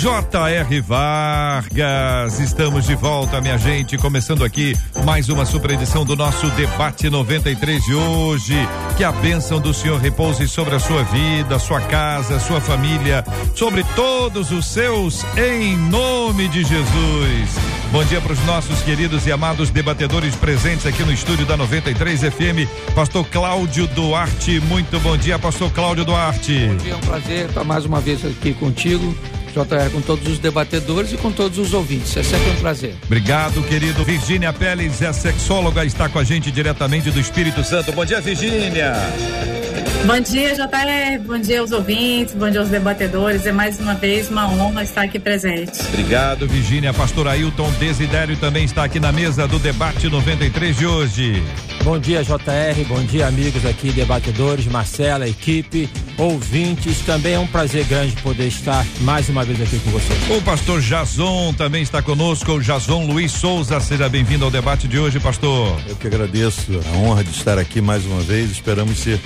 J.R. 0.00 0.80
Vargas, 0.80 2.38
estamos 2.38 2.86
de 2.86 2.94
volta, 2.94 3.40
minha 3.40 3.58
gente, 3.58 3.98
começando 3.98 4.44
aqui 4.44 4.72
mais 5.04 5.28
uma 5.28 5.44
super 5.44 5.72
edição 5.72 6.04
do 6.04 6.14
nosso 6.14 6.48
debate 6.50 7.10
93 7.10 7.82
de 7.82 7.94
hoje. 7.96 8.54
Que 8.96 9.02
a 9.02 9.10
bênção 9.10 9.58
do 9.58 9.74
Senhor 9.74 9.98
repouse 9.98 10.46
sobre 10.46 10.76
a 10.76 10.78
sua 10.78 11.02
vida, 11.02 11.58
sua 11.58 11.80
casa, 11.80 12.38
sua 12.38 12.60
família, 12.60 13.24
sobre 13.56 13.82
todos 13.96 14.52
os 14.52 14.66
seus, 14.66 15.24
em 15.36 15.76
nome 15.76 16.46
de 16.46 16.62
Jesus. 16.62 17.58
Bom 17.90 18.04
dia 18.04 18.20
para 18.20 18.34
os 18.34 18.44
nossos 18.44 18.80
queridos 18.82 19.26
e 19.26 19.32
amados 19.32 19.68
debatedores 19.68 20.36
presentes 20.36 20.86
aqui 20.86 21.02
no 21.02 21.12
estúdio 21.12 21.44
da 21.44 21.56
93 21.56 22.20
FM. 22.20 22.94
Pastor 22.94 23.26
Cláudio 23.26 23.88
Duarte, 23.88 24.60
muito 24.60 25.00
bom 25.00 25.16
dia, 25.16 25.40
Pastor 25.40 25.72
Cláudio 25.72 26.04
Duarte. 26.04 26.68
Bom 26.68 26.76
dia, 26.76 26.92
é 26.92 26.96
um 26.96 27.00
prazer 27.00 27.48
estar 27.48 27.64
mais 27.64 27.84
uma 27.84 28.00
vez 28.00 28.24
aqui 28.24 28.54
contigo 28.54 29.12
JR, 29.52 29.90
com 29.92 30.00
todos 30.00 30.26
os 30.28 30.38
debatedores 30.38 31.12
e 31.12 31.16
com 31.16 31.32
todos 31.32 31.58
os 31.58 31.72
ouvintes. 31.74 32.16
É 32.16 32.22
sempre 32.22 32.50
um 32.50 32.56
prazer. 32.56 32.94
Obrigado, 33.04 33.62
querido. 33.62 34.04
Virgínia 34.04 34.52
Pérez 34.52 35.02
é 35.02 35.12
sexóloga, 35.12 35.84
está 35.84 36.08
com 36.08 36.18
a 36.18 36.24
gente 36.24 36.50
diretamente 36.50 37.10
do 37.10 37.20
Espírito 37.20 37.62
Santo. 37.64 37.92
Bom 37.92 38.04
dia, 38.04 38.20
Virgínia. 38.20 38.94
Bom 40.06 40.20
dia, 40.20 40.54
JR. 40.54 41.18
Bom 41.26 41.38
dia 41.38 41.60
aos 41.60 41.72
ouvintes, 41.72 42.34
bom 42.34 42.48
dia 42.48 42.60
aos 42.60 42.68
debatedores. 42.68 43.44
É 43.44 43.52
mais 43.52 43.78
uma 43.80 43.94
vez 43.94 44.30
uma 44.30 44.48
honra 44.48 44.82
estar 44.84 45.02
aqui 45.02 45.18
presente. 45.18 45.80
Obrigado, 45.88 46.46
Virgínia. 46.46 46.94
Pastor 46.94 47.26
Ailton 47.26 47.70
Desidério 47.72 48.36
também 48.36 48.64
está 48.64 48.84
aqui 48.84 49.00
na 49.00 49.10
mesa 49.10 49.46
do 49.46 49.58
debate 49.58 50.08
93 50.08 50.76
de 50.76 50.86
hoje. 50.86 51.42
Bom 51.82 51.98
dia, 51.98 52.22
JR. 52.22 52.84
Bom 52.86 53.02
dia, 53.02 53.26
amigos 53.26 53.66
aqui, 53.66 53.90
debatedores, 53.90 54.66
Marcela, 54.66 55.28
equipe, 55.28 55.88
ouvintes. 56.16 57.00
Também 57.00 57.34
é 57.34 57.38
um 57.38 57.46
prazer 57.46 57.84
grande 57.84 58.14
poder 58.22 58.46
estar 58.46 58.86
mais 59.00 59.28
uma 59.28 59.44
vez 59.44 59.60
aqui 59.60 59.78
com 59.80 59.90
vocês. 59.90 60.18
O 60.30 60.40
pastor 60.42 60.80
Jason 60.80 61.52
também 61.54 61.82
está 61.82 62.00
conosco, 62.00 62.52
o 62.52 62.60
Jason 62.60 63.04
Luiz 63.04 63.32
Souza. 63.32 63.80
Seja 63.80 64.08
bem-vindo 64.08 64.44
ao 64.44 64.50
debate 64.50 64.86
de 64.86 64.98
hoje, 64.98 65.18
pastor. 65.18 65.78
Eu 65.88 65.96
que 65.96 66.06
agradeço 66.06 66.80
a 66.92 66.96
honra 66.98 67.24
de 67.24 67.30
estar 67.30 67.58
aqui 67.58 67.80
mais 67.80 68.06
uma 68.06 68.20
vez. 68.20 68.50
Esperamos 68.50 68.98
ser 68.98 69.20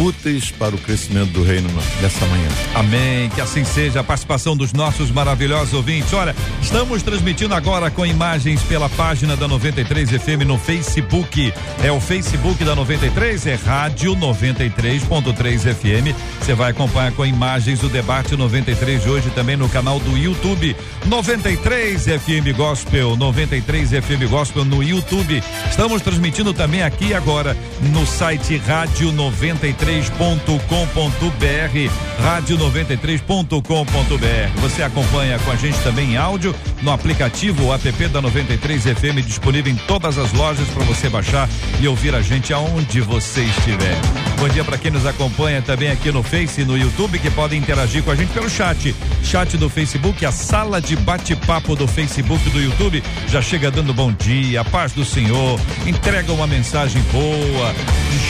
úteis 0.00 0.50
para 0.50 0.74
o 0.74 0.78
crescimento 0.78 1.30
do 1.30 1.42
reino 1.42 1.68
nessa 2.00 2.26
manhã. 2.26 2.48
Amém. 2.74 3.28
Que 3.30 3.40
assim 3.40 3.64
seja 3.64 4.00
a 4.00 4.04
participação 4.04 4.56
dos 4.56 4.72
nossos 4.72 5.10
maravilhosos 5.10 5.72
ouvintes. 5.74 6.12
Olha, 6.12 6.34
estamos 6.60 7.02
transmitindo 7.02 7.54
agora 7.54 7.90
com 7.90 8.04
imagens 8.04 8.62
pela 8.62 8.88
página 8.88 9.36
da 9.36 9.46
93 9.46 10.10
FM 10.10 10.44
no 10.46 10.58
Facebook. 10.58 11.52
É 11.82 11.92
o 11.92 12.00
Facebook 12.00 12.64
da 12.64 12.74
93, 12.74 13.46
é 13.46 13.54
Rádio 13.54 14.14
93.3 14.16 15.74
FM. 15.74 16.16
Você 16.40 16.54
vai 16.54 16.70
acompanhar 16.70 17.12
com 17.12 17.24
imagens 17.24 17.82
o 17.82 17.88
debate 17.88 18.36
93 18.36 19.02
de 19.02 19.08
hoje 19.08 19.30
também 19.30 19.56
no 19.56 19.68
canal 19.68 20.00
do 20.00 20.16
YouTube 20.16 20.76
93 21.06 22.04
FM 22.04 22.56
Gospel, 22.56 23.16
93 23.16 23.90
FM 23.90 24.28
Gospel 24.28 24.64
no 24.64 24.82
YouTube. 24.82 25.42
Estamos 25.68 26.02
transmitindo 26.02 26.52
também 26.52 26.82
aqui 26.82 27.14
agora 27.14 27.56
no 27.92 28.06
site 28.06 28.56
Rádio 28.56 29.12
93 29.12 29.83
93.com.br, 29.84 31.90
rádio93.com.br. 32.22 34.60
Você 34.62 34.82
acompanha 34.82 35.38
com 35.38 35.50
a 35.50 35.56
gente 35.56 35.78
também 35.80 36.12
em 36.12 36.16
áudio 36.16 36.54
no 36.82 36.90
aplicativo 36.90 37.70
app 37.72 38.08
da 38.08 38.22
93 38.22 38.82
FM 38.82 39.20
disponível 39.26 39.70
em 39.70 39.76
todas 39.76 40.16
as 40.16 40.32
lojas 40.32 40.66
para 40.68 40.84
você 40.84 41.10
baixar 41.10 41.48
e 41.80 41.88
ouvir 41.88 42.14
a 42.14 42.22
gente 42.22 42.52
aonde 42.52 43.00
você 43.02 43.42
estiver. 43.42 43.96
Bom 44.38 44.48
dia 44.48 44.64
para 44.64 44.76
quem 44.76 44.90
nos 44.90 45.06
acompanha 45.06 45.62
também 45.62 45.90
aqui 45.90 46.10
no 46.10 46.22
Face 46.22 46.60
e 46.60 46.64
no 46.64 46.76
YouTube 46.76 47.18
que 47.18 47.30
podem 47.30 47.58
interagir 47.58 48.02
com 48.02 48.10
a 48.10 48.16
gente 48.16 48.32
pelo 48.32 48.48
chat. 48.50 48.94
Chat 49.22 49.56
do 49.56 49.68
Facebook, 49.70 50.24
a 50.26 50.32
sala 50.32 50.80
de 50.80 50.96
bate-papo 50.96 51.74
do 51.74 51.86
Facebook 51.86 52.50
do 52.50 52.60
YouTube 52.60 53.02
já 53.28 53.40
chega 53.40 53.70
dando 53.70 53.94
bom 53.94 54.12
dia, 54.12 54.64
paz 54.64 54.92
do 54.92 55.04
Senhor, 55.04 55.58
entrega 55.86 56.32
uma 56.32 56.46
mensagem 56.46 57.00
boa, 57.12 57.74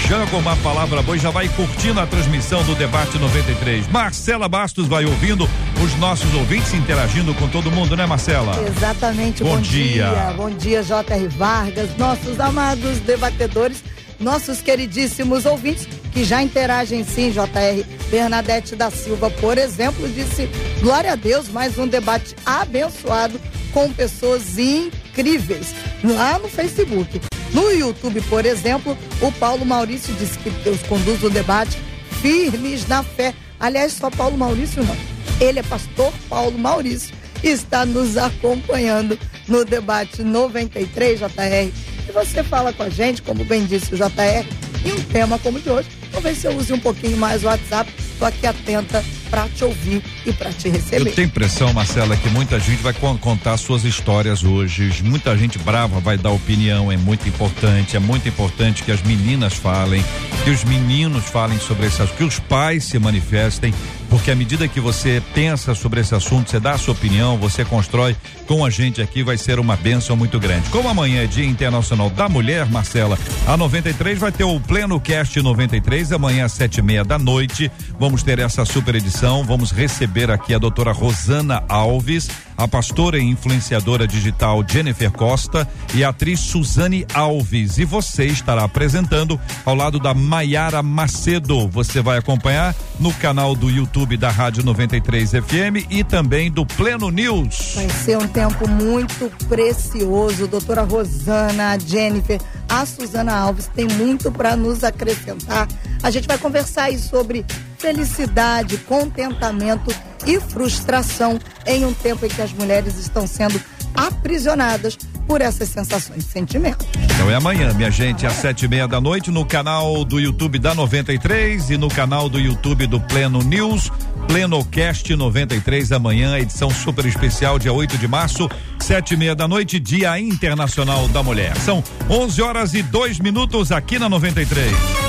joga 0.08 0.36
uma 0.36 0.56
palavra 0.56 1.02
boa 1.02 1.16
e 1.16 1.20
já 1.20 1.30
vai 1.30 1.48
curtindo 1.48 2.00
a 2.00 2.06
transmissão 2.06 2.62
do 2.64 2.74
debate 2.74 3.18
93. 3.18 3.88
Marcela 3.88 4.48
Bastos 4.48 4.86
vai 4.86 5.04
ouvindo 5.04 5.48
os 5.82 5.94
nossos 5.98 6.32
ouvintes 6.34 6.72
interagindo 6.74 7.34
com 7.34 7.48
todo 7.48 7.70
mundo, 7.70 7.96
né, 7.96 8.06
Marcela? 8.06 8.54
Exatamente. 8.66 9.42
Bom, 9.42 9.56
bom 9.56 9.60
dia. 9.60 10.10
dia. 10.10 10.34
Bom 10.36 10.50
dia, 10.50 10.82
J.R. 10.82 11.28
Vargas, 11.28 11.96
nossos 11.96 12.38
amados 12.38 12.98
debatedores, 13.00 13.82
nossos 14.18 14.60
queridíssimos 14.60 15.46
ouvintes 15.46 15.86
que 16.12 16.24
já 16.24 16.42
interagem 16.42 17.04
sim, 17.04 17.30
JR. 17.30 17.84
Bernadette 18.10 18.76
da 18.76 18.90
Silva, 18.90 19.30
por 19.30 19.58
exemplo, 19.58 20.08
disse: 20.08 20.48
Glória 20.80 21.12
a 21.12 21.16
Deus, 21.16 21.48
mais 21.48 21.78
um 21.78 21.86
debate 21.86 22.36
abençoado 22.44 23.40
com 23.72 23.92
pessoas 23.92 24.58
incríveis 24.58 25.74
lá 26.02 26.38
no 26.38 26.48
Facebook. 26.48 27.20
No 27.52 27.70
YouTube, 27.70 28.20
por 28.22 28.44
exemplo, 28.44 28.96
o 29.20 29.30
Paulo 29.32 29.64
Maurício 29.64 30.12
disse 30.14 30.38
que 30.38 30.50
Deus 30.50 30.82
conduz 30.82 31.22
o 31.22 31.30
debate 31.30 31.78
firmes 32.20 32.86
na 32.88 33.02
fé. 33.02 33.34
Aliás, 33.60 33.92
só 33.92 34.10
Paulo 34.10 34.36
Maurício 34.36 34.82
não. 34.82 34.96
Ele 35.40 35.58
é 35.58 35.62
pastor 35.62 36.12
Paulo 36.28 36.58
Maurício 36.58 37.14
e 37.42 37.48
está 37.48 37.84
nos 37.84 38.16
acompanhando 38.16 39.18
no 39.46 39.64
debate 39.64 40.22
93 40.22 41.20
JR. 41.20 41.93
E 42.08 42.12
você 42.12 42.42
fala 42.42 42.72
com 42.72 42.82
a 42.82 42.88
gente, 42.88 43.22
como 43.22 43.44
bem 43.44 43.64
disse 43.64 43.94
o 43.94 43.96
JR, 43.96 44.46
em 44.84 44.92
um 44.92 45.00
tema 45.04 45.38
como 45.38 45.58
o 45.58 45.60
de 45.60 45.70
hoje. 45.70 45.88
Talvez 46.12 46.38
você 46.38 46.48
use 46.48 46.72
um 46.72 46.78
pouquinho 46.78 47.16
mais 47.16 47.42
o 47.42 47.46
WhatsApp. 47.46 47.90
Estou 47.98 48.28
aqui 48.28 48.46
atenta 48.46 49.04
para 49.30 49.48
te 49.48 49.64
ouvir 49.64 50.02
e 50.24 50.32
para 50.32 50.52
te 50.52 50.68
receber. 50.68 51.10
Eu 51.10 51.14
tenho 51.14 51.26
impressão, 51.26 51.72
Marcela, 51.72 52.16
que 52.16 52.28
muita 52.28 52.60
gente 52.60 52.82
vai 52.82 52.92
contar 52.92 53.56
suas 53.56 53.84
histórias 53.84 54.44
hoje. 54.44 55.02
Muita 55.02 55.36
gente 55.36 55.58
brava 55.58 55.98
vai 55.98 56.16
dar 56.16 56.30
opinião, 56.30 56.92
é 56.92 56.96
muito 56.96 57.28
importante. 57.28 57.96
É 57.96 57.98
muito 57.98 58.28
importante 58.28 58.84
que 58.84 58.92
as 58.92 59.02
meninas 59.02 59.54
falem, 59.54 60.04
que 60.44 60.50
os 60.50 60.62
meninos 60.62 61.24
falem 61.24 61.58
sobre 61.58 61.86
essas, 61.86 62.10
que 62.10 62.22
os 62.22 62.38
pais 62.38 62.84
se 62.84 62.98
manifestem 62.98 63.74
porque 64.14 64.30
à 64.30 64.36
medida 64.36 64.68
que 64.68 64.78
você 64.78 65.20
pensa 65.34 65.74
sobre 65.74 66.00
esse 66.00 66.14
assunto, 66.14 66.48
você 66.48 66.60
dá 66.60 66.74
a 66.74 66.78
sua 66.78 66.92
opinião, 66.92 67.36
você 67.36 67.64
constrói 67.64 68.14
com 68.46 68.64
a 68.64 68.70
gente 68.70 69.02
aqui, 69.02 69.24
vai 69.24 69.36
ser 69.36 69.58
uma 69.58 69.76
bênção 69.76 70.14
muito 70.16 70.38
grande. 70.38 70.70
Como 70.70 70.88
amanhã 70.88 71.24
é 71.24 71.26
Dia 71.26 71.44
Internacional 71.44 72.08
da 72.08 72.28
Mulher, 72.28 72.64
Marcela, 72.66 73.18
a 73.44 73.56
93 73.56 74.16
vai 74.20 74.30
ter 74.30 74.44
o 74.44 74.60
Pleno 74.60 75.00
Cast 75.00 75.42
93, 75.42 76.12
amanhã 76.12 76.44
às 76.44 76.52
sete 76.52 76.78
e 76.78 76.82
meia 76.82 77.02
da 77.02 77.18
noite. 77.18 77.68
Vamos 77.98 78.22
ter 78.22 78.38
essa 78.38 78.64
super 78.64 78.94
edição, 78.94 79.42
vamos 79.42 79.72
receber 79.72 80.30
aqui 80.30 80.54
a 80.54 80.58
doutora 80.58 80.92
Rosana 80.92 81.64
Alves, 81.68 82.30
a 82.56 82.68
pastora 82.68 83.18
e 83.18 83.22
influenciadora 83.22 84.06
digital 84.06 84.64
Jennifer 84.68 85.10
Costa 85.10 85.68
e 85.92 86.04
a 86.04 86.10
atriz 86.10 86.38
Suzane 86.38 87.04
Alves. 87.12 87.78
E 87.78 87.84
você 87.84 88.26
estará 88.26 88.62
apresentando 88.62 89.40
ao 89.64 89.74
lado 89.74 89.98
da 89.98 90.14
Maiara 90.14 90.84
Macedo. 90.84 91.66
Você 91.68 92.00
vai 92.00 92.18
acompanhar 92.18 92.76
no 93.00 93.12
canal 93.14 93.56
do 93.56 93.68
YouTube 93.68 94.03
da 94.04 94.30
Rádio 94.30 94.62
93 94.62 95.30
FM 95.30 95.88
e 95.88 96.04
também 96.04 96.50
do 96.50 96.66
Pleno 96.66 97.10
News. 97.10 97.72
Vai 97.74 97.88
ser 97.88 98.18
um 98.18 98.28
tempo 98.28 98.68
muito 98.68 99.32
precioso. 99.48 100.46
Doutora 100.46 100.82
Rosana, 100.82 101.70
a 101.70 101.78
Jennifer, 101.78 102.38
a 102.68 102.84
Suzana 102.84 103.34
Alves 103.34 103.70
tem 103.74 103.88
muito 103.88 104.30
para 104.30 104.54
nos 104.54 104.84
acrescentar. 104.84 105.66
A 106.02 106.10
gente 106.10 106.28
vai 106.28 106.36
conversar 106.36 106.84
aí 106.84 106.98
sobre 106.98 107.44
felicidade, 107.78 108.76
contentamento 108.78 109.90
e 110.26 110.38
frustração 110.38 111.38
em 111.66 111.86
um 111.86 111.94
tempo 111.94 112.26
em 112.26 112.28
que 112.28 112.42
as 112.42 112.52
mulheres 112.52 112.98
estão 112.98 113.26
sendo 113.26 113.58
aprisionadas 113.94 114.98
por 115.26 115.40
essas 115.40 115.68
sensações 115.68 116.24
e 116.24 116.28
sentimentos. 116.28 116.86
Então 117.14 117.30
é 117.30 117.34
amanhã, 117.34 117.72
minha 117.72 117.90
gente, 117.90 118.26
às 118.26 118.34
sete 118.34 118.64
e 118.64 118.68
meia 118.68 118.86
da 118.86 119.00
noite, 119.00 119.30
no 119.30 119.44
canal 119.44 120.04
do 120.04 120.20
YouTube 120.20 120.58
da 120.58 120.74
93 120.74 121.70
e 121.70 121.76
no 121.76 121.88
canal 121.88 122.28
do 122.28 122.38
YouTube 122.38 122.86
do 122.86 123.00
Pleno 123.00 123.42
News, 123.42 123.90
Plenocast 124.26 125.14
93, 125.14 125.92
amanhã, 125.92 126.38
edição 126.38 126.70
super 126.70 127.06
especial, 127.06 127.58
dia 127.58 127.72
8 127.72 127.96
de 127.98 128.08
março, 128.08 128.48
sete 128.80 129.14
e 129.14 129.16
meia 129.16 129.34
da 129.34 129.46
noite, 129.46 129.78
Dia 129.78 130.18
Internacional 130.18 131.08
da 131.08 131.22
Mulher. 131.22 131.56
São 131.58 131.82
11 132.10 132.42
horas 132.42 132.74
e 132.74 132.82
dois 132.82 133.18
minutos 133.18 133.72
aqui 133.72 133.98
na 133.98 134.08
93. 134.08 135.03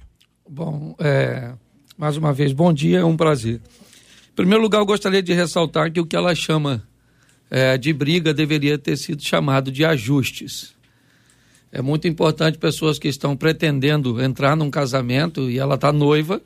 Bom, 0.49 0.95
é, 0.97 1.53
mais 1.97 2.15
uma 2.15 2.31
vez, 2.31 2.53
bom 2.53 2.71
dia, 2.71 2.99
é 2.99 3.05
um 3.05 3.17
prazer. 3.17 3.61
Em 4.31 4.35
primeiro 4.35 4.63
lugar, 4.63 4.79
eu 4.79 4.85
gostaria 4.85 5.21
de 5.21 5.33
ressaltar 5.33 5.91
que 5.91 5.99
o 5.99 6.05
que 6.05 6.15
ela 6.15 6.33
chama 6.33 6.87
é, 7.51 7.77
de 7.77 7.91
briga 7.91 8.33
deveria 8.33 8.77
ter 8.77 8.95
sido 8.95 9.21
chamado 9.21 9.69
de 9.69 9.83
ajustes. 9.83 10.73
É 11.71 11.81
muito 11.81 12.07
importante 12.07 12.57
pessoas 12.57 12.97
que 12.97 13.07
estão 13.07 13.37
pretendendo 13.37 14.21
entrar 14.21 14.55
num 14.55 14.71
casamento 14.71 15.49
e 15.49 15.59
ela 15.59 15.75
está 15.75 15.93
noiva, 15.93 16.41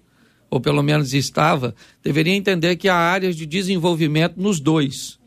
ou 0.49 0.59
pelo 0.59 0.83
menos 0.83 1.13
estava, 1.13 1.73
deveria 2.03 2.35
entender 2.35 2.75
que 2.75 2.89
há 2.89 2.95
áreas 2.95 3.35
de 3.35 3.45
desenvolvimento 3.45 4.35
nos 4.37 4.59
dois. 4.59 5.17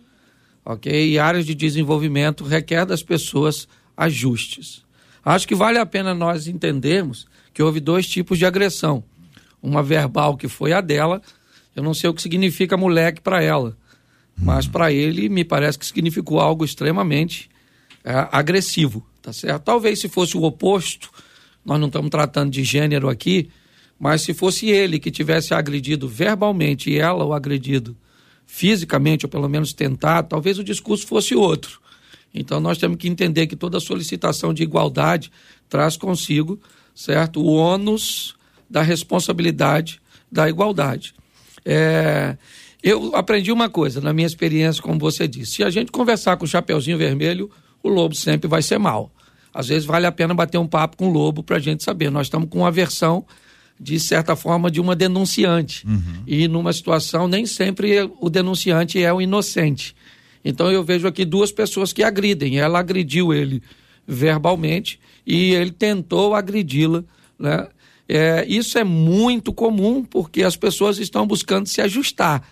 Ok? 0.65 0.93
E 0.93 1.19
áreas 1.19 1.47
de 1.47 1.55
desenvolvimento 1.55 2.45
requer 2.45 2.85
das 2.85 3.03
pessoas 3.03 3.67
ajustes. 3.97 4.85
Acho 5.25 5.49
que 5.49 5.55
vale 5.55 5.79
a 5.79 5.87
pena 5.87 6.15
nós 6.15 6.47
entendermos 6.47 7.27
que 7.53 7.63
houve 7.63 7.81
dois 7.81 8.07
tipos 8.07 8.39
de 8.39 8.45
agressão. 8.45 9.03
Uma 9.63 9.83
verbal, 9.83 10.37
que 10.37 10.47
foi 10.47 10.73
a 10.73 10.81
dela, 10.81 11.23
eu 11.75 11.83
não 11.83 11.95
sei 11.95 12.09
o 12.09 12.15
que 12.15 12.23
significa 12.23 12.77
moleque 12.77 13.21
para 13.21 13.43
ela, 13.43 13.77
mas 14.37 14.67
para 14.67 14.93
ele 14.93 15.29
me 15.29 15.45
parece 15.45 15.79
que 15.79 15.87
significou 15.87 16.39
algo 16.39 16.65
extremamente 16.65 17.51
é, 18.05 18.29
agressivo, 18.31 19.05
tá 19.27 19.33
certo? 19.33 19.65
Talvez 19.65 19.99
se 19.99 20.09
fosse 20.09 20.37
o 20.37 20.45
oposto, 20.45 21.11
nós 21.65 21.81
não 21.81 21.89
estamos 21.89 22.11
tratando 22.11 22.49
de 22.49 22.63
gênero 22.63 23.09
aqui, 23.09 23.51
mas 23.99 24.23
se 24.23 24.33
fosse 24.33 24.69
ele 24.69 25.01
que 25.01 25.11
tivesse 25.11 25.53
agredido 25.53 26.07
verbalmente 26.07 26.91
e 26.91 26.97
ela 26.97 27.25
o 27.25 27.33
agredido 27.33 27.97
fisicamente, 28.47 29.27
ou 29.27 29.29
pelo 29.29 29.49
menos 29.49 29.73
tentado, 29.73 30.29
talvez 30.29 30.61
o 30.61 30.65
discurso 30.65 31.09
fosse 31.09 31.35
outro. 31.35 31.81
Então 32.33 32.61
nós 32.61 32.79
temos 32.79 32.99
que 32.99 33.09
entender 33.09 33.49
que 33.49 33.57
toda 33.57 33.81
solicitação 33.81 34.55
de 34.55 34.63
igualdade 34.63 35.33
traz 35.69 35.97
consigo, 35.97 36.61
certo, 36.95 37.43
o 37.43 37.53
ônus 37.53 38.37
da 38.71 38.81
responsabilidade 38.81 40.01
da 40.31 40.49
igualdade. 40.49 41.17
É, 41.65 42.37
eu 42.81 43.17
aprendi 43.17 43.51
uma 43.51 43.69
coisa 43.69 44.01
na 44.01 44.13
minha 44.13 44.27
experiência, 44.27 44.81
como 44.81 45.01
você 45.01 45.27
disse: 45.27 45.55
se 45.55 45.65
a 45.65 45.71
gente 45.71 45.91
conversar 45.91 46.37
com 46.37 46.45
o 46.45 46.49
Chapeuzinho 46.49 46.97
Vermelho, 46.97 47.51
o 47.83 47.89
lobo 47.89 48.15
sempre 48.15 48.47
vai 48.47 48.63
ser 48.63 48.79
mal. 48.79 49.11
Às 49.57 49.69
vezes 49.69 49.87
vale 49.87 50.05
a 50.05 50.13
pena 50.13 50.35
bater 50.35 50.59
um 50.59 50.67
papo 50.67 50.99
com 50.99 51.09
o 51.09 51.11
lobo 51.11 51.43
para 51.43 51.57
a 51.57 51.59
gente 51.59 51.83
saber. 51.83 52.11
Nós 52.11 52.27
estamos 52.27 52.51
com 52.51 52.59
uma 52.59 52.71
versão, 52.71 53.25
de 53.81 53.99
certa 53.99 54.37
forma, 54.37 54.71
de 54.71 54.83
uma 54.83 54.95
denunciante. 54.95 55.87
Uhum. 55.87 56.23
E 56.27 56.47
numa 56.47 56.75
situação, 56.75 57.27
nem 57.27 57.47
sempre 57.47 58.11
o 58.21 58.29
denunciante 58.29 59.03
é 59.03 59.11
o 59.11 59.19
inocente. 59.19 59.97
Então 60.45 60.71
eu 60.71 60.85
vejo 60.85 61.09
aqui 61.09 61.25
duas 61.25 61.51
pessoas 61.51 61.91
que 61.91 62.03
agridem. 62.03 62.59
Ela 62.59 62.81
agrediu 62.81 63.33
ele 63.33 63.63
verbalmente 64.07 65.01
e 65.27 65.55
ele 65.55 65.71
tentou 65.71 66.35
agredi-la. 66.35 67.03
Né? 67.39 67.67
É, 68.07 68.45
isso 68.47 68.79
é 68.79 68.85
muito 68.85 69.55
comum 69.55 70.05
porque 70.05 70.43
as 70.43 70.55
pessoas 70.55 70.99
estão 70.99 71.27
buscando 71.27 71.67
se 71.67 71.81
ajustar. 71.81 72.47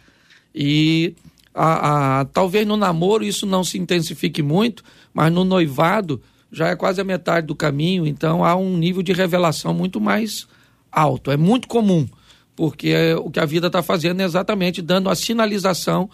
E 0.55 1.15
a, 1.55 2.21
a, 2.21 2.25
talvez 2.25 2.67
no 2.67 2.79
namoro 2.79 3.25
isso 3.25 3.45
não 3.45 3.63
se 3.63 3.77
intensifique 3.77 4.43
muito, 4.43 4.83
mas 5.13 5.31
no 5.31 5.45
noivado 5.45 6.19
já 6.55 6.69
é 6.69 6.77
quase 6.77 7.01
a 7.01 7.05
metade 7.05 7.47
do 7.47 7.55
caminho, 7.55 8.07
então 8.07 8.45
há 8.45 8.55
um 8.55 8.77
nível 8.79 9.03
de 9.03 9.13
revelação 9.13 9.75
muito 9.75 10.01
mais 10.01 10.47
alto. 10.91 11.31
É 11.31 11.37
muito 11.37 11.67
comum, 11.67 12.09
porque 12.55 12.95
o 13.15 13.31
que 13.31 13.41
a 13.41 13.45
vida 13.45 13.67
está 13.67 13.83
fazendo 13.83 14.21
é 14.21 14.25
exatamente 14.25 14.81
dando 14.81 15.11
a 15.11 15.17
sinalização 15.17 16.09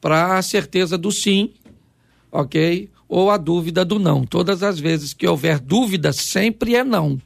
para 0.00 0.36
a 0.36 0.42
certeza 0.42 0.98
do 0.98 1.10
sim, 1.10 1.50
ok? 2.30 2.90
Ou 3.08 3.30
a 3.30 3.38
dúvida 3.38 3.84
do 3.84 3.98
não. 3.98 4.24
Todas 4.24 4.62
as 4.62 4.78
vezes 4.78 5.14
que 5.14 5.26
houver 5.26 5.58
dúvida, 5.58 6.12
sempre 6.12 6.74
é 6.74 6.84
não. 6.84 7.18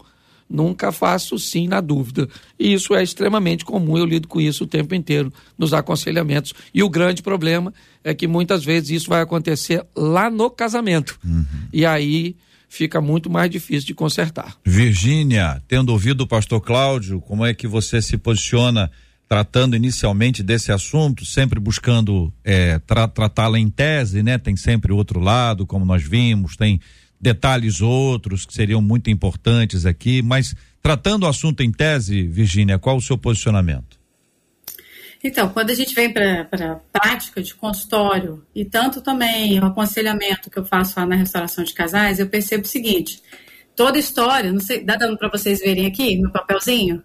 Nunca 0.48 0.92
faço 0.92 1.38
sim 1.38 1.66
na 1.66 1.80
dúvida. 1.80 2.28
E 2.58 2.72
isso 2.72 2.94
é 2.94 3.02
extremamente 3.02 3.64
comum, 3.64 3.96
eu 3.98 4.04
lido 4.04 4.28
com 4.28 4.40
isso 4.40 4.64
o 4.64 4.66
tempo 4.66 4.94
inteiro 4.94 5.32
nos 5.58 5.72
aconselhamentos. 5.72 6.52
E 6.72 6.82
o 6.82 6.88
grande 6.88 7.22
problema 7.22 7.74
é 8.04 8.14
que 8.14 8.28
muitas 8.28 8.62
vezes 8.64 8.90
isso 8.90 9.08
vai 9.08 9.22
acontecer 9.22 9.84
lá 9.96 10.30
no 10.30 10.50
casamento. 10.50 11.18
Uhum. 11.24 11.44
E 11.72 11.84
aí 11.84 12.36
fica 12.72 13.02
muito 13.02 13.28
mais 13.28 13.50
difícil 13.50 13.86
de 13.86 13.92
consertar. 13.92 14.56
Virgínia, 14.64 15.62
tendo 15.68 15.90
ouvido 15.90 16.22
o 16.22 16.26
pastor 16.26 16.58
Cláudio, 16.58 17.20
como 17.20 17.44
é 17.44 17.52
que 17.52 17.66
você 17.66 18.00
se 18.00 18.16
posiciona 18.16 18.90
tratando 19.28 19.76
inicialmente 19.76 20.42
desse 20.42 20.72
assunto, 20.72 21.26
sempre 21.26 21.60
buscando 21.60 22.32
é, 22.42 22.78
tra 22.78 23.06
tratá-la 23.06 23.58
em 23.58 23.68
tese, 23.68 24.22
né? 24.22 24.38
Tem 24.38 24.56
sempre 24.56 24.90
outro 24.90 25.20
lado, 25.20 25.66
como 25.66 25.84
nós 25.84 26.02
vimos, 26.02 26.56
tem 26.56 26.80
detalhes 27.20 27.82
outros 27.82 28.46
que 28.46 28.54
seriam 28.54 28.80
muito 28.80 29.10
importantes 29.10 29.84
aqui, 29.84 30.22
mas 30.22 30.54
tratando 30.82 31.24
o 31.24 31.28
assunto 31.28 31.62
em 31.62 31.70
tese, 31.70 32.26
Virgínia, 32.26 32.78
qual 32.78 32.96
o 32.96 33.02
seu 33.02 33.18
posicionamento? 33.18 34.01
Então, 35.24 35.48
quando 35.50 35.70
a 35.70 35.74
gente 35.74 35.94
vem 35.94 36.12
para 36.12 36.48
a 36.50 36.98
prática 37.00 37.42
de 37.42 37.54
consultório 37.54 38.44
e 38.54 38.64
tanto 38.64 39.00
também 39.00 39.60
o 39.60 39.66
aconselhamento 39.66 40.50
que 40.50 40.58
eu 40.58 40.64
faço 40.64 40.98
lá 40.98 41.06
na 41.06 41.14
restauração 41.14 41.62
de 41.62 41.72
casais, 41.72 42.18
eu 42.18 42.28
percebo 42.28 42.64
o 42.64 42.68
seguinte: 42.68 43.22
toda 43.76 43.98
história, 43.98 44.52
não 44.52 44.60
sei, 44.60 44.84
dá 44.84 44.96
dando 44.96 45.16
para 45.16 45.28
vocês 45.28 45.60
verem 45.60 45.86
aqui 45.86 46.16
no 46.16 46.32
papelzinho? 46.32 47.04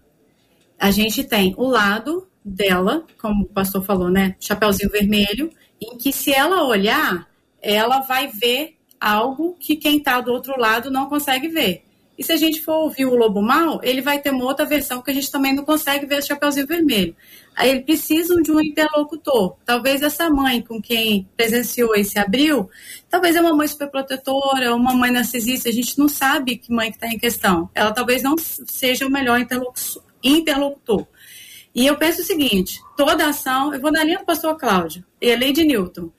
a 0.78 0.90
gente 0.90 1.24
tem 1.24 1.54
o 1.56 1.66
lado 1.66 2.28
dela, 2.44 3.04
como 3.20 3.44
o 3.44 3.48
pastor 3.48 3.84
falou, 3.84 4.08
né? 4.08 4.36
Chapeuzinho 4.38 4.90
vermelho, 4.90 5.50
em 5.80 5.98
que 5.98 6.12
se 6.12 6.32
ela 6.32 6.64
olhar, 6.64 7.28
ela 7.60 8.00
vai 8.00 8.28
ver 8.28 8.76
algo 9.00 9.56
que 9.58 9.76
quem 9.76 9.98
está 9.98 10.20
do 10.20 10.32
outro 10.32 10.58
lado 10.58 10.90
não 10.90 11.08
consegue 11.08 11.48
ver. 11.48 11.84
E 12.16 12.24
se 12.24 12.32
a 12.32 12.36
gente 12.36 12.60
for 12.60 12.74
ouvir 12.74 13.06
o 13.06 13.14
lobo 13.14 13.42
mal, 13.42 13.80
ele 13.82 14.00
vai 14.00 14.20
ter 14.20 14.30
uma 14.30 14.44
outra 14.44 14.64
versão 14.64 15.02
que 15.02 15.10
a 15.10 15.14
gente 15.14 15.30
também 15.30 15.54
não 15.54 15.64
consegue 15.64 16.06
ver 16.06 16.18
o 16.18 16.26
Chapeuzinho 16.26 16.66
Vermelho. 16.66 17.14
Eles 17.60 17.84
precisam 17.84 18.40
de 18.40 18.50
um 18.50 18.60
interlocutor. 18.60 19.56
Talvez 19.64 20.02
essa 20.02 20.30
mãe 20.30 20.62
com 20.62 20.80
quem 20.80 21.28
presenciou 21.36 21.94
esse 21.94 22.18
abril, 22.18 22.68
talvez 23.08 23.36
é 23.36 23.40
uma 23.40 23.54
mãe 23.54 23.66
superprotetora, 23.66 24.74
uma 24.74 24.94
mãe 24.94 25.10
narcisista, 25.10 25.68
a 25.68 25.72
gente 25.72 25.98
não 25.98 26.08
sabe 26.08 26.56
que 26.56 26.72
mãe 26.72 26.90
que 26.90 26.96
está 26.96 27.08
em 27.08 27.18
questão. 27.18 27.68
Ela 27.74 27.92
talvez 27.92 28.22
não 28.22 28.36
seja 28.38 29.06
o 29.06 29.10
melhor 29.10 29.40
interlocutor. 30.22 31.06
E 31.74 31.86
eu 31.86 31.96
penso 31.96 32.22
o 32.22 32.24
seguinte: 32.24 32.80
toda 32.96 33.28
ação, 33.28 33.72
eu 33.72 33.80
vou 33.80 33.92
na 33.92 34.02
linha 34.04 34.18
do 34.18 34.24
pastor 34.24 34.56
Cláudio, 34.56 35.04
e 35.20 35.30
a 35.30 35.36
de 35.36 35.64
Newton. 35.64 36.10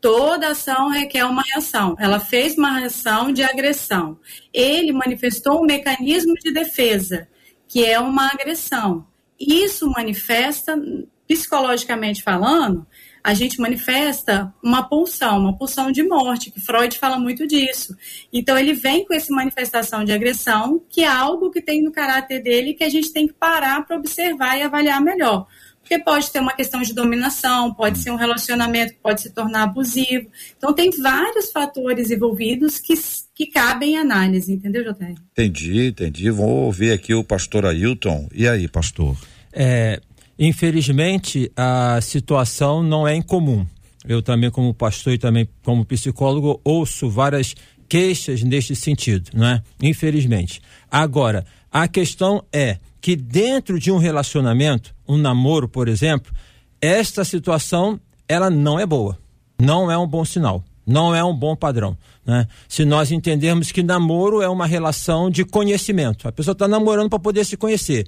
Toda 0.00 0.48
ação 0.48 0.88
requer 0.88 1.24
uma 1.24 1.42
reação. 1.42 1.96
Ela 1.98 2.20
fez 2.20 2.56
uma 2.56 2.78
reação 2.78 3.32
de 3.32 3.42
agressão. 3.42 4.18
Ele 4.52 4.92
manifestou 4.92 5.60
um 5.60 5.66
mecanismo 5.66 6.34
de 6.34 6.52
defesa, 6.52 7.26
que 7.66 7.84
é 7.84 7.98
uma 7.98 8.28
agressão. 8.28 9.06
Isso 9.38 9.90
manifesta, 9.90 10.80
psicologicamente 11.26 12.22
falando, 12.22 12.86
a 13.26 13.34
gente 13.34 13.60
manifesta 13.60 14.54
uma 14.62 14.88
pulsão, 14.88 15.40
uma 15.40 15.58
pulsão 15.58 15.90
de 15.90 16.00
morte, 16.04 16.48
que 16.48 16.60
Freud 16.60 16.96
fala 16.96 17.18
muito 17.18 17.44
disso. 17.44 17.96
Então, 18.32 18.56
ele 18.56 18.72
vem 18.72 19.04
com 19.04 19.12
essa 19.12 19.34
manifestação 19.34 20.04
de 20.04 20.12
agressão, 20.12 20.80
que 20.88 21.02
é 21.02 21.08
algo 21.08 21.50
que 21.50 21.60
tem 21.60 21.82
no 21.82 21.90
caráter 21.90 22.40
dele 22.40 22.72
que 22.72 22.84
a 22.84 22.88
gente 22.88 23.12
tem 23.12 23.26
que 23.26 23.32
parar 23.32 23.84
para 23.84 23.96
observar 23.96 24.56
e 24.56 24.62
avaliar 24.62 25.02
melhor. 25.02 25.48
Porque 25.80 25.98
pode 25.98 26.30
ter 26.30 26.38
uma 26.38 26.52
questão 26.52 26.82
de 26.82 26.94
dominação, 26.94 27.74
pode 27.74 27.98
ser 27.98 28.12
um 28.12 28.16
relacionamento 28.16 28.92
que 28.92 29.00
pode 29.00 29.20
se 29.20 29.30
tornar 29.34 29.64
abusivo. 29.64 30.30
Então, 30.56 30.72
tem 30.72 30.90
vários 30.90 31.50
fatores 31.50 32.12
envolvidos 32.12 32.78
que, 32.78 32.94
que 33.36 33.46
cabem 33.46 33.98
análise, 33.98 34.52
entendeu, 34.52 34.82
Joté? 34.82 35.14
Entendi, 35.32 35.88
entendi. 35.88 36.30
Vou 36.30 36.64
ouvir 36.64 36.90
aqui 36.90 37.14
o 37.14 37.22
pastor 37.22 37.66
Ailton. 37.66 38.26
E 38.34 38.48
aí, 38.48 38.66
pastor? 38.66 39.16
É, 39.52 40.00
Infelizmente, 40.38 41.50
a 41.56 41.98
situação 42.02 42.82
não 42.82 43.08
é 43.08 43.14
incomum. 43.14 43.66
Eu 44.06 44.20
também, 44.20 44.50
como 44.50 44.74
pastor 44.74 45.14
e 45.14 45.18
também 45.18 45.48
como 45.64 45.84
psicólogo, 45.84 46.60
ouço 46.62 47.08
várias 47.08 47.54
queixas 47.88 48.42
neste 48.42 48.76
sentido, 48.76 49.30
não 49.34 49.46
é? 49.46 49.62
Infelizmente. 49.82 50.60
Agora, 50.90 51.44
a 51.72 51.88
questão 51.88 52.44
é 52.52 52.78
que 53.00 53.16
dentro 53.16 53.78
de 53.78 53.90
um 53.90 53.96
relacionamento, 53.96 54.94
um 55.08 55.16
namoro, 55.16 55.68
por 55.68 55.88
exemplo, 55.88 56.32
esta 56.80 57.24
situação 57.24 57.98
ela 58.28 58.50
não 58.50 58.78
é 58.78 58.84
boa, 58.84 59.18
não 59.58 59.90
é 59.90 59.96
um 59.96 60.06
bom 60.06 60.24
sinal, 60.24 60.62
não 60.86 61.14
é 61.14 61.24
um 61.24 61.34
bom 61.34 61.56
padrão. 61.56 61.96
Né? 62.24 62.46
Se 62.68 62.84
nós 62.84 63.10
entendermos 63.10 63.72
que 63.72 63.82
namoro 63.82 64.40
é 64.40 64.48
uma 64.48 64.66
relação 64.66 65.28
de 65.28 65.44
conhecimento, 65.44 66.28
a 66.28 66.32
pessoa 66.32 66.52
está 66.52 66.68
namorando 66.68 67.10
para 67.10 67.18
poder 67.18 67.44
se 67.44 67.56
conhecer. 67.56 68.06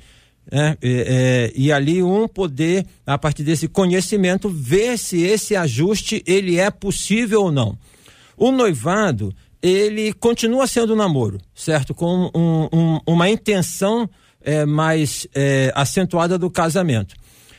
É, 0.50 0.78
é, 0.82 1.52
e 1.54 1.70
ali 1.70 2.02
um 2.02 2.26
poder, 2.26 2.86
a 3.06 3.18
partir 3.18 3.42
desse 3.42 3.68
conhecimento, 3.68 4.48
ver 4.48 4.96
se 4.96 5.20
esse 5.20 5.54
ajuste 5.54 6.22
ele 6.26 6.58
é 6.58 6.70
possível 6.70 7.42
ou 7.42 7.52
não. 7.52 7.76
O 8.36 8.50
noivado, 8.50 9.34
ele 9.60 10.12
continua 10.14 10.66
sendo 10.66 10.96
namoro, 10.96 11.38
certo? 11.54 11.94
Com 11.94 12.30
um, 12.34 12.68
um, 12.72 13.00
uma 13.06 13.28
intenção 13.28 14.08
é, 14.40 14.64
mais 14.64 15.26
é, 15.34 15.70
acentuada 15.74 16.38
do 16.38 16.48
casamento. 16.48 17.14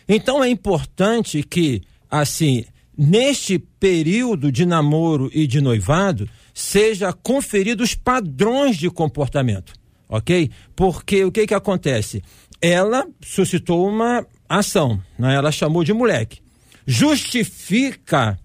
Então 0.08 0.44
é 0.44 0.50
importante 0.50 1.44
que, 1.44 1.84
assim, 2.10 2.66
neste 3.00 3.58
período 3.58 4.52
de 4.52 4.66
namoro 4.66 5.32
e 5.34 5.48
de 5.48 5.62
noivado, 5.62 6.30
seja 6.54 7.14
conferidos 7.14 7.96
padrões 7.96 8.76
de 8.78 8.90
comportamento, 8.90 9.74
ok? 10.10 10.52
Porque 10.76 11.24
o 11.24 11.32
que 11.32 11.48
que 11.48 11.54
acontece? 11.54 12.22
ela 12.62 13.08
suscitou 13.22 13.88
uma 13.88 14.26
ação, 14.48 15.02
né? 15.18 15.36
ela 15.36 15.52
chamou 15.52 15.84
de 15.84 15.94
moleque. 15.94 16.42
Justifica 16.86 18.38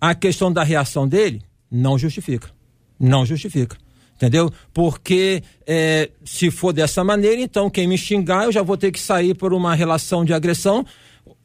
a 0.00 0.14
questão 0.14 0.52
da 0.52 0.62
reação 0.62 1.08
dele? 1.08 1.42
Não 1.70 1.98
justifica. 1.98 2.50
Não 2.98 3.24
justifica. 3.24 3.76
Entendeu? 4.14 4.52
Porque 4.72 5.42
é, 5.66 6.10
se 6.24 6.50
for 6.50 6.72
dessa 6.72 7.02
maneira, 7.02 7.40
então 7.40 7.70
quem 7.70 7.88
me 7.88 7.98
xingar, 7.98 8.44
eu 8.44 8.52
já 8.52 8.62
vou 8.62 8.76
ter 8.76 8.92
que 8.92 9.00
sair 9.00 9.34
por 9.34 9.52
uma 9.52 9.74
relação 9.74 10.24
de 10.24 10.32
agressão. 10.32 10.84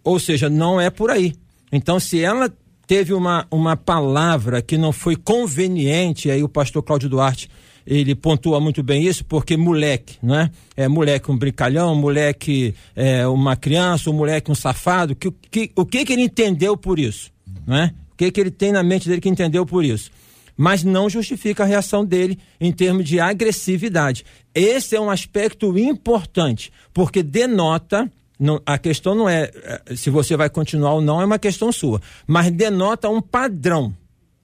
Ou 0.03 0.19
seja, 0.19 0.49
não 0.49 0.79
é 0.79 0.89
por 0.89 1.09
aí. 1.09 1.33
Então, 1.71 1.99
se 1.99 2.23
ela 2.23 2.51
teve 2.85 3.13
uma, 3.13 3.45
uma 3.51 3.75
palavra 3.75 4.61
que 4.61 4.77
não 4.77 4.91
foi 4.91 5.15
conveniente, 5.15 6.31
aí 6.31 6.41
o 6.41 6.49
pastor 6.49 6.81
Cláudio 6.81 7.09
Duarte 7.09 7.49
ele 7.85 8.13
pontua 8.13 8.59
muito 8.59 8.83
bem 8.83 9.05
isso, 9.05 9.23
porque 9.23 9.55
moleque, 9.55 10.17
não 10.21 10.35
é? 10.75 10.87
Moleque 10.89 11.31
um 11.31 11.37
brincalhão, 11.37 11.95
moleque 11.95 12.75
é, 12.93 13.25
uma 13.27 13.55
criança, 13.55 14.09
um 14.09 14.13
moleque 14.13 14.51
um 14.51 14.55
safado, 14.55 15.15
que, 15.15 15.31
que, 15.49 15.71
o 15.73 15.85
que 15.85 16.03
que 16.03 16.11
ele 16.11 16.23
entendeu 16.23 16.75
por 16.75 16.99
isso, 16.99 17.31
não 17.65 17.77
é? 17.77 17.93
O 18.11 18.17
que 18.17 18.29
que 18.29 18.41
ele 18.41 18.51
tem 18.51 18.73
na 18.73 18.83
mente 18.83 19.07
dele 19.07 19.21
que 19.21 19.29
entendeu 19.29 19.65
por 19.65 19.85
isso? 19.85 20.11
Mas 20.57 20.83
não 20.83 21.09
justifica 21.09 21.63
a 21.63 21.65
reação 21.65 22.03
dele 22.03 22.37
em 22.59 22.73
termos 22.73 23.05
de 23.05 23.21
agressividade. 23.21 24.25
Esse 24.53 24.95
é 24.95 24.99
um 24.99 25.09
aspecto 25.09 25.77
importante, 25.77 26.73
porque 26.93 27.23
denota 27.23 28.11
não, 28.39 28.61
a 28.65 28.77
questão 28.77 29.15
não 29.15 29.27
é, 29.27 29.51
é 29.87 29.95
se 29.95 30.09
você 30.09 30.37
vai 30.37 30.49
continuar 30.49 30.93
ou 30.93 31.01
não, 31.01 31.21
é 31.21 31.25
uma 31.25 31.39
questão 31.39 31.71
sua. 31.71 32.01
Mas 32.25 32.51
denota 32.51 33.09
um 33.09 33.21
padrão. 33.21 33.95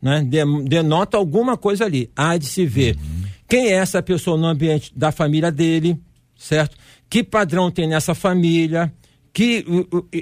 Né? 0.02 0.22
Denota 0.66 1.18
alguma 1.18 1.56
coisa 1.56 1.86
ali. 1.86 2.10
Há 2.16 2.38
de 2.38 2.46
se 2.46 2.66
ver. 2.66 2.96
Uhum. 2.96 3.24
Quem 3.48 3.68
é 3.68 3.74
essa 3.74 4.02
pessoa 4.02 4.38
no 4.38 4.48
ambiente 4.48 4.92
da 4.96 5.12
família 5.12 5.52
dele, 5.52 5.98
certo? 6.36 6.76
Que 7.10 7.24
padrão 7.24 7.70
tem 7.70 7.88
nessa 7.88 8.16
família? 8.16 8.92
Que, 9.32 9.66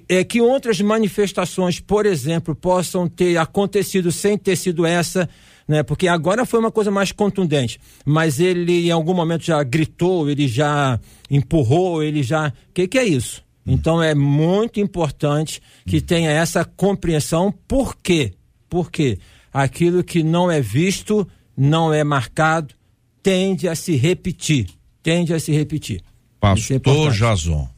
é, 0.07 0.23
que 0.23 0.41
outras 0.41 0.79
manifestações, 0.79 1.79
por 1.79 2.05
exemplo, 2.05 2.55
possam 2.55 3.07
ter 3.07 3.37
acontecido 3.37 4.11
sem 4.11 4.37
ter 4.37 4.55
sido 4.55 4.85
essa, 4.85 5.29
né? 5.67 5.83
Porque 5.83 6.07
agora 6.07 6.45
foi 6.45 6.59
uma 6.59 6.71
coisa 6.71 6.91
mais 6.91 7.11
contundente, 7.11 7.79
mas 8.05 8.39
ele 8.39 8.87
em 8.87 8.91
algum 8.91 9.13
momento 9.13 9.43
já 9.43 9.61
gritou, 9.63 10.29
ele 10.29 10.47
já 10.47 10.99
empurrou, 11.29 12.01
ele 12.01 12.23
já. 12.23 12.49
O 12.49 12.73
que, 12.73 12.87
que 12.87 12.97
é 12.97 13.05
isso? 13.05 13.43
Então 13.65 14.01
é 14.01 14.15
muito 14.15 14.79
importante 14.79 15.61
que 15.85 16.01
tenha 16.01 16.31
essa 16.31 16.65
compreensão. 16.65 17.53
Por 17.67 17.95
quê? 17.95 18.33
Porque 18.69 19.19
aquilo 19.53 20.03
que 20.03 20.23
não 20.23 20.49
é 20.49 20.61
visto 20.61 21.27
não 21.55 21.93
é 21.93 22.03
marcado, 22.03 22.73
tende 23.21 23.67
a 23.67 23.75
se 23.75 23.95
repetir. 23.95 24.67
Tende 25.03 25.33
a 25.33 25.39
se 25.39 25.51
repetir. 25.51 26.01
Pastor 26.39 26.81
é 26.83 27.11
Jason. 27.11 27.69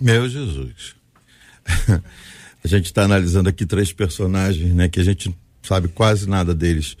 Meu 0.00 0.28
Jesus. 0.28 0.94
a 2.64 2.68
gente 2.68 2.86
está 2.86 3.02
analisando 3.02 3.48
aqui 3.48 3.66
três 3.66 3.92
personagens, 3.92 4.72
né? 4.74 4.88
Que 4.88 5.00
a 5.00 5.04
gente 5.04 5.34
sabe 5.62 5.88
quase 5.88 6.28
nada 6.28 6.54
deles. 6.54 6.96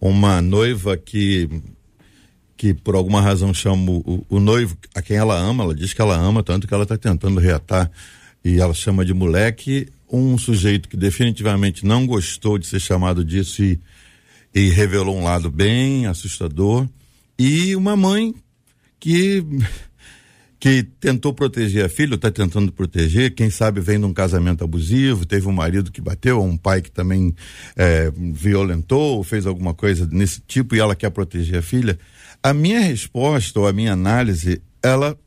Uma 0.00 0.42
noiva 0.42 0.96
que 0.96 1.48
que 2.56 2.72
por 2.72 2.94
alguma 2.94 3.20
razão 3.20 3.52
chama 3.52 3.90
o, 3.90 4.24
o, 4.28 4.40
noivo 4.40 4.76
a 4.94 5.02
quem 5.02 5.16
ela 5.16 5.36
ama, 5.36 5.64
ela 5.64 5.74
diz 5.74 5.92
que 5.92 6.00
ela 6.00 6.16
ama, 6.16 6.42
tanto 6.42 6.66
que 6.66 6.72
ela 6.72 6.84
está 6.84 6.96
tentando 6.96 7.38
reatar 7.38 7.90
e 8.44 8.58
ela 8.60 8.72
chama 8.72 9.04
de 9.04 9.12
moleque 9.12 9.88
um 10.10 10.38
sujeito 10.38 10.88
que 10.88 10.96
definitivamente 10.96 11.84
não 11.84 12.06
gostou 12.06 12.58
de 12.58 12.66
ser 12.66 12.80
chamado 12.80 13.24
disso 13.24 13.62
e, 13.62 13.80
e 14.54 14.70
revelou 14.70 15.16
um 15.16 15.24
lado 15.24 15.50
bem 15.50 16.06
assustador 16.06 16.88
e 17.38 17.76
uma 17.76 17.96
mãe 17.96 18.34
que 18.98 19.44
que 20.58 20.82
tentou 20.82 21.34
proteger 21.34 21.84
a 21.84 21.88
filha, 21.88 22.14
está 22.14 22.30
tentando 22.30 22.72
proteger, 22.72 23.34
quem 23.34 23.50
sabe 23.50 23.80
vem 23.80 24.00
de 24.00 24.06
um 24.06 24.12
casamento 24.12 24.64
abusivo, 24.64 25.26
teve 25.26 25.46
um 25.46 25.52
marido 25.52 25.92
que 25.92 26.00
bateu, 26.00 26.42
um 26.42 26.56
pai 26.56 26.80
que 26.80 26.90
também 26.90 27.34
é, 27.76 28.10
violentou, 28.16 29.22
fez 29.22 29.46
alguma 29.46 29.74
coisa 29.74 30.08
nesse 30.10 30.40
tipo 30.40 30.74
e 30.74 30.80
ela 30.80 30.96
quer 30.96 31.10
proteger 31.10 31.58
a 31.58 31.62
filha. 31.62 31.98
A 32.42 32.54
minha 32.54 32.80
resposta 32.80 33.58
ou 33.58 33.66
a 33.66 33.72
minha 33.72 33.92
análise, 33.92 34.60
ela. 34.82 35.18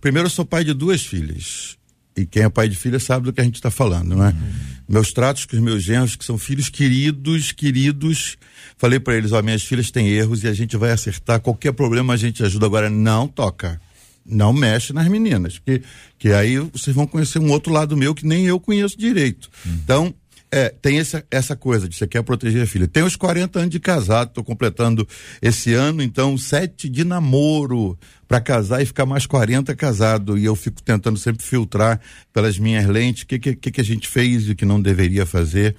Primeiro, 0.00 0.26
eu 0.26 0.30
sou 0.30 0.44
pai 0.44 0.64
de 0.64 0.72
duas 0.72 1.04
filhas. 1.04 1.76
E 2.16 2.26
quem 2.26 2.42
é 2.42 2.48
pai 2.48 2.68
de 2.68 2.76
filha 2.76 2.98
sabe 2.98 3.26
do 3.26 3.32
que 3.32 3.40
a 3.40 3.44
gente 3.44 3.54
está 3.54 3.70
falando, 3.70 4.16
não 4.16 4.24
é? 4.24 4.30
Uhum. 4.30 4.68
Meus 4.88 5.12
tratos 5.12 5.44
com 5.44 5.54
os 5.54 5.62
meus 5.62 5.82
genros, 5.82 6.16
que 6.16 6.24
são 6.24 6.36
filhos 6.36 6.68
queridos, 6.68 7.52
queridos. 7.52 8.36
Falei 8.76 8.98
para 8.98 9.14
eles: 9.16 9.32
ó, 9.32 9.40
minhas 9.40 9.62
filhas 9.62 9.90
têm 9.90 10.08
erros 10.08 10.42
e 10.42 10.48
a 10.48 10.52
gente 10.52 10.76
vai 10.76 10.90
acertar. 10.90 11.40
Qualquer 11.40 11.72
problema 11.72 12.14
a 12.14 12.16
gente 12.16 12.42
ajuda. 12.42 12.66
Agora, 12.66 12.90
não 12.90 13.28
toca. 13.28 13.80
Não 14.26 14.52
mexe 14.52 14.92
nas 14.92 15.06
meninas. 15.08 15.58
Porque 15.58 15.82
que 16.18 16.32
aí 16.32 16.58
vocês 16.58 16.94
vão 16.94 17.06
conhecer 17.06 17.38
um 17.38 17.50
outro 17.50 17.72
lado 17.72 17.96
meu 17.96 18.14
que 18.14 18.26
nem 18.26 18.46
eu 18.46 18.58
conheço 18.58 18.98
direito. 18.98 19.48
Uhum. 19.64 19.72
Então, 19.84 20.14
é, 20.50 20.70
tem 20.70 20.98
essa, 20.98 21.24
essa 21.30 21.54
coisa 21.54 21.88
de 21.88 21.96
você 21.96 22.06
quer 22.06 22.22
proteger 22.22 22.62
a 22.62 22.66
filha. 22.66 22.88
Tem 22.88 23.02
os 23.02 23.16
40 23.16 23.58
anos 23.58 23.70
de 23.70 23.80
casado, 23.80 24.28
estou 24.28 24.42
completando 24.42 25.06
esse 25.42 25.74
ano, 25.74 26.02
então 26.02 26.36
sete 26.38 26.88
de 26.88 27.04
namoro 27.04 27.98
para 28.26 28.40
casar 28.40 28.82
e 28.82 28.86
ficar 28.86 29.06
mais 29.06 29.26
40 29.26 29.74
casado. 29.76 30.38
E 30.38 30.44
eu 30.44 30.56
fico 30.56 30.82
tentando 30.82 31.18
sempre 31.18 31.44
filtrar 31.44 32.00
pelas 32.32 32.58
minhas 32.58 32.86
lentes 32.86 33.24
o 33.24 33.26
que, 33.26 33.38
que, 33.38 33.70
que 33.70 33.80
a 33.80 33.84
gente 33.84 34.08
fez 34.08 34.48
e 34.48 34.52
o 34.52 34.56
que 34.56 34.64
não 34.64 34.80
deveria 34.80 35.26
fazer. 35.26 35.76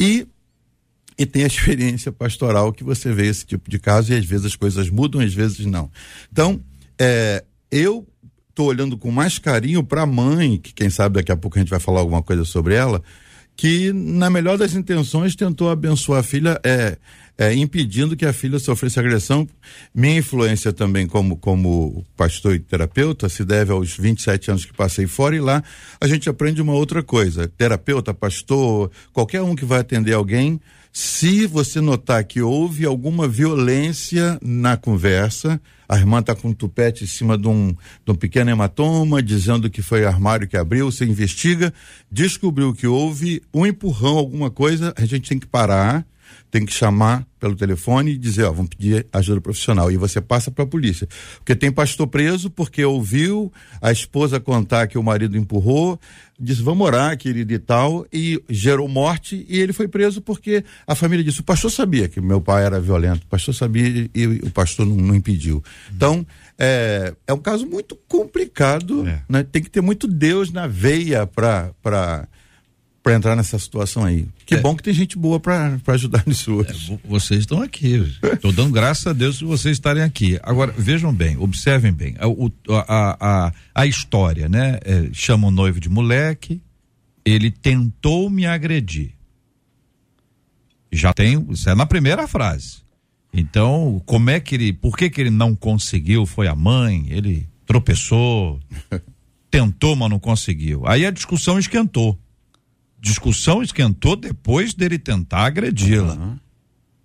E 0.00 0.26
e 1.18 1.24
tem 1.24 1.44
a 1.44 1.46
experiência 1.48 2.12
pastoral 2.12 2.72
que 2.72 2.84
você 2.84 3.12
vê 3.12 3.26
esse 3.26 3.46
tipo 3.46 3.70
de 3.70 3.78
caso 3.78 4.12
e 4.12 4.16
às 4.16 4.24
vezes 4.24 4.46
as 4.46 4.56
coisas 4.56 4.90
mudam, 4.90 5.20
às 5.20 5.32
vezes 5.32 5.64
não. 5.64 5.90
Então, 6.30 6.60
é, 6.98 7.42
eu 7.70 8.06
estou 8.50 8.68
olhando 8.68 8.96
com 8.96 9.10
mais 9.10 9.38
carinho 9.38 9.82
para 9.82 10.02
a 10.02 10.06
mãe, 10.06 10.58
que 10.58 10.72
quem 10.72 10.88
sabe 10.88 11.16
daqui 11.16 11.30
a 11.30 11.36
pouco 11.36 11.58
a 11.58 11.60
gente 11.60 11.70
vai 11.70 11.80
falar 11.80 12.00
alguma 12.00 12.22
coisa 12.22 12.44
sobre 12.44 12.74
ela, 12.74 13.02
que 13.56 13.92
na 13.92 14.28
melhor 14.28 14.58
das 14.58 14.74
intenções 14.74 15.34
tentou 15.34 15.70
abençoar 15.70 16.20
a 16.20 16.22
filha, 16.22 16.60
é, 16.62 16.98
é, 17.38 17.54
impedindo 17.54 18.16
que 18.16 18.26
a 18.26 18.32
filha 18.32 18.58
sofresse 18.58 19.00
agressão. 19.00 19.48
Minha 19.94 20.18
influência 20.18 20.72
também 20.72 21.06
como, 21.06 21.36
como 21.36 22.04
pastor 22.16 22.54
e 22.54 22.58
terapeuta 22.58 23.28
se 23.28 23.44
deve 23.44 23.72
aos 23.72 23.96
27 23.96 24.50
anos 24.50 24.64
que 24.64 24.74
passei 24.74 25.06
fora 25.06 25.34
e 25.34 25.40
lá 25.40 25.62
a 26.00 26.06
gente 26.06 26.28
aprende 26.28 26.60
uma 26.60 26.74
outra 26.74 27.02
coisa. 27.02 27.48
Terapeuta, 27.48 28.12
pastor, 28.12 28.90
qualquer 29.12 29.42
um 29.42 29.56
que 29.56 29.64
vai 29.64 29.80
atender 29.80 30.12
alguém, 30.12 30.60
se 30.92 31.46
você 31.46 31.80
notar 31.80 32.24
que 32.24 32.40
houve 32.40 32.84
alguma 32.84 33.26
violência 33.26 34.38
na 34.42 34.76
conversa, 34.76 35.60
a 35.88 35.96
irmã 35.96 36.20
está 36.20 36.34
com 36.34 36.48
um 36.48 36.54
tupete 36.54 37.04
em 37.04 37.06
cima 37.06 37.38
de 37.38 37.48
um, 37.48 37.74
de 38.04 38.12
um 38.12 38.14
pequeno 38.14 38.50
hematoma, 38.50 39.22
dizendo 39.22 39.70
que 39.70 39.82
foi 39.82 40.04
armário 40.04 40.48
que 40.48 40.56
abriu, 40.56 40.90
você 40.90 41.04
investiga, 41.04 41.72
descobriu 42.10 42.72
que 42.74 42.86
houve 42.86 43.42
um 43.52 43.66
empurrão, 43.66 44.16
alguma 44.16 44.50
coisa, 44.50 44.92
a 44.96 45.04
gente 45.04 45.28
tem 45.28 45.38
que 45.38 45.46
parar, 45.46 46.06
tem 46.56 46.64
que 46.64 46.72
chamar 46.72 47.26
pelo 47.38 47.54
telefone 47.54 48.12
e 48.12 48.16
dizer, 48.16 48.44
ó, 48.44 48.50
vamos 48.50 48.70
pedir 48.70 49.06
ajuda 49.12 49.42
profissional. 49.42 49.92
E 49.92 49.98
você 49.98 50.22
passa 50.22 50.50
para 50.50 50.64
a 50.64 50.66
polícia. 50.66 51.06
Porque 51.36 51.54
tem 51.54 51.70
pastor 51.70 52.06
preso 52.06 52.48
porque 52.48 52.82
ouviu 52.82 53.52
a 53.82 53.92
esposa 53.92 54.40
contar 54.40 54.86
que 54.86 54.96
o 54.96 55.02
marido 55.02 55.36
empurrou, 55.36 56.00
disse, 56.40 56.62
vamos 56.62 56.86
orar, 56.86 57.14
querido 57.18 57.52
e 57.52 57.58
tal, 57.58 58.06
e 58.10 58.42
gerou 58.48 58.88
morte, 58.88 59.44
e 59.50 59.60
ele 59.60 59.74
foi 59.74 59.86
preso 59.86 60.22
porque 60.22 60.64
a 60.86 60.94
família 60.94 61.22
disse, 61.22 61.40
o 61.40 61.44
pastor 61.44 61.70
sabia 61.70 62.08
que 62.08 62.22
meu 62.22 62.40
pai 62.40 62.64
era 62.64 62.80
violento, 62.80 63.24
o 63.24 63.28
pastor 63.28 63.54
sabia 63.54 64.08
e 64.14 64.26
o 64.26 64.50
pastor 64.50 64.86
não, 64.86 64.96
não 64.96 65.14
impediu. 65.14 65.62
Então, 65.94 66.26
é, 66.58 67.12
é 67.26 67.34
um 67.34 67.38
caso 67.38 67.66
muito 67.66 67.94
complicado, 68.08 69.06
é. 69.06 69.22
né? 69.28 69.42
Tem 69.42 69.62
que 69.62 69.68
ter 69.68 69.82
muito 69.82 70.08
Deus 70.08 70.50
na 70.50 70.66
veia 70.66 71.26
para 71.26 72.26
para 73.06 73.14
entrar 73.14 73.36
nessa 73.36 73.56
situação 73.56 74.04
aí. 74.04 74.26
Que 74.44 74.56
é. 74.56 74.60
bom 74.60 74.74
que 74.74 74.82
tem 74.82 74.92
gente 74.92 75.16
boa 75.16 75.38
para 75.38 75.78
ajudar 75.86 76.24
nisso 76.26 76.54
hoje. 76.54 76.92
É, 76.92 77.08
vocês 77.08 77.38
estão 77.38 77.62
aqui. 77.62 78.04
Estou 78.20 78.50
dando 78.50 78.72
graças 78.72 79.06
a 79.06 79.12
Deus 79.12 79.38
por 79.38 79.46
vocês 79.46 79.76
estarem 79.76 80.02
aqui. 80.02 80.40
Agora, 80.42 80.74
vejam 80.76 81.14
bem, 81.14 81.36
observem 81.36 81.92
bem. 81.92 82.16
A, 82.18 82.26
a, 82.82 83.16
a, 83.20 83.52
a 83.72 83.86
história, 83.86 84.48
né? 84.48 84.80
É, 84.84 85.08
chama 85.12 85.46
o 85.46 85.52
noivo 85.52 85.78
de 85.78 85.88
moleque, 85.88 86.60
ele 87.24 87.48
tentou 87.48 88.28
me 88.28 88.44
agredir. 88.44 89.12
Já 90.90 91.12
tem, 91.12 91.46
isso 91.50 91.70
é 91.70 91.76
na 91.76 91.86
primeira 91.86 92.26
frase. 92.26 92.78
Então, 93.32 94.02
como 94.04 94.30
é 94.30 94.40
que 94.40 94.56
ele, 94.56 94.72
por 94.72 94.96
que 94.96 95.08
que 95.08 95.20
ele 95.20 95.30
não 95.30 95.54
conseguiu? 95.54 96.26
Foi 96.26 96.48
a 96.48 96.56
mãe, 96.56 97.06
ele 97.08 97.48
tropeçou, 97.64 98.58
tentou, 99.48 99.94
mas 99.94 100.10
não 100.10 100.18
conseguiu. 100.18 100.82
Aí 100.88 101.06
a 101.06 101.12
discussão 101.12 101.56
esquentou 101.56 102.18
discussão 103.06 103.62
esquentou 103.62 104.16
depois 104.16 104.74
dele 104.74 104.98
tentar 104.98 105.46
agredi-la. 105.46 106.14
Uhum. 106.14 106.38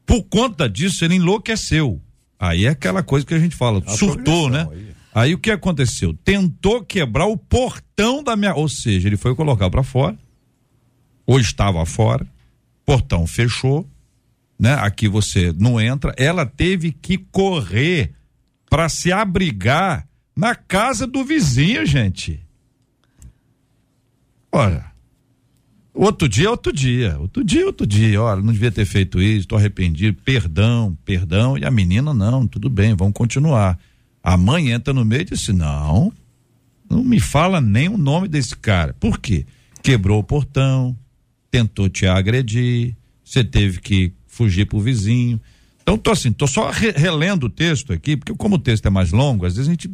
Por 0.06 0.24
conta 0.24 0.68
disso, 0.68 1.06
ele 1.06 1.16
enlouqueceu. 1.16 2.02
Aí 2.40 2.66
é 2.66 2.70
aquela 2.70 3.04
coisa 3.04 3.26
que 3.26 3.34
a 3.34 3.40
gente 3.40 3.56
fala, 3.56 3.84
a 3.86 3.92
surtou, 3.92 4.50
né? 4.50 4.68
Aí. 4.72 4.88
aí. 5.14 5.34
o 5.36 5.38
que 5.38 5.52
aconteceu? 5.52 6.14
Tentou 6.14 6.84
quebrar 6.84 7.28
o 7.28 7.38
portão 7.38 8.24
da 8.24 8.36
minha. 8.36 8.56
Ou 8.56 8.68
seja, 8.68 9.08
ele 9.08 9.18
foi 9.18 9.36
colocar 9.36 9.70
para 9.70 9.84
fora, 9.84 10.18
ou 11.26 11.40
estava 11.40 11.86
fora, 11.86 12.28
portão 12.84 13.28
fechou, 13.28 13.88
né? 14.60 14.74
Aqui 14.74 15.08
você 15.08 15.54
não 15.58 15.80
entra. 15.80 16.14
Ela 16.18 16.46
teve 16.46 16.92
que 16.92 17.18
correr 17.18 18.14
para 18.70 18.90
se 18.90 19.12
abrigar 19.12 20.08
na 20.36 20.56
casa 20.56 21.06
do 21.06 21.24
vizinho, 21.24 21.86
gente. 21.86 22.44
Olha, 24.52 24.91
Outro 25.94 26.28
dia, 26.30 26.50
outro 26.50 26.72
dia. 26.72 27.18
Outro 27.20 27.44
dia, 27.44 27.66
outro 27.66 27.86
dia. 27.86 28.22
Olha, 28.22 28.42
não 28.42 28.54
devia 28.54 28.72
ter 28.72 28.86
feito 28.86 29.22
isso, 29.22 29.42
estou 29.42 29.58
arrependido. 29.58 30.18
Perdão, 30.24 30.98
perdão. 31.04 31.58
E 31.58 31.66
a 31.66 31.72
menina, 31.72 32.14
não, 32.14 32.48
tudo 32.48 32.70
bem, 32.70 32.96
vamos 32.96 33.14
continuar. 33.14 33.78
A 34.24 34.38
mãe 34.38 34.72
entra 34.72 34.94
no 34.94 35.04
meio 35.04 35.24
e 35.24 35.26
disse: 35.26 35.52
não, 35.52 36.12
não 36.90 37.04
me 37.04 37.20
fala 37.20 37.60
nem 37.60 37.90
o 37.90 37.98
nome 37.98 38.28
desse 38.28 38.56
cara. 38.56 38.94
Por 39.00 39.20
quê? 39.20 39.46
Quebrou 39.84 40.20
o 40.20 40.24
portão, 40.24 40.96
tentou 41.50 41.90
te 41.90 42.06
agredir, 42.06 42.96
você 43.24 43.44
teve 43.44 43.82
que 43.82 44.14
fugir 44.28 44.66
pro 44.66 44.80
vizinho. 44.80 45.42
Então, 45.82 45.98
tô 45.98 46.12
assim, 46.12 46.32
tô 46.32 46.48
só 46.48 46.70
re 46.70 46.92
relendo 46.92 47.48
o 47.48 47.50
texto 47.50 47.92
aqui, 47.92 48.16
porque 48.16 48.34
como 48.36 48.56
o 48.56 48.60
texto 48.60 48.86
é 48.86 48.90
mais 48.90 49.12
longo, 49.12 49.46
às 49.46 49.56
vezes 49.56 49.68
a 49.68 49.72
gente. 49.72 49.92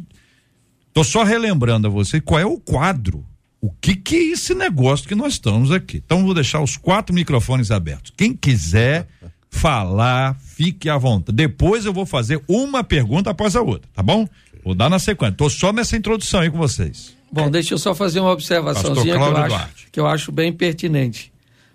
Tô 0.92 1.02
só 1.04 1.22
relembrando 1.22 1.86
a 1.86 1.90
você 1.90 2.20
qual 2.20 2.40
é 2.40 2.46
o 2.46 2.58
quadro 2.58 3.24
o 3.60 3.70
que 3.80 3.96
que 3.96 4.16
é 4.16 4.22
esse 4.32 4.54
negócio 4.54 5.08
que 5.08 5.14
nós 5.14 5.34
estamos 5.34 5.72
aqui. 5.72 6.02
Então 6.04 6.24
vou 6.24 6.34
deixar 6.34 6.62
os 6.62 6.76
quatro 6.76 7.14
microfones 7.14 7.70
abertos. 7.70 8.12
Quem 8.16 8.32
quiser 8.32 9.08
falar, 9.50 10.36
fique 10.40 10.88
à 10.88 10.96
vontade. 10.96 11.36
Depois 11.36 11.84
eu 11.84 11.92
vou 11.92 12.06
fazer 12.06 12.42
uma 12.46 12.84
pergunta 12.84 13.30
após 13.30 13.56
a 13.56 13.62
outra, 13.62 13.88
tá 13.94 14.02
bom? 14.02 14.28
Vou 14.64 14.74
dar 14.74 14.88
na 14.88 14.98
sequência. 14.98 15.36
Tô 15.36 15.48
só 15.48 15.72
nessa 15.72 15.96
introdução 15.96 16.40
aí 16.40 16.50
com 16.50 16.58
vocês. 16.58 17.16
Bom, 17.30 17.50
deixa 17.50 17.74
eu 17.74 17.78
só 17.78 17.94
fazer 17.94 18.20
uma 18.20 18.30
observaçãozinha 18.30 19.14
que 19.14 19.20
eu, 19.20 19.36
acho, 19.36 19.68
que 19.92 20.00
eu 20.00 20.06
acho 20.06 20.32
bem 20.32 20.52
pertinente, 20.52 21.30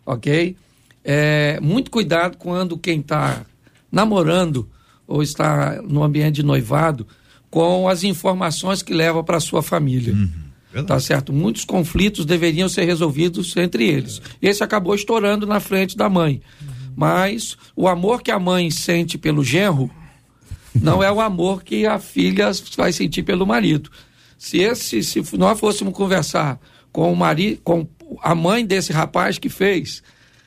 ok? 0.05 0.55
É, 1.03 1.59
muito 1.61 1.91
cuidado 1.91 2.37
quando 2.37 2.77
quem 2.77 3.01
está 3.01 3.45
namorando 3.91 4.67
ou 5.07 5.21
está 5.21 5.81
no 5.83 6.03
ambiente 6.03 6.35
de 6.35 6.43
noivado 6.43 7.05
com 7.51 7.87
as 7.87 8.03
informações 8.03 8.81
que 8.81 8.93
leva 8.93 9.23
para 9.23 9.39
sua 9.39 9.61
família. 9.61 10.13
Uhum. 10.13 10.42
Tá 10.81 10.99
certo? 10.99 11.31
Muitos 11.31 11.65
conflitos 11.65 12.25
deveriam 12.25 12.67
ser 12.67 12.85
resolvidos 12.85 13.55
entre 13.57 13.87
eles. 13.87 14.21
Esse 14.41 14.63
acabou 14.63 14.95
estourando 14.95 15.45
na 15.45 15.59
frente 15.59 15.95
da 15.95 16.09
mãe. 16.09 16.41
Mas 16.95 17.57
o 17.75 17.87
amor 17.87 18.21
que 18.21 18.31
a 18.31 18.39
mãe 18.39 18.71
sente 18.71 19.17
pelo 19.17 19.43
genro 19.43 19.89
não 20.73 21.03
é 21.03 21.11
o 21.11 21.21
amor 21.21 21.63
que 21.63 21.85
a 21.85 21.99
filha 21.99 22.51
vai 22.75 22.91
sentir 22.91 23.23
pelo 23.23 23.45
marido. 23.45 23.91
Se 24.37 24.57
esse, 24.57 25.03
se 25.03 25.37
nós 25.37 25.59
fôssemos 25.59 25.93
conversar 25.93 26.59
com 26.91 27.11
o 27.11 27.15
marido, 27.15 27.61
com 27.63 27.87
a 28.21 28.35
mãe 28.35 28.65
desse 28.65 28.91
rapaz 28.91 29.37
que 29.37 29.49
fez, 29.49 30.03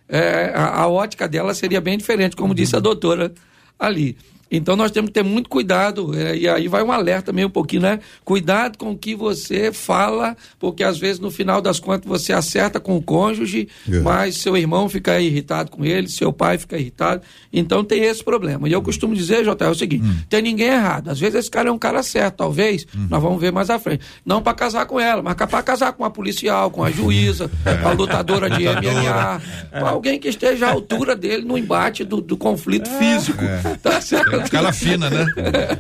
é, 0.09 0.53
a, 0.55 0.83
a, 0.83 0.89
ótica 0.89 1.29
dela 1.29 1.55
seria 1.55 1.81
bem 1.81 1.97
diferente, 1.99 2.37
como 2.37 2.55
disse 2.55 2.77
a 2.77 2.81
doutora 2.81 3.33
ali. 3.79 4.17
Então 4.51 4.77
nós 4.77 4.91
temos 4.93 5.09
que 5.09 5.15
ter 5.15 5.25
muito 5.25 5.49
cuidado, 5.49 6.17
é, 6.17 6.37
e 6.37 6.49
aí 6.49 6.69
vai 6.69 6.83
um 6.83 6.93
alerta 6.93 7.33
meio 7.33 7.49
um 7.49 7.51
pouquinho, 7.51 7.83
né? 7.83 7.99
Cuidado 8.25 8.79
com 8.79 8.93
o 8.93 8.97
que 8.97 9.15
você 9.15 9.73
fala, 9.73 10.37
porque 10.59 10.85
às 10.85 10.99
vezes 10.99 11.19
no 11.19 11.31
final 11.33 11.61
das 11.61 11.81
contas 11.81 12.07
você 12.07 12.33
acerta 12.33 12.79
com 12.79 12.97
o 12.97 13.03
cônjuge, 13.03 13.69
é. 13.91 13.99
mas 14.01 14.37
seu 14.37 14.57
irmão 14.57 14.89
fica 14.89 15.21
irritado 15.21 15.71
com 15.71 15.85
ele, 15.85 16.09
seu 16.09 16.33
pai 16.33 16.59
fica 16.59 16.79
irritado. 16.79 17.23
Então 17.53 17.83
tem 17.83 18.05
esse 18.05 18.23
problema. 18.23 18.69
E 18.69 18.73
eu 18.73 18.81
costumo 18.81 19.15
dizer, 19.17 19.45
Jota, 19.45 19.65
é 19.65 19.69
o 19.69 19.75
seguinte: 19.75 20.05
hum. 20.05 20.17
tem 20.29 20.43
ninguém 20.43 20.69
errado. 20.69 21.09
Às 21.09 21.19
vezes 21.19 21.35
esse 21.35 21.51
cara 21.51 21.69
é 21.69 21.73
um 21.73 21.79
cara 21.79 22.03
certo, 22.05 22.37
talvez, 22.37 22.87
hum. 22.97 23.09
nós 23.11 23.21
vamos 23.21 23.41
ver 23.41 23.51
mais 23.51 23.69
à 23.69 23.81
frente. 23.81 24.05
Não 24.25 24.41
para 24.41 24.55
casar 24.55 24.87
com 24.87 25.01
ela, 25.01 25.23
mas 25.23 25.35
para 25.35 25.63
casar 25.63 25.93
com 25.93 26.05
a 26.05 26.11
policial, 26.11 26.71
com 26.71 26.85
a 26.85 26.91
juíza, 26.91 27.51
é. 27.67 27.75
com 27.75 27.89
a 27.89 27.93
lutadora 27.93 28.49
de 28.49 28.63
MMA, 28.69 29.43
é. 29.73 29.81
com 29.81 29.87
alguém 29.87 30.21
que 30.21 30.29
esteja 30.29 30.69
à 30.69 30.71
altura 30.71 31.17
dele 31.17 31.45
no 31.45 31.59
embate 31.59 32.05
do, 32.05 32.21
do 32.21 32.37
conflito 32.37 32.89
é. 32.89 32.99
físico. 32.99 33.43
Tá 33.83 34.01
certo? 34.01 34.36
Aquela 34.45 34.73
fina, 34.73 35.11
né? 35.11 35.27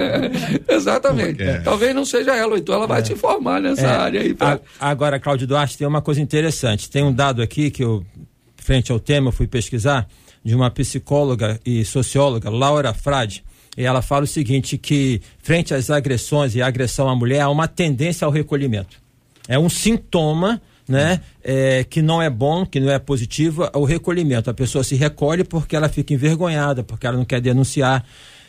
Exatamente. 0.69 1.43
É. 1.43 1.59
Talvez 1.61 1.95
não 1.95 2.05
seja 2.05 2.35
ela, 2.35 2.59
então 2.59 2.75
ela 2.75 2.87
vai 2.87 3.01
é. 3.01 3.05
se 3.05 3.17
formar 3.17 3.61
nessa 3.61 3.87
é. 3.87 3.97
área 3.97 4.21
aí. 4.21 4.35
Pra... 4.35 4.61
agora, 4.81 5.19
Cláudio 5.21 5.47
Duarte, 5.47 5.79
tem 5.79 5.87
uma 5.87 6.03
coisa 6.03 6.21
interessante. 6.21 6.91
Tem 6.91 7.03
um 7.03 7.13
dado 7.13 7.43
aqui 7.43 7.71
que 7.71 7.83
eu, 7.83 8.05
frente 8.57 8.93
ao 8.93 8.99
tema, 8.99 9.29
eu 9.29 9.33
fui 9.33 9.47
pesquisar, 9.47 10.07
de 10.45 10.55
uma 10.55 10.71
psicóloga 10.71 11.61
e 11.65 11.85
socióloga, 11.85 12.51
Laura 12.51 12.93
Frade. 12.93 13.45
E 13.77 13.85
ela 13.85 14.01
fala 14.01 14.25
o 14.25 14.29
seguinte: 14.29 14.79
que 14.79 15.21
frente 15.43 15.75
às 15.75 15.91
agressões 15.91 16.55
e 16.55 16.63
agressão 16.63 17.09
à 17.09 17.17
mulher, 17.17 17.41
há 17.41 17.51
uma 17.51 17.69
tendência 17.69 18.25
ao 18.25 18.31
recolhimento. 18.31 18.97
É 19.49 19.59
um 19.59 19.69
sintoma 19.69 20.61
né? 20.89 21.21
É, 21.43 21.85
que 21.85 22.01
não 22.01 22.23
é 22.23 22.31
bom, 22.31 22.65
que 22.65 22.79
não 22.79 22.91
é 22.91 22.99
positivo, 22.99 23.69
o 23.75 23.85
recolhimento. 23.85 24.49
A 24.49 24.55
pessoa 24.55 24.85
se 24.85 24.95
recolhe 24.95 25.43
porque 25.43 25.75
ela 25.75 25.89
fica 25.89 26.15
envergonhada, 26.15 26.83
porque 26.83 27.07
ela 27.07 27.17
não 27.17 27.25
quer 27.25 27.41
denunciar 27.41 28.05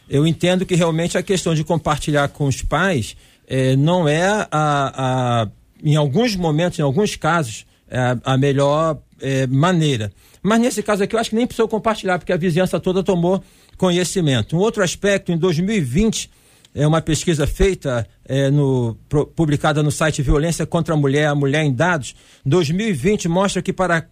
eu 0.10 0.26
entendo 0.26 0.66
que 0.66 0.76
realmente 0.76 1.18
a 1.18 1.24
questão 1.24 1.54
de 1.54 1.64
compartilhar 1.64 2.28
com 2.30 2.46
os 2.46 2.62
pais 2.62 3.16
é, 3.48 3.76
não 3.76 4.08
é 4.08 4.28
a, 4.28 4.48
a, 4.52 5.48
em 5.84 5.96
alguns 5.96 6.36
momentos, 6.36 6.80
em 6.80 6.82
alguns 6.82 7.16
casos, 7.16 7.66
é 7.90 8.18
a 8.24 8.38
melhor 8.38 9.00
é, 9.22 9.48
maneira. 9.48 10.12
Mas 10.42 10.60
nesse 10.60 10.84
caso 10.84 11.04
aqui 11.04 11.16
eu 11.16 11.20
acho 11.20 11.30
que 11.32 11.36
nem 11.36 11.48
precisou 11.48 11.68
compartilhar, 11.68 12.20
porque 12.20 12.34
a 12.34 12.38
vizinhança 12.38 12.80
toda 12.80 13.04
tomou 13.04 13.44
conhecimento. 13.78 14.56
Um 14.56 14.60
outro 14.60 14.84
aspecto, 14.84 15.32
em 15.32 15.38
2020, 15.38 16.30
é 16.76 16.86
uma 16.86 17.02
pesquisa 17.02 17.48
feita, 17.48 18.08
no, 18.52 18.98
pro, 19.10 19.26
publicada 19.26 19.82
no 19.82 19.92
site 19.92 20.22
Violência 20.22 20.66
contra 20.66 20.94
a 20.94 20.98
Mulher, 20.98 21.28
a 21.28 21.36
Mulher 21.36 21.64
em 21.64 21.74
Dados, 21.74 22.16
2020 22.46 23.28
mostra 23.28 23.62
que 23.62 23.74
para 23.74 24.06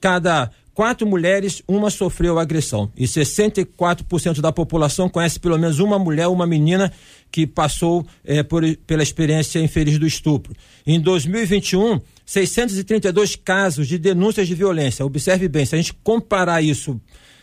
cada 0.00 0.50
quatro 0.74 1.06
mulheres, 1.06 1.62
uma 1.66 1.90
sofreu 1.90 2.38
agressão. 2.38 2.90
E 2.96 3.04
64% 3.04 4.40
da 4.40 4.52
população 4.52 5.08
conhece 5.08 5.38
pelo 5.38 5.58
menos 5.58 5.78
uma 5.78 5.98
mulher, 5.98 6.26
uma 6.28 6.46
menina 6.46 6.92
que 7.30 7.46
passou 7.46 8.06
é, 8.24 8.42
por, 8.42 8.62
pela 8.86 9.02
experiência 9.02 9.58
infeliz 9.58 9.98
do 9.98 10.06
estupro. 10.06 10.54
Em 10.86 11.00
2021, 11.00 12.00
632 12.24 13.36
casos 13.36 13.86
de 13.88 13.98
denúncias 13.98 14.46
de 14.48 14.54
violência. 14.54 15.04
Observe 15.04 15.48
bem, 15.48 15.64
se 15.64 15.74
a 15.74 15.78
gente 15.78 15.94
comparar 16.02 16.62
isso 16.62 17.00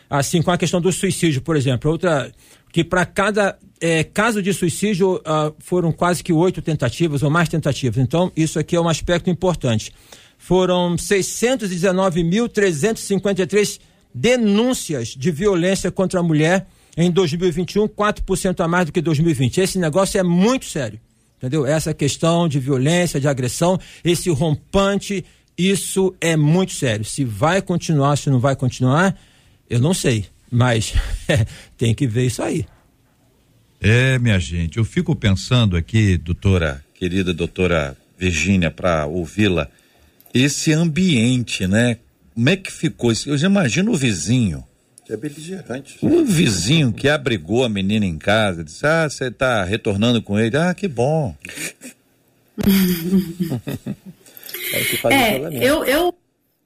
assim 0.10 0.42
com 0.42 0.52
a 0.52 0.58
questão 0.58 0.80
do 0.80 0.92
suicídio, 0.92 1.42
por 1.42 1.56
exemplo, 1.56 1.92
outra 1.92 2.32
que 2.72 2.84
para 2.84 3.06
cada 3.06 3.58
é, 3.80 4.04
caso 4.04 4.42
de 4.42 4.54
suicídio 4.54 5.16
uh, 5.16 5.56
foram 5.60 5.92
quase 5.92 6.24
que 6.24 6.34
oito 6.34 6.62
tentativas 6.62 7.24
ou 7.24 7.30
mais 7.30 7.50
tentativas. 7.50 7.98
Então, 7.98 8.32
isso 8.36 8.60
aqui 8.60 8.76
é 8.76 8.82
um 8.82 8.90
aspecto 8.90 9.30
importante. 9.30 9.94
Foram 10.48 10.96
619.353 10.96 13.80
denúncias 14.14 15.10
de 15.10 15.30
violência 15.30 15.92
contra 15.92 16.22
a 16.22 16.24
mulher 16.24 16.66
em 16.96 17.12
2021, 17.12 17.86
4% 17.86 18.62
a 18.62 18.68
mais 18.68 18.86
do 18.86 18.94
que 18.94 19.02
2020. 19.02 19.60
Esse 19.60 19.78
negócio 19.78 20.18
é 20.18 20.24
muito 20.24 20.64
sério. 20.64 21.02
Entendeu? 21.36 21.66
Essa 21.66 21.94
questão 21.94 22.48
de 22.48 22.62
violência, 22.62 23.20
de 23.20 23.28
agressão, 23.28 23.78
esse 24.06 24.30
rompante, 24.30 25.26
isso 25.58 26.16
é 26.22 26.38
muito 26.38 26.72
sério. 26.72 27.04
Se 27.04 27.26
vai 27.26 27.62
continuar, 27.62 28.16
se 28.16 28.30
não 28.30 28.40
vai 28.40 28.56
continuar, 28.56 29.20
eu 29.70 29.82
não 29.82 29.94
sei. 29.94 30.28
Mas 30.50 30.94
tem 31.78 31.94
que 31.94 32.08
ver 32.08 32.26
isso 32.26 32.42
aí. 32.42 32.66
É, 33.82 34.18
minha 34.18 34.40
gente, 34.40 34.78
eu 34.78 34.86
fico 34.86 35.14
pensando 35.14 35.76
aqui, 35.76 36.16
doutora, 36.16 36.82
querida 36.94 37.34
doutora 37.34 37.98
Virgínia, 38.18 38.72
para 38.72 39.06
ouvi-la, 39.08 39.70
esse 40.44 40.74
ambiente, 40.74 41.68
né? 41.68 41.98
Como 42.34 42.50
é 42.50 42.56
que 42.56 42.72
ficou? 42.72 43.12
Eu 43.26 43.38
já 43.38 43.48
imagino 43.48 43.92
o 43.92 43.96
vizinho. 43.96 44.64
Que 45.06 45.14
é 45.14 45.18
beligerante. 45.18 45.98
O 46.02 46.26
vizinho 46.26 46.92
que 46.92 47.08
abrigou 47.08 47.64
a 47.64 47.70
menina 47.70 48.06
em 48.06 48.18
casa, 48.18 48.64
disse: 48.64 48.86
Ah, 48.86 49.10
você 49.10 49.28
está 49.28 49.64
retornando 49.64 50.22
com 50.22 50.38
ele. 50.38 50.58
Ah, 50.58 50.74
que 50.74 50.88
bom. 50.88 51.36
é, 55.10 55.38
eu, 55.66 55.86
eu, 55.86 56.14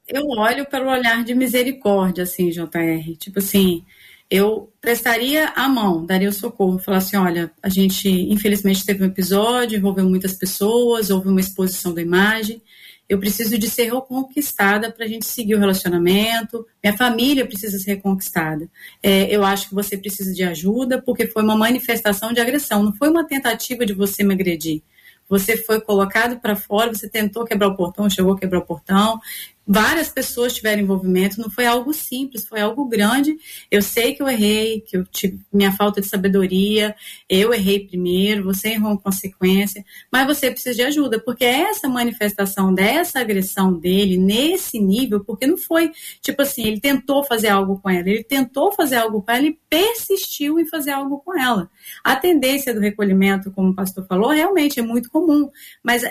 eu 0.08 0.28
olho 0.30 0.66
pelo 0.66 0.90
olhar 0.90 1.24
de 1.24 1.36
misericórdia, 1.36 2.24
assim, 2.24 2.50
JR. 2.50 3.16
Tipo 3.20 3.40
assim, 3.40 3.84
eu 4.32 4.72
prestaria 4.80 5.50
a 5.50 5.68
mão, 5.68 6.06
daria 6.06 6.30
o 6.30 6.34
socorro, 6.34 6.80
falasse, 6.80 7.16
assim, 7.16 7.26
olha, 7.26 7.52
a 7.62 7.68
gente 7.68 8.10
infelizmente 8.10 8.86
teve 8.86 9.04
um 9.04 9.08
episódio, 9.08 9.78
envolveu 9.78 10.06
muitas 10.10 10.34
pessoas, 10.34 11.10
houve 11.10 11.28
uma 11.28 11.42
exposição 11.42 11.94
da 11.94 12.02
imagem, 12.02 12.62
eu 13.12 13.20
preciso 13.20 13.58
de 13.58 13.70
ser 13.70 13.92
reconquistada 13.92 14.90
para 14.90 15.04
a 15.04 15.08
gente 15.08 15.26
seguir 15.26 15.56
o 15.56 15.60
relacionamento, 15.60 16.66
minha 16.82 16.96
família 16.96 17.46
precisa 17.46 17.78
ser 17.78 17.96
reconquistada. 17.96 18.70
É, 19.04 19.24
eu 19.36 19.44
acho 19.44 19.68
que 19.68 19.76
você 19.76 19.98
precisa 19.98 20.34
de 20.34 20.42
ajuda, 20.46 21.02
porque 21.02 21.28
foi 21.28 21.44
uma 21.44 21.58
manifestação 21.58 22.32
de 22.32 22.40
agressão, 22.40 22.82
não 22.82 22.94
foi 22.94 23.10
uma 23.10 23.28
tentativa 23.28 23.86
de 23.86 23.92
você 23.92 24.24
me 24.24 24.34
agredir. 24.34 24.82
Você 25.28 25.58
foi 25.58 25.82
colocado 25.82 26.40
para 26.40 26.56
fora, 26.56 26.94
você 26.94 27.10
tentou 27.10 27.44
quebrar 27.44 27.68
o 27.68 27.76
portão, 27.76 28.10
chegou 28.10 28.32
a 28.32 28.40
quebrar 28.40 28.60
o 28.60 28.66
portão, 28.66 29.20
várias 29.66 30.10
pessoas 30.10 30.54
tiveram 30.54 30.82
envolvimento, 30.82 31.40
não 31.40 31.50
foi 31.50 31.66
algo 31.66 31.94
simples, 31.94 32.46
foi 32.46 32.60
algo 32.60 32.86
grande. 32.86 33.38
Eu 33.70 33.82
sei 33.82 34.14
que 34.14 34.22
eu 34.22 34.28
errei, 34.28 34.82
que 34.82 34.98
eu 34.98 35.06
tive 35.06 35.40
minha 35.54 35.72
falta 35.72 36.02
de 36.02 36.08
sabedoria, 36.08 36.96
eu 37.30 37.54
errei 37.54 37.88
primeiro, 37.88 38.44
você 38.44 38.70
errou 38.70 38.94
em 38.94 38.98
consequência, 38.98 39.86
mas 40.12 40.26
você 40.26 40.50
precisa 40.52 40.76
de 40.76 40.82
ajuda, 40.82 41.20
porque 41.20 41.46
essa 41.46 41.88
manifestação 41.88 42.74
dessa 42.74 43.20
agressão 43.20 43.74
dele 43.74 44.18
nesse 44.18 44.80
nível, 44.80 45.24
porque 45.24 45.46
não 45.46 45.58
foi 45.58 45.92
tipo 46.22 46.42
assim, 46.42 46.64
ele 46.64 46.80
tentou 46.80 47.24
fazer 47.24 47.50
algo 47.50 47.80
com 47.80 47.90
ela, 47.90 48.10
ele 48.10 48.24
tentou 48.24 48.72
fazer 48.72 48.96
algo 48.96 49.22
com 49.22 49.32
ela 49.32 49.46
e 49.46 49.58
persistiu 49.70 50.60
em 50.60 50.66
fazer 50.66 50.92
algo 50.92 51.20
com 51.20 51.38
ela. 51.38 51.70
A 52.04 52.16
tendência 52.16 52.74
do 52.74 52.80
recolhimento, 52.80 53.52
como 53.52 53.70
o 53.70 53.76
pastor 53.76 54.06
falou, 54.08 54.32
realmente 54.32 54.80
é 54.80 54.84
muito 54.84 55.10
comum, 55.10 55.50
mas 55.84 56.04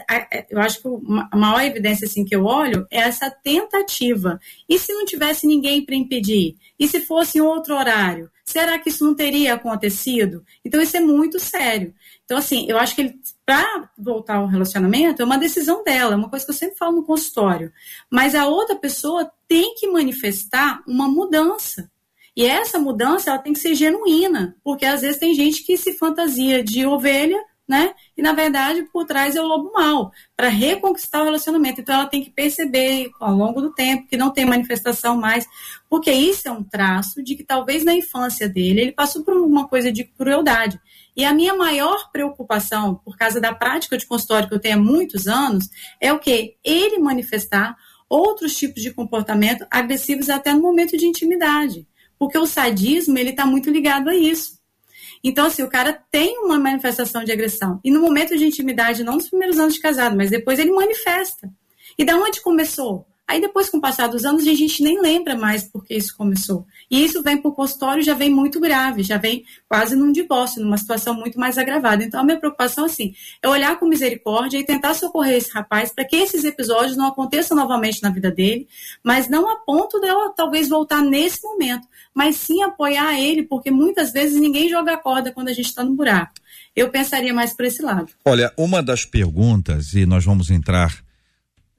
eu 0.51 0.61
acho 0.61 0.81
que 0.81 0.89
a 1.31 1.37
maior 1.37 1.63
evidência 1.63 2.07
assim 2.07 2.25
que 2.25 2.35
eu 2.35 2.45
olho 2.45 2.87
é 2.91 3.01
essa 3.01 3.31
tentativa. 3.43 4.41
E 4.69 4.79
se 4.79 4.93
não 4.93 5.05
tivesse 5.05 5.47
ninguém 5.47 5.85
para 5.85 5.95
impedir? 5.95 6.57
E 6.79 6.87
se 6.87 7.01
fosse 7.01 7.39
em 7.39 7.41
outro 7.41 7.77
horário? 7.77 8.31
Será 8.45 8.79
que 8.79 8.89
isso 8.89 9.05
não 9.05 9.15
teria 9.15 9.55
acontecido? 9.55 10.45
Então, 10.65 10.81
isso 10.81 10.97
é 10.97 11.01
muito 11.01 11.39
sério. 11.39 11.95
Então, 12.25 12.37
assim, 12.37 12.67
eu 12.69 12.79
acho 12.79 12.95
que 12.95 13.01
ele, 13.03 13.21
para 13.47 13.91
voltar 13.97 14.37
ao 14.37 14.47
relacionamento, 14.47 15.23
é 15.23 15.25
uma 15.25 15.39
decisão 15.39 15.85
dela, 15.85 16.15
é 16.15 16.17
uma 16.17 16.29
coisa 16.29 16.45
que 16.45 16.51
eu 16.51 16.57
sempre 16.57 16.77
falo 16.77 16.97
no 16.97 17.05
consultório. 17.05 17.73
Mas 18.11 18.35
a 18.35 18.47
outra 18.47 18.77
pessoa 18.77 19.31
tem 19.49 19.75
que 19.75 19.87
manifestar 19.87 20.83
uma 20.87 21.09
mudança. 21.09 21.91
E 22.37 22.47
essa 22.47 22.79
mudança 22.79 23.31
ela 23.31 23.39
tem 23.39 23.53
que 23.53 23.59
ser 23.59 23.75
genuína, 23.75 24.57
porque 24.63 24.87
às 24.87 25.03
vezes 25.03 25.19
tem 25.19 25.35
gente 25.35 25.63
que 25.65 25.77
se 25.77 25.99
fantasia 25.99 26.63
de 26.63 26.87
ovelha 26.87 27.41
né? 27.71 27.95
E 28.17 28.21
na 28.21 28.33
verdade, 28.33 28.83
por 28.93 29.07
trás 29.07 29.37
é 29.37 29.41
o 29.41 29.47
lobo 29.47 29.73
mau, 29.73 30.11
para 30.37 30.49
reconquistar 30.49 31.23
o 31.23 31.25
relacionamento. 31.25 31.81
Então 31.81 31.95
ela 31.95 32.07
tem 32.07 32.23
que 32.23 32.31
perceber 32.31 33.09
ao 33.21 33.33
longo 33.33 33.63
do 33.63 33.73
tempo 33.73 34.09
que 34.09 34.17
não 34.17 34.31
tem 34.31 34.45
manifestação 34.45 35.17
mais, 35.17 35.47
porque 35.89 36.11
isso 36.11 36.49
é 36.49 36.51
um 36.51 36.65
traço 36.65 37.23
de 37.23 37.37
que 37.37 37.45
talvez 37.45 37.85
na 37.85 37.95
infância 37.95 38.49
dele 38.49 38.81
ele 38.81 38.93
passou 38.93 39.23
por 39.23 39.35
uma 39.35 39.69
coisa 39.69 39.93
de 39.93 40.03
crueldade. 40.03 40.81
E 41.17 41.25
a 41.25 41.33
minha 41.33 41.55
maior 41.55 42.11
preocupação, 42.11 42.97
por 43.05 43.17
causa 43.17 43.41
da 43.41 43.55
prática 43.55 43.97
de 43.97 44.07
consultório 44.07 44.49
que 44.49 44.55
eu 44.55 44.61
tenho 44.61 44.77
há 44.77 44.81
muitos 44.81 45.29
anos, 45.29 45.69
é 46.01 46.13
o 46.13 46.19
que? 46.19 46.57
Ele 46.65 46.99
manifestar 46.99 47.77
outros 48.09 48.57
tipos 48.57 48.83
de 48.83 48.93
comportamento 48.93 49.65
agressivos 49.71 50.29
até 50.29 50.53
no 50.53 50.61
momento 50.61 50.97
de 50.97 51.07
intimidade. 51.07 51.87
Porque 52.19 52.37
o 52.37 52.47
sadismo, 52.47 53.17
ele 53.17 53.31
está 53.31 53.47
muito 53.47 53.71
ligado 53.71 54.11
a 54.11 54.15
isso. 54.15 54.60
Então, 55.23 55.47
assim, 55.47 55.63
o 55.63 55.69
cara 55.69 55.93
tem 56.11 56.39
uma 56.39 56.59
manifestação 56.59 57.25
de 57.25 57.33
agressão. 57.33 57.79
E 57.85 57.91
no 57.91 58.01
momento 58.01 58.37
de 58.37 58.47
intimidade, 58.47 59.05
não 59.05 59.15
nos 59.15 59.29
primeiros 59.29 59.59
anos 59.59 59.75
de 59.75 59.81
casado, 59.81 60.17
mas 60.17 60.31
depois 60.31 60.59
ele 60.59 60.73
manifesta. 60.73 61.51
E 61.99 62.05
da 62.05 62.17
onde 62.17 62.41
começou? 62.41 63.07
Aí 63.31 63.41
depois, 63.41 63.71
com 63.71 63.79
o 63.79 63.81
passar 63.81 64.09
dos 64.09 64.25
anos, 64.25 64.45
a 64.45 64.55
gente 64.55 64.83
nem 64.83 65.01
lembra 65.01 65.37
mais 65.37 65.63
porque 65.63 65.95
isso 65.95 66.17
começou. 66.17 66.67
E 66.91 67.05
isso 67.05 67.23
vem 67.23 67.37
para 67.41 67.49
o 67.49 67.55
consultório 67.55 68.03
já 68.03 68.13
vem 68.13 68.29
muito 68.29 68.59
grave, 68.59 69.05
já 69.05 69.19
vem 69.19 69.45
quase 69.69 69.95
num 69.95 70.11
divórcio, 70.11 70.61
numa 70.61 70.77
situação 70.77 71.15
muito 71.15 71.39
mais 71.39 71.57
agravada. 71.57 72.03
Então, 72.03 72.19
a 72.19 72.25
minha 72.25 72.41
preocupação, 72.41 72.87
assim, 72.87 73.15
é 73.41 73.49
olhar 73.49 73.79
com 73.79 73.87
misericórdia 73.87 74.59
e 74.59 74.65
tentar 74.65 74.95
socorrer 74.95 75.37
esse 75.37 75.53
rapaz 75.53 75.93
para 75.93 76.05
que 76.05 76.17
esses 76.17 76.43
episódios 76.43 76.97
não 76.97 77.07
aconteçam 77.07 77.57
novamente 77.57 78.03
na 78.03 78.11
vida 78.11 78.33
dele, 78.33 78.67
mas 79.01 79.29
não 79.29 79.49
a 79.49 79.55
ponto 79.59 80.01
dela 80.01 80.35
talvez 80.37 80.69
voltar 80.69 81.01
nesse 81.01 81.41
momento, 81.45 81.87
mas 82.21 82.37
sim 82.37 82.63
apoiar 82.63 83.19
ele, 83.19 83.45
porque 83.45 83.71
muitas 83.71 84.13
vezes 84.13 84.39
ninguém 84.39 84.69
joga 84.69 84.93
a 84.93 84.99
corda 84.99 85.33
quando 85.33 85.49
a 85.49 85.55
gente 85.55 85.69
está 85.69 85.83
no 85.83 85.97
buraco. 85.97 86.35
Eu 86.77 86.91
pensaria 86.91 87.33
mais 87.33 87.55
por 87.55 87.65
esse 87.65 87.81
lado. 87.81 88.09
Olha, 88.27 88.53
uma 88.59 88.83
das 88.83 89.07
perguntas, 89.07 89.95
e 89.95 90.05
nós 90.05 90.23
vamos 90.23 90.51
entrar 90.51 90.95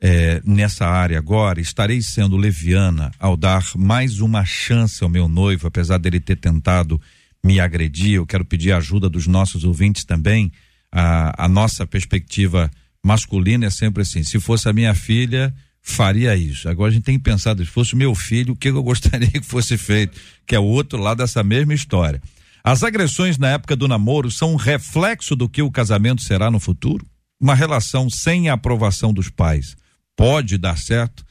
é, 0.01 0.41
nessa 0.43 0.87
área 0.87 1.19
agora, 1.19 1.61
estarei 1.61 2.01
sendo 2.01 2.37
leviana 2.37 3.11
ao 3.19 3.37
dar 3.37 3.63
mais 3.75 4.19
uma 4.19 4.43
chance 4.43 5.03
ao 5.03 5.09
meu 5.11 5.27
noivo, 5.27 5.67
apesar 5.67 5.99
dele 5.99 6.19
ter 6.19 6.37
tentado 6.37 6.99
me 7.43 7.59
agredir. 7.59 8.15
Eu 8.15 8.25
quero 8.25 8.43
pedir 8.43 8.71
a 8.71 8.77
ajuda 8.77 9.07
dos 9.07 9.27
nossos 9.27 9.63
ouvintes 9.63 10.05
também. 10.05 10.51
A, 10.91 11.45
a 11.45 11.47
nossa 11.47 11.85
perspectiva 11.85 12.71
masculina 13.03 13.67
é 13.67 13.69
sempre 13.69 14.01
assim: 14.01 14.23
se 14.23 14.39
fosse 14.39 14.67
a 14.67 14.73
minha 14.73 14.95
filha, 14.95 15.53
faria 15.81 16.35
isso. 16.35 16.69
Agora 16.69 16.91
a 16.91 16.93
gente 16.93 17.03
tem 17.03 17.17
que 17.17 17.23
pensar, 17.23 17.57
se 17.57 17.65
fosse 17.65 17.95
meu 17.95 18.13
filho, 18.13 18.53
o 18.53 18.55
que 18.55 18.69
eu 18.69 18.83
gostaria 18.83 19.29
que 19.29 19.41
fosse 19.41 19.77
feito, 19.77 20.19
que 20.45 20.55
é 20.55 20.59
o 20.59 20.63
outro 20.63 20.99
lado 20.99 21.17
dessa 21.17 21.43
mesma 21.43 21.73
história. 21.73 22.21
As 22.63 22.83
agressões 22.83 23.37
na 23.37 23.49
época 23.49 23.75
do 23.75 23.87
namoro 23.87 24.29
são 24.29 24.53
um 24.53 24.55
reflexo 24.55 25.35
do 25.35 25.49
que 25.49 25.61
o 25.61 25.71
casamento 25.71 26.21
será 26.21 26.51
no 26.51 26.59
futuro? 26.59 27.05
Uma 27.39 27.55
relação 27.55 28.07
sem 28.09 28.49
a 28.49 28.53
aprovação 28.53 29.11
dos 29.11 29.29
pais 29.29 29.75
pode 30.15 30.59
dar 30.59 30.77
certo. 30.77 31.25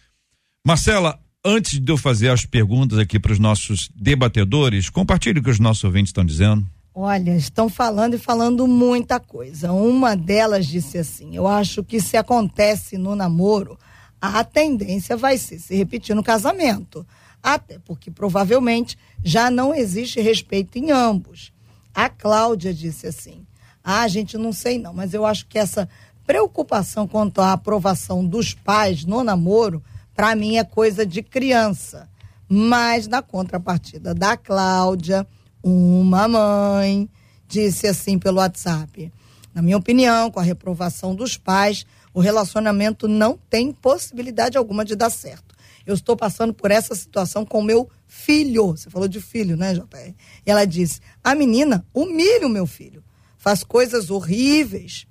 Marcela, 0.67 1.21
antes 1.45 1.79
de 1.79 1.93
eu 1.93 1.97
fazer 1.97 2.31
as 2.31 2.45
perguntas 2.45 2.99
aqui 2.99 3.21
para 3.21 3.33
os 3.33 3.39
nossos 3.39 3.89
debatedores, 3.95 4.91
compartilhe 4.91 5.39
o 5.39 5.43
que 5.43 5.51
os 5.51 5.61
nossos 5.61 5.85
ouvintes 5.85 6.09
estão 6.09 6.25
dizendo. 6.25 6.67
Olha, 6.93 7.37
estão 7.37 7.69
falando 7.69 8.15
e 8.15 8.19
falando 8.19 8.67
muita 8.67 9.21
coisa. 9.21 9.73
Uma 9.73 10.17
delas 10.17 10.67
disse 10.67 10.99
assim: 10.99 11.37
Eu 11.37 11.47
acho 11.47 11.85
que 11.85 12.01
se 12.01 12.17
acontece 12.17 12.99
no 12.99 13.15
namoro, 13.15 13.79
a 14.21 14.45
tendência 14.45 15.17
vai 15.17 15.39
ser 15.39 15.59
se 15.59 15.75
repetir 15.75 16.15
no 16.15 16.23
casamento. 16.23 17.07
Até 17.43 17.79
porque 17.79 18.11
provavelmente 18.11 18.99
já 19.25 19.51
não 19.51 19.75
existe 19.75 20.21
respeito 20.21 20.77
em 20.77 20.91
ambos. 20.91 21.53
A 21.95 22.09
Cláudia 22.09 22.75
disse 22.75 23.07
assim: 23.07 23.47
Ah, 23.83 24.07
gente, 24.07 24.37
não 24.37 24.53
sei 24.53 24.79
não, 24.79 24.93
mas 24.93 25.15
eu 25.15 25.25
acho 25.25 25.47
que 25.47 25.59
essa 25.59 25.89
preocupação 26.27 27.09
quanto 27.09 27.41
à 27.41 27.53
aprovação 27.53 28.25
dos 28.25 28.53
pais 28.53 29.05
no 29.05 29.25
namoro, 29.25 29.83
para 30.15 30.37
mim 30.37 30.59
é 30.59 30.65
coisa 30.65 31.07
de 31.07 31.23
criança. 31.23 32.09
Mas 32.47 33.09
na 33.09 33.23
contrapartida 33.23 34.15
da 34.15 34.37
Cláudia, 34.37 35.27
uma 35.63 36.29
mãe 36.29 37.09
disse 37.49 37.87
assim 37.87 38.19
pelo 38.19 38.39
WhatsApp: 38.39 39.11
na 39.55 39.63
minha 39.63 39.77
opinião, 39.77 40.31
com 40.31 40.41
a 40.41 40.45
reprovação 40.45 41.15
dos 41.15 41.37
pais, 41.37 41.87
o 42.13 42.21
relacionamento 42.21 43.07
não 43.07 43.39
tem 43.49 43.73
possibilidade 43.73 44.59
alguma 44.59 44.85
de 44.85 44.97
dar 44.97 45.11
certo. 45.11 45.55
Eu 45.87 45.95
estou 45.95 46.17
passando 46.17 46.53
por 46.53 46.71
essa 46.71 46.95
situação 46.95 47.45
com 47.45 47.63
meu 47.63 47.89
filho. 48.07 48.69
Você 48.69 48.91
falou 48.91 49.09
de 49.09 49.21
filho, 49.21 49.57
né, 49.57 49.75
JR? 49.75 50.15
E 50.47 50.51
ela 50.51 50.65
disse: 50.65 51.01
a 51.23 51.35
menina 51.35 51.87
humilha 51.95 52.47
o 52.47 52.51
meu 52.51 52.67
filho, 52.67 53.03
faz 53.39 53.65
coisas 53.65 54.11
horríveis, 54.11 55.07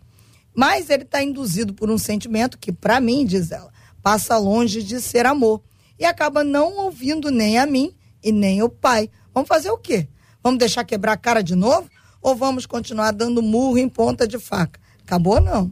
mas 0.53 0.89
ele 0.89 1.03
está 1.03 1.23
induzido 1.23 1.73
por 1.73 1.89
um 1.89 1.97
sentimento 1.97 2.57
que, 2.57 2.71
para 2.71 2.99
mim, 2.99 3.25
diz 3.25 3.51
ela, 3.51 3.71
passa 4.01 4.37
longe 4.37 4.83
de 4.83 5.01
ser 5.01 5.25
amor 5.25 5.61
e 5.97 6.05
acaba 6.05 6.43
não 6.43 6.77
ouvindo 6.77 7.31
nem 7.31 7.57
a 7.57 7.65
mim 7.65 7.93
e 8.23 8.31
nem 8.31 8.61
o 8.61 8.69
pai. 8.69 9.09
Vamos 9.33 9.47
fazer 9.47 9.71
o 9.71 9.77
quê? 9.77 10.07
Vamos 10.43 10.59
deixar 10.59 10.83
quebrar 10.83 11.13
a 11.13 11.17
cara 11.17 11.41
de 11.41 11.55
novo? 11.55 11.89
Ou 12.21 12.35
vamos 12.35 12.65
continuar 12.65 13.11
dando 13.11 13.41
murro 13.41 13.77
em 13.77 13.87
ponta 13.87 14.27
de 14.27 14.37
faca? 14.37 14.79
Acabou 15.01 15.41
não. 15.41 15.71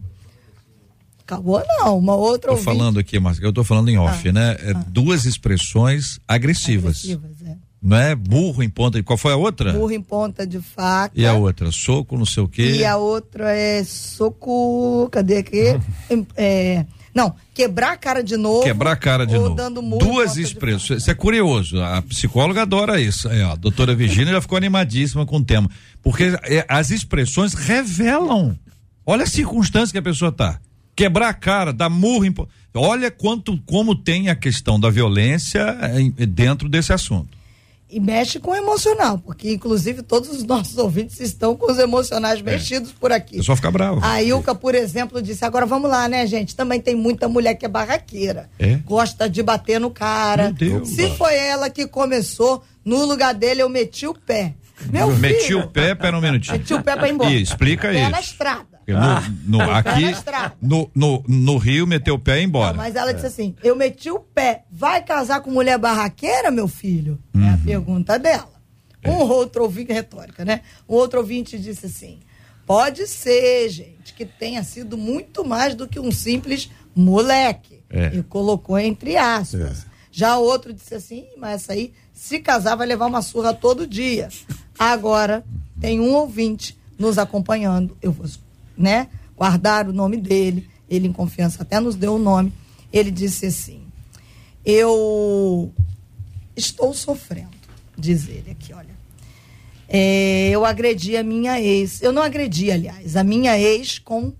Acabou 1.27 1.61
não. 1.67 1.97
Uma 1.97 2.15
outra. 2.15 2.51
Tô 2.51 2.57
falando 2.57 2.99
aqui, 2.99 3.19
Márcia, 3.19 3.43
eu 3.43 3.51
tô 3.51 3.61
falando 3.61 3.89
em 3.89 3.97
off, 3.97 4.29
ah, 4.29 4.31
né? 4.31 4.57
É, 4.61 4.71
ah. 4.71 4.83
Duas 4.87 5.25
expressões 5.25 6.19
agressivas. 6.25 7.03
Agressivas, 7.03 7.41
é. 7.45 7.57
Não 7.81 7.97
é 7.97 8.15
burro 8.15 8.63
em 8.63 8.69
ponta 8.69 8.97
de. 8.97 9.03
Qual 9.03 9.17
foi 9.17 9.33
a 9.33 9.35
outra? 9.35 9.73
Burro 9.73 9.91
em 9.91 10.01
ponta 10.01 10.47
de 10.47 10.59
faca. 10.61 11.11
E 11.13 11.25
a 11.25 11.33
outra? 11.33 11.69
Soco, 11.69 12.17
não 12.17 12.25
sei 12.25 12.43
o 12.43 12.47
quê. 12.47 12.77
E 12.77 12.85
a 12.85 12.95
outra 12.95 13.53
é 13.53 13.83
soco. 13.83 15.09
Cadê 15.11 15.37
aqui? 15.37 15.77
é, 16.37 16.85
não, 17.13 17.35
quebrar 17.53 17.91
a 17.91 17.97
cara 17.97 18.23
de 18.23 18.37
novo. 18.37 18.63
Quebrar 18.63 18.93
a 18.93 18.95
cara 18.95 19.27
de 19.27 19.33
novo. 19.33 19.53
Dando 19.53 19.81
Duas 19.99 20.37
expressões. 20.37 21.01
Isso 21.01 21.11
é 21.11 21.13
curioso. 21.13 21.81
A 21.81 22.01
psicóloga 22.03 22.61
adora 22.61 23.01
isso. 23.01 23.27
Aí, 23.27 23.41
ó, 23.43 23.51
a 23.51 23.55
doutora 23.55 23.93
Virginia 23.93 24.31
já 24.31 24.41
ficou 24.41 24.57
animadíssima 24.57 25.25
com 25.25 25.37
o 25.37 25.43
tema. 25.43 25.69
Porque 26.01 26.23
é, 26.43 26.65
as 26.69 26.89
expressões 26.89 27.53
revelam. 27.53 28.57
Olha 29.05 29.23
a 29.23 29.27
circunstância 29.27 29.91
que 29.91 29.97
a 29.97 30.01
pessoa 30.01 30.31
tá. 30.31 30.59
Quebrar 30.97 31.29
a 31.29 31.33
cara, 31.33 31.71
dar 31.71 31.89
murro 31.89 32.25
em. 32.25 32.35
Olha 32.73 33.09
quanto 33.09 33.57
como 33.65 33.95
tem 33.95 34.29
a 34.29 34.35
questão 34.35 34.77
da 34.79 34.89
violência 34.89 35.61
é, 35.61 36.25
dentro 36.25 36.67
desse 36.67 36.91
assunto 36.91 37.37
e 37.89 37.99
mexe 37.99 38.39
com 38.39 38.51
o 38.51 38.55
emocional, 38.55 39.17
porque 39.17 39.51
inclusive 39.51 40.01
todos 40.03 40.29
os 40.29 40.43
nossos 40.43 40.77
ouvintes 40.77 41.19
estão 41.21 41.55
com 41.55 41.71
os 41.71 41.79
emocionais 41.79 42.39
é. 42.39 42.43
mexidos 42.43 42.91
por 42.91 43.11
aqui. 43.11 43.39
É 43.39 43.43
só 43.43 43.55
ficar 43.55 43.71
bravo. 43.71 44.01
A 44.03 44.21
Ilka, 44.21 44.53
por 44.53 44.75
exemplo, 44.75 45.21
disse: 45.21 45.45
agora 45.45 45.65
vamos 45.65 45.89
lá, 45.89 46.07
né, 46.07 46.27
gente? 46.27 46.55
Também 46.55 46.81
tem 46.81 46.95
muita 46.95 47.29
mulher 47.29 47.55
que 47.55 47.65
é 47.65 47.69
barraqueira. 47.69 48.49
É? 48.59 48.75
Gosta 48.85 49.29
de 49.29 49.41
bater 49.41 49.79
no 49.79 49.89
cara. 49.89 50.45
Meu 50.45 50.53
Deus. 50.53 50.89
Se 50.89 51.09
foi 51.11 51.35
ela 51.35 51.69
que 51.69 51.87
começou, 51.87 52.61
no 52.83 53.05
lugar 53.05 53.33
dele 53.33 53.61
eu 53.61 53.69
meti 53.69 54.05
o 54.05 54.13
pé. 54.13 54.53
Meu 54.91 55.15
meti 55.15 55.45
filho, 55.45 55.61
o 55.61 55.67
pé, 55.67 55.95
pera 55.95 56.17
um 56.17 56.21
minutinho. 56.21 56.57
Meti 56.57 56.73
o 56.73 56.83
pé 56.83 56.95
pra 56.95 57.07
ir 57.07 57.13
embora. 57.13 57.31
E 57.31 57.41
explica 57.41 57.89
pé 57.89 58.01
isso. 58.01 58.11
na 58.11 58.19
estrada. 58.19 58.77
Ah. 58.95 59.23
No, 59.45 59.57
no 59.57 59.71
aqui, 59.71 60.15
no, 60.61 60.89
no, 60.95 61.23
no, 61.27 61.57
Rio, 61.57 61.85
meteu 61.85 62.15
o 62.15 62.19
pé 62.19 62.39
e 62.39 62.43
embora. 62.43 62.71
Não, 62.71 62.77
mas 62.77 62.95
ela 62.95 63.11
é. 63.11 63.13
disse 63.13 63.25
assim: 63.25 63.55
eu 63.63 63.75
meti 63.75 64.09
o 64.09 64.19
pé. 64.19 64.63
Vai 64.71 65.03
casar 65.03 65.41
com 65.41 65.51
mulher 65.51 65.77
barraqueira, 65.77 66.51
meu 66.51 66.67
filho? 66.67 67.19
Uhum. 67.33 67.43
É 67.43 67.49
a 67.49 67.51
uhum. 67.51 67.57
pergunta 67.63 68.19
dela. 68.19 68.57
É. 69.03 69.09
Um 69.09 69.17
outro 69.17 69.63
ouvinte, 69.63 69.91
retórica, 69.91 70.45
né? 70.45 70.61
Um 70.87 70.95
outro 70.95 71.19
ouvinte 71.19 71.57
disse 71.57 71.87
assim: 71.87 72.19
pode 72.65 73.07
ser, 73.07 73.69
gente, 73.69 74.13
que 74.13 74.25
tenha 74.25 74.63
sido 74.63 74.97
muito 74.97 75.43
mais 75.43 75.75
do 75.75 75.87
que 75.87 75.99
um 75.99 76.11
simples 76.11 76.69
moleque. 76.95 77.83
É. 77.89 78.15
E 78.15 78.23
colocou 78.23 78.77
entre 78.77 79.17
aspas. 79.17 79.83
É. 79.83 79.97
Já 80.11 80.37
outro 80.37 80.73
disse 80.73 80.95
assim: 80.95 81.25
mas 81.37 81.63
essa 81.63 81.73
aí, 81.73 81.93
se 82.13 82.39
casar, 82.39 82.75
vai 82.75 82.87
levar 82.87 83.05
uma 83.05 83.21
surra 83.21 83.53
todo 83.53 83.85
dia. 83.85 84.29
Agora, 84.77 85.43
tem 85.79 85.99
um 85.99 86.13
ouvinte 86.13 86.77
nos 86.97 87.17
acompanhando. 87.17 87.97
Eu 88.01 88.11
vou 88.11 88.25
né, 88.77 89.07
guardar 89.35 89.87
o 89.87 89.93
nome 89.93 90.17
dele. 90.17 90.67
Ele, 90.89 91.07
em 91.07 91.13
confiança, 91.13 91.61
até 91.61 91.79
nos 91.79 91.95
deu 91.95 92.15
o 92.15 92.19
nome. 92.19 92.53
Ele 92.91 93.11
disse 93.11 93.47
assim: 93.47 93.81
Eu 94.63 95.73
estou 96.55 96.93
sofrendo, 96.93 97.57
diz 97.97 98.27
ele 98.27 98.51
aqui, 98.51 98.73
olha. 98.73 98.95
É, 99.89 100.49
eu 100.49 100.65
agredi 100.65 101.15
a 101.15 101.23
minha 101.23 101.61
ex. 101.61 102.01
Eu 102.01 102.11
não 102.11 102.21
agredi, 102.21 102.71
aliás, 102.71 103.15
a 103.15 103.23
minha 103.23 103.57
ex 103.57 103.99
com 103.99 104.33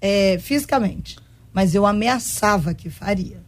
é, 0.00 0.38
fisicamente, 0.38 1.16
mas 1.52 1.74
eu 1.74 1.86
ameaçava 1.86 2.74
que 2.74 2.90
faria. 2.90 3.42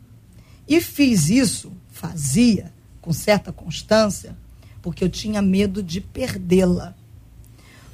E 0.68 0.80
fiz 0.80 1.28
isso, 1.28 1.72
fazia, 1.90 2.72
com 3.00 3.12
certa 3.12 3.52
constância, 3.52 4.36
porque 4.82 5.04
eu 5.04 5.08
tinha 5.08 5.40
medo 5.40 5.82
de 5.82 6.00
perdê-la. 6.00 6.94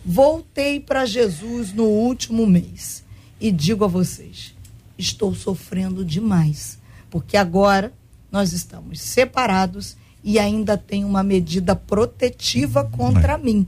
Voltei 0.05 0.81
para 0.81 1.05
Jesus 1.05 1.73
no 1.73 1.85
último 1.85 2.47
mês 2.47 3.05
e 3.39 3.53
digo 3.53 3.85
a 3.85 3.89
vocês: 3.89 4.55
estou 4.97 5.35
sofrendo 5.35 6.05
demais, 6.05 6.79
porque 7.11 7.37
agora 7.37 7.93
nós 8.33 8.53
estamos 8.53 9.01
separados 9.01 9.97
e 10.25 10.39
ainda 10.39 10.77
tem 10.79 11.05
uma 11.05 11.23
medida 11.23 11.77
protetiva 11.77 12.85
contra 12.85 13.37
mim. 13.37 13.67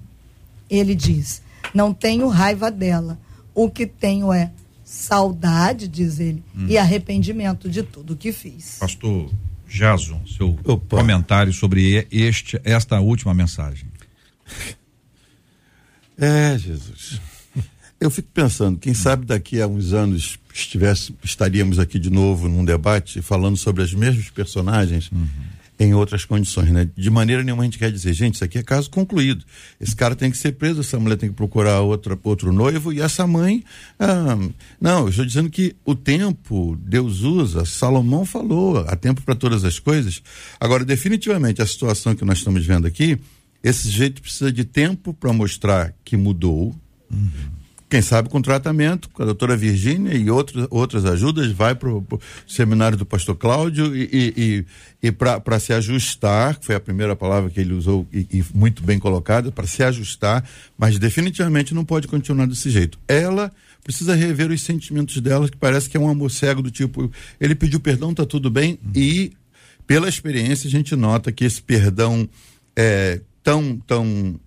Ele 0.68 0.94
diz: 0.94 1.42
não 1.74 1.92
tenho 1.92 2.26
raiva 2.28 2.70
dela, 2.70 3.18
o 3.54 3.70
que 3.70 3.86
tenho 3.86 4.32
é 4.32 4.50
saudade, 4.82 5.86
diz 5.86 6.18
ele, 6.18 6.42
hum. 6.56 6.66
e 6.68 6.76
arrependimento 6.76 7.68
de 7.68 7.82
tudo 7.82 8.16
que 8.16 8.32
fiz. 8.32 8.78
Pastor 8.80 9.30
Jason, 9.70 10.20
seu 10.26 10.58
Opa. 10.64 10.98
comentário 10.98 11.52
sobre 11.52 12.06
este, 12.10 12.60
esta 12.64 13.00
última 13.00 13.32
mensagem. 13.32 13.86
É, 16.18 16.58
Jesus. 16.58 17.20
Eu 18.00 18.10
fico 18.10 18.28
pensando, 18.34 18.78
quem 18.78 18.94
sabe 18.94 19.26
daqui 19.26 19.60
a 19.60 19.66
uns 19.66 19.92
anos 19.92 20.38
estivesse, 20.52 21.14
estaríamos 21.22 21.78
aqui 21.78 21.98
de 21.98 22.10
novo 22.10 22.48
num 22.48 22.64
debate 22.64 23.22
falando 23.22 23.56
sobre 23.56 23.82
as 23.82 23.94
mesmas 23.94 24.28
personagens 24.30 25.10
uhum. 25.12 25.28
Em 25.80 25.94
outras 25.94 26.26
condições, 26.26 26.70
né? 26.70 26.88
De 26.94 27.08
maneira 27.08 27.42
nenhuma 27.42 27.62
a 27.62 27.64
gente 27.64 27.78
quer 27.78 27.90
dizer, 27.90 28.12
gente, 28.12 28.34
isso 28.34 28.44
aqui 28.44 28.58
é 28.58 28.62
caso 28.62 28.90
concluído. 28.90 29.44
Esse 29.80 29.96
cara 29.96 30.14
tem 30.14 30.30
que 30.30 30.36
ser 30.36 30.52
preso, 30.52 30.80
essa 30.80 31.00
mulher 31.00 31.16
tem 31.16 31.30
que 31.30 31.34
procurar 31.34 31.80
outra, 31.80 32.16
outro 32.22 32.52
noivo 32.52 32.92
e 32.92 33.00
essa 33.00 33.26
mãe. 33.26 33.64
Ah, 33.98 34.36
não, 34.78 35.00
eu 35.04 35.08
estou 35.08 35.24
dizendo 35.24 35.48
que 35.48 35.74
o 35.84 35.94
tempo 35.94 36.76
Deus 36.84 37.22
usa, 37.22 37.64
Salomão 37.64 38.26
falou, 38.26 38.84
há 38.86 38.94
tempo 38.94 39.22
para 39.22 39.34
todas 39.34 39.64
as 39.64 39.78
coisas. 39.78 40.22
Agora, 40.60 40.84
definitivamente, 40.84 41.62
a 41.62 41.66
situação 41.66 42.14
que 42.14 42.24
nós 42.24 42.38
estamos 42.38 42.64
vendo 42.66 42.86
aqui 42.86 43.18
esse 43.62 43.90
jeito 43.90 44.22
precisa 44.22 44.50
de 44.50 44.64
tempo 44.64 45.12
para 45.12 45.32
mostrar 45.32 45.94
que 46.04 46.16
mudou. 46.16 46.74
Uhum. 47.10 47.59
Quem 47.90 48.00
sabe 48.00 48.28
com 48.28 48.40
tratamento, 48.40 49.08
com 49.08 49.20
a 49.20 49.24
doutora 49.24 49.56
Virgínia 49.56 50.14
e 50.14 50.30
outros, 50.30 50.64
outras 50.70 51.04
ajudas, 51.04 51.50
vai 51.50 51.74
para 51.74 51.90
o 51.90 52.06
seminário 52.46 52.96
do 52.96 53.04
pastor 53.04 53.34
Cláudio 53.34 53.96
e, 53.96 54.08
e, 54.12 54.64
e, 55.02 55.08
e 55.08 55.12
para 55.12 55.58
se 55.58 55.72
ajustar, 55.72 56.56
que 56.56 56.66
foi 56.66 56.76
a 56.76 56.80
primeira 56.80 57.16
palavra 57.16 57.50
que 57.50 57.58
ele 57.58 57.74
usou 57.74 58.06
e, 58.12 58.28
e 58.32 58.44
muito 58.54 58.84
bem 58.84 58.96
colocada, 58.96 59.50
para 59.50 59.66
se 59.66 59.82
ajustar, 59.82 60.48
mas 60.78 61.00
definitivamente 61.00 61.74
não 61.74 61.84
pode 61.84 62.06
continuar 62.06 62.46
desse 62.46 62.70
jeito. 62.70 62.96
Ela 63.08 63.50
precisa 63.82 64.14
rever 64.14 64.52
os 64.52 64.62
sentimentos 64.62 65.20
dela, 65.20 65.48
que 65.48 65.56
parece 65.56 65.90
que 65.90 65.96
é 65.96 66.00
um 66.00 66.08
amor 66.08 66.30
cego 66.30 66.62
do 66.62 66.70
tipo, 66.70 67.10
ele 67.40 67.56
pediu 67.56 67.80
perdão, 67.80 68.14
tá 68.14 68.24
tudo 68.24 68.48
bem, 68.48 68.78
uhum. 68.84 68.92
e 68.94 69.32
pela 69.84 70.08
experiência 70.08 70.68
a 70.68 70.70
gente 70.70 70.94
nota 70.94 71.32
que 71.32 71.44
esse 71.44 71.60
perdão 71.60 72.28
é, 72.76 73.20
tão 73.42 73.76
tão 73.84 74.38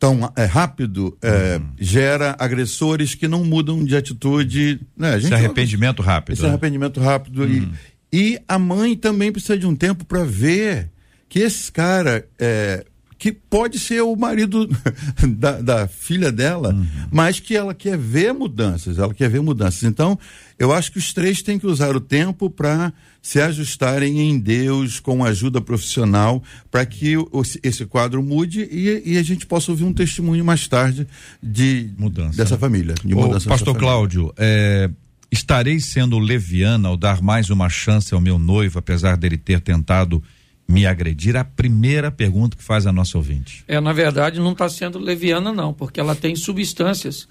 tão 0.00 0.32
é, 0.34 0.46
rápido 0.46 1.16
é, 1.20 1.58
uhum. 1.58 1.66
gera 1.78 2.34
agressores 2.38 3.14
que 3.14 3.28
não 3.28 3.44
mudam 3.44 3.84
de 3.84 3.94
atitude. 3.94 4.80
Né? 4.96 5.18
esse 5.18 5.32
arrependimento 5.32 6.00
rápido. 6.00 6.32
Esse 6.32 6.42
né? 6.42 6.48
arrependimento 6.48 6.98
rápido. 6.98 7.46
E, 7.46 7.68
e 8.10 8.40
a 8.48 8.58
mãe 8.58 8.96
também 8.96 9.30
precisa 9.30 9.58
de 9.58 9.66
um 9.66 9.76
tempo 9.76 10.06
para 10.06 10.24
ver 10.24 10.90
que 11.28 11.38
esse 11.38 11.70
cara 11.70 12.26
é, 12.38 12.84
que 13.20 13.30
pode 13.30 13.78
ser 13.78 14.00
o 14.00 14.16
marido 14.16 14.66
da, 15.36 15.60
da 15.60 15.86
filha 15.86 16.32
dela, 16.32 16.72
uhum. 16.72 16.86
mas 17.10 17.38
que 17.38 17.54
ela 17.54 17.74
quer 17.74 17.98
ver 17.98 18.32
mudanças, 18.32 18.98
ela 18.98 19.12
quer 19.12 19.28
ver 19.28 19.42
mudanças. 19.42 19.82
Então, 19.82 20.18
eu 20.58 20.72
acho 20.72 20.90
que 20.90 20.96
os 20.96 21.12
três 21.12 21.42
têm 21.42 21.58
que 21.58 21.66
usar 21.66 21.94
o 21.94 22.00
tempo 22.00 22.48
para 22.48 22.90
se 23.20 23.38
ajustarem 23.38 24.18
em 24.20 24.38
Deus 24.38 24.98
com 25.00 25.22
ajuda 25.22 25.60
profissional 25.60 26.42
para 26.70 26.86
que 26.86 27.14
esse 27.62 27.84
quadro 27.84 28.22
mude 28.22 28.62
e, 28.72 29.12
e, 29.12 29.18
a 29.18 29.22
gente 29.22 29.46
possa 29.46 29.70
ouvir 29.70 29.84
um 29.84 29.92
testemunho 29.92 30.42
mais 30.42 30.66
tarde 30.66 31.06
de 31.42 31.90
mudança 31.98 32.38
dessa 32.38 32.56
família. 32.56 32.94
De 33.04 33.14
mudança 33.14 33.46
Pastor 33.46 33.76
Cláudio, 33.76 34.32
é, 34.38 34.88
estarei 35.30 35.78
sendo 35.78 36.18
leviana 36.18 36.88
ao 36.88 36.96
dar 36.96 37.20
mais 37.20 37.50
uma 37.50 37.68
chance 37.68 38.14
ao 38.14 38.20
meu 38.20 38.38
noivo, 38.38 38.78
apesar 38.78 39.18
dele 39.18 39.36
ter 39.36 39.60
tentado 39.60 40.22
me 40.70 40.86
agredir? 40.86 41.36
A 41.36 41.44
primeira 41.44 42.10
pergunta 42.10 42.56
que 42.56 42.62
faz 42.62 42.86
a 42.86 42.92
nossa 42.92 43.18
ouvinte. 43.18 43.64
É, 43.66 43.80
na 43.80 43.92
verdade, 43.92 44.40
não 44.40 44.52
está 44.52 44.68
sendo 44.68 44.98
leviana, 44.98 45.52
não, 45.52 45.74
porque 45.74 45.98
ela 45.98 46.14
tem 46.14 46.36
substâncias, 46.36 47.28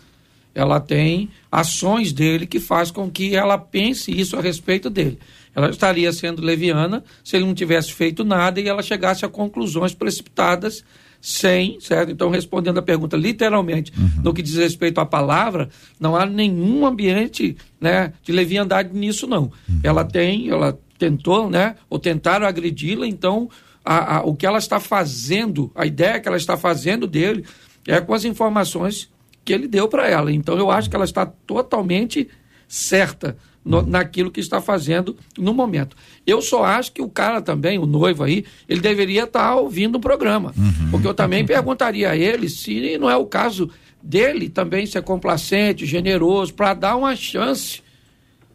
ela 0.53 0.79
tem 0.79 1.29
ações 1.51 2.11
dele 2.11 2.45
que 2.45 2.59
faz 2.59 2.91
com 2.91 3.09
que 3.09 3.35
ela 3.35 3.57
pense 3.57 4.11
isso 4.11 4.35
a 4.35 4.41
respeito 4.41 4.89
dele. 4.89 5.17
Ela 5.55 5.69
estaria 5.69 6.11
sendo 6.11 6.41
leviana 6.41 7.03
se 7.23 7.35
ele 7.35 7.45
não 7.45 7.53
tivesse 7.53 7.93
feito 7.93 8.23
nada 8.23 8.59
e 8.59 8.67
ela 8.67 8.83
chegasse 8.83 9.25
a 9.25 9.29
conclusões 9.29 9.93
precipitadas 9.93 10.83
sem, 11.21 11.79
certo? 11.81 12.11
Então, 12.11 12.29
respondendo 12.29 12.77
a 12.77 12.81
pergunta 12.81 13.17
literalmente, 13.17 13.91
uhum. 13.97 14.23
no 14.23 14.33
que 14.33 14.41
diz 14.41 14.55
respeito 14.55 14.99
à 14.99 15.05
palavra, 15.05 15.69
não 15.99 16.15
há 16.15 16.25
nenhum 16.25 16.85
ambiente 16.85 17.57
né, 17.79 18.13
de 18.23 18.31
leviandade 18.31 18.95
nisso, 18.97 19.27
não. 19.27 19.51
Uhum. 19.67 19.79
Ela 19.83 20.05
tem, 20.05 20.49
ela 20.49 20.79
tentou, 20.99 21.49
né? 21.49 21.75
Ou 21.89 21.97
tentaram 21.97 22.45
agredi-la, 22.45 23.07
então 23.07 23.49
a, 23.83 24.17
a, 24.17 24.23
o 24.23 24.35
que 24.35 24.45
ela 24.45 24.59
está 24.59 24.79
fazendo, 24.79 25.71
a 25.73 25.85
ideia 25.85 26.19
que 26.19 26.27
ela 26.27 26.37
está 26.37 26.57
fazendo 26.57 27.07
dele 27.07 27.45
é 27.87 27.99
com 27.99 28.13
as 28.13 28.25
informações 28.25 29.09
que 29.43 29.53
ele 29.53 29.67
deu 29.67 29.87
para 29.87 30.07
ela. 30.07 30.31
Então 30.31 30.57
eu 30.57 30.69
acho 30.69 30.89
que 30.89 30.95
ela 30.95 31.05
está 31.05 31.25
totalmente 31.25 32.27
certa 32.67 33.37
no, 33.63 33.81
naquilo 33.81 34.29
que 34.29 34.39
está 34.39 34.61
fazendo 34.61 35.15
no 35.37 35.53
momento. 35.53 35.95
Eu 36.27 36.41
só 36.41 36.63
acho 36.63 36.91
que 36.91 37.01
o 37.01 37.09
cara 37.09 37.41
também, 37.41 37.79
o 37.79 37.85
noivo 37.85 38.23
aí, 38.23 38.45
ele 38.67 38.81
deveria 38.81 39.23
estar 39.23 39.49
tá 39.49 39.55
ouvindo 39.55 39.95
o 39.95 39.99
programa. 39.99 40.53
Uhum. 40.55 40.91
Porque 40.91 41.07
eu 41.07 41.13
também 41.13 41.45
perguntaria 41.45 42.11
a 42.11 42.17
ele 42.17 42.49
se 42.49 42.97
não 42.97 43.09
é 43.09 43.15
o 43.15 43.25
caso 43.25 43.69
dele 44.03 44.49
também 44.49 44.85
ser 44.85 45.01
complacente, 45.01 45.85
generoso, 45.85 46.53
para 46.53 46.73
dar 46.73 46.95
uma 46.95 47.15
chance 47.15 47.81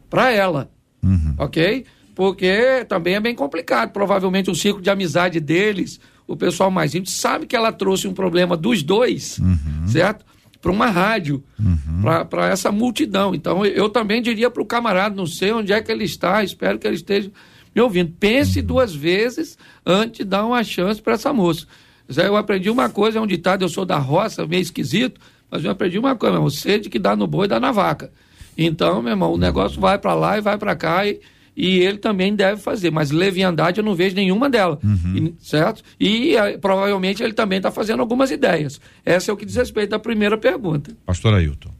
para 0.09 0.31
ela. 0.31 0.71
Uhum. 1.03 1.35
Ok? 1.39 1.85
Porque 2.15 2.85
também 2.89 3.15
é 3.15 3.21
bem 3.21 3.35
complicado. 3.35 3.91
Provavelmente 3.91 4.51
o 4.51 4.55
ciclo 4.55 4.81
de 4.81 4.91
amizade 4.91 5.41
deles, 5.41 5.99
o 6.27 6.37
pessoal 6.37 6.71
mais 6.71 6.95
íntimo, 6.95 7.15
sabe 7.15 7.47
que 7.47 7.57
ela 7.57 7.73
trouxe 7.73 8.07
um 8.07 8.15
problema 8.15 8.57
dos 8.57 8.83
dois, 8.83 9.39
uhum. 9.39 9.89
certo? 9.89 10.25
Para 10.61 10.73
uma 10.73 10.87
rádio, 10.87 11.43
uhum. 11.59 12.25
para 12.31 12.49
essa 12.49 12.73
multidão. 12.73 13.35
Então 13.35 13.67
eu 13.67 13.89
também 13.89 14.23
diria 14.23 14.51
para 14.51 14.63
o 14.63 14.67
camarada, 14.67 15.15
não 15.15 15.27
sei 15.27 15.53
onde 15.53 15.73
é 15.73 15.83
que 15.83 15.91
ele 15.91 16.05
está, 16.05 16.43
espero 16.43 16.79
que 16.79 16.87
ele 16.87 16.97
esteja 16.97 17.31
me 17.75 17.83
ouvindo. 17.83 18.13
Pense 18.19 18.61
uhum. 18.61 18.67
duas 18.67 18.95
vezes 18.95 19.59
antes 19.85 20.19
de 20.19 20.25
dar 20.25 20.47
uma 20.47 20.63
chance 20.63 21.03
para 21.03 21.15
essa 21.15 21.33
moça. 21.33 21.67
Eu 22.09 22.37
aprendi 22.37 22.71
uma 22.71 22.89
coisa, 22.89 23.19
é 23.19 23.21
um 23.21 23.27
ditado, 23.27 23.63
eu 23.63 23.69
sou 23.69 23.85
da 23.85 23.99
roça, 23.99 24.47
meio 24.47 24.63
esquisito, 24.63 25.21
mas 25.51 25.65
eu 25.65 25.71
aprendi 25.71 25.99
uma 25.99 26.15
coisa, 26.15 26.33
meu 26.33 26.41
irmão, 26.41 26.51
sede 26.51 26.89
que 26.89 26.99
dá 26.99 27.17
no 27.17 27.27
boi, 27.27 27.49
dá 27.49 27.59
na 27.59 27.73
vaca. 27.73 28.13
Então, 28.57 29.03
meu 29.03 29.13
irmão, 29.13 29.33
o 29.33 29.39
negócio 29.39 29.81
vai 29.81 29.99
para 29.99 30.15
lá 30.15 30.39
e 30.39 30.41
vai 30.41 30.57
para 30.57 30.77
cá 30.77 31.07
e, 31.07 31.21
e 31.57 31.79
ele 31.79 31.99
também 31.99 32.35
deve 32.35 32.61
fazer, 32.61 32.91
mas 32.91 33.11
leviandade 33.11 33.79
eu 33.79 33.85
não 33.85 33.95
vejo 33.95 34.17
nenhuma 34.17 34.51
dela, 34.51 34.79
uhum. 34.83 35.35
certo? 35.39 35.83
E 35.99 36.37
a, 36.37 36.59
provavelmente 36.59 37.23
ele 37.23 37.33
também 37.33 37.59
está 37.59 37.71
fazendo 37.71 38.01
algumas 38.01 38.31
ideias. 38.31 38.81
Essa 39.05 39.31
é 39.31 39.35
o 39.35 39.37
que 39.37 39.45
diz 39.45 39.57
respeito 39.57 39.95
à 39.95 39.99
primeira 39.99 40.37
pergunta. 40.37 40.93
Pastor 41.07 41.35
Ailton. 41.35 41.71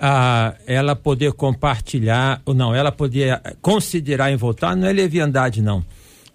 Ah, 0.00 0.54
ela 0.66 0.94
poder 0.94 1.32
compartilhar, 1.32 2.40
ou 2.46 2.54
não, 2.54 2.74
ela 2.74 2.92
poder 2.92 3.40
considerar 3.60 4.30
em 4.30 4.36
voltar, 4.36 4.76
não 4.76 4.86
é 4.86 4.92
leviandade, 4.92 5.60
não, 5.60 5.84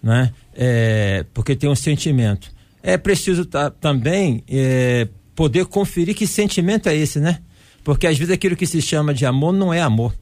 né? 0.02 0.32
É, 0.54 1.24
porque 1.32 1.56
tem 1.56 1.68
um 1.68 1.74
sentimento. 1.74 2.52
É 2.82 2.98
preciso 2.98 3.48
também 3.80 4.44
é, 4.46 5.08
poder 5.34 5.64
conferir 5.64 6.14
que 6.14 6.26
sentimento 6.26 6.88
é 6.88 6.94
esse, 6.94 7.18
né? 7.18 7.40
Porque 7.82 8.06
às 8.06 8.16
vezes 8.16 8.32
aquilo 8.32 8.54
que 8.54 8.66
se 8.66 8.80
chama 8.80 9.14
de 9.14 9.24
amor 9.24 9.52
não 9.52 9.72
é 9.72 9.80
amor. 9.80 10.14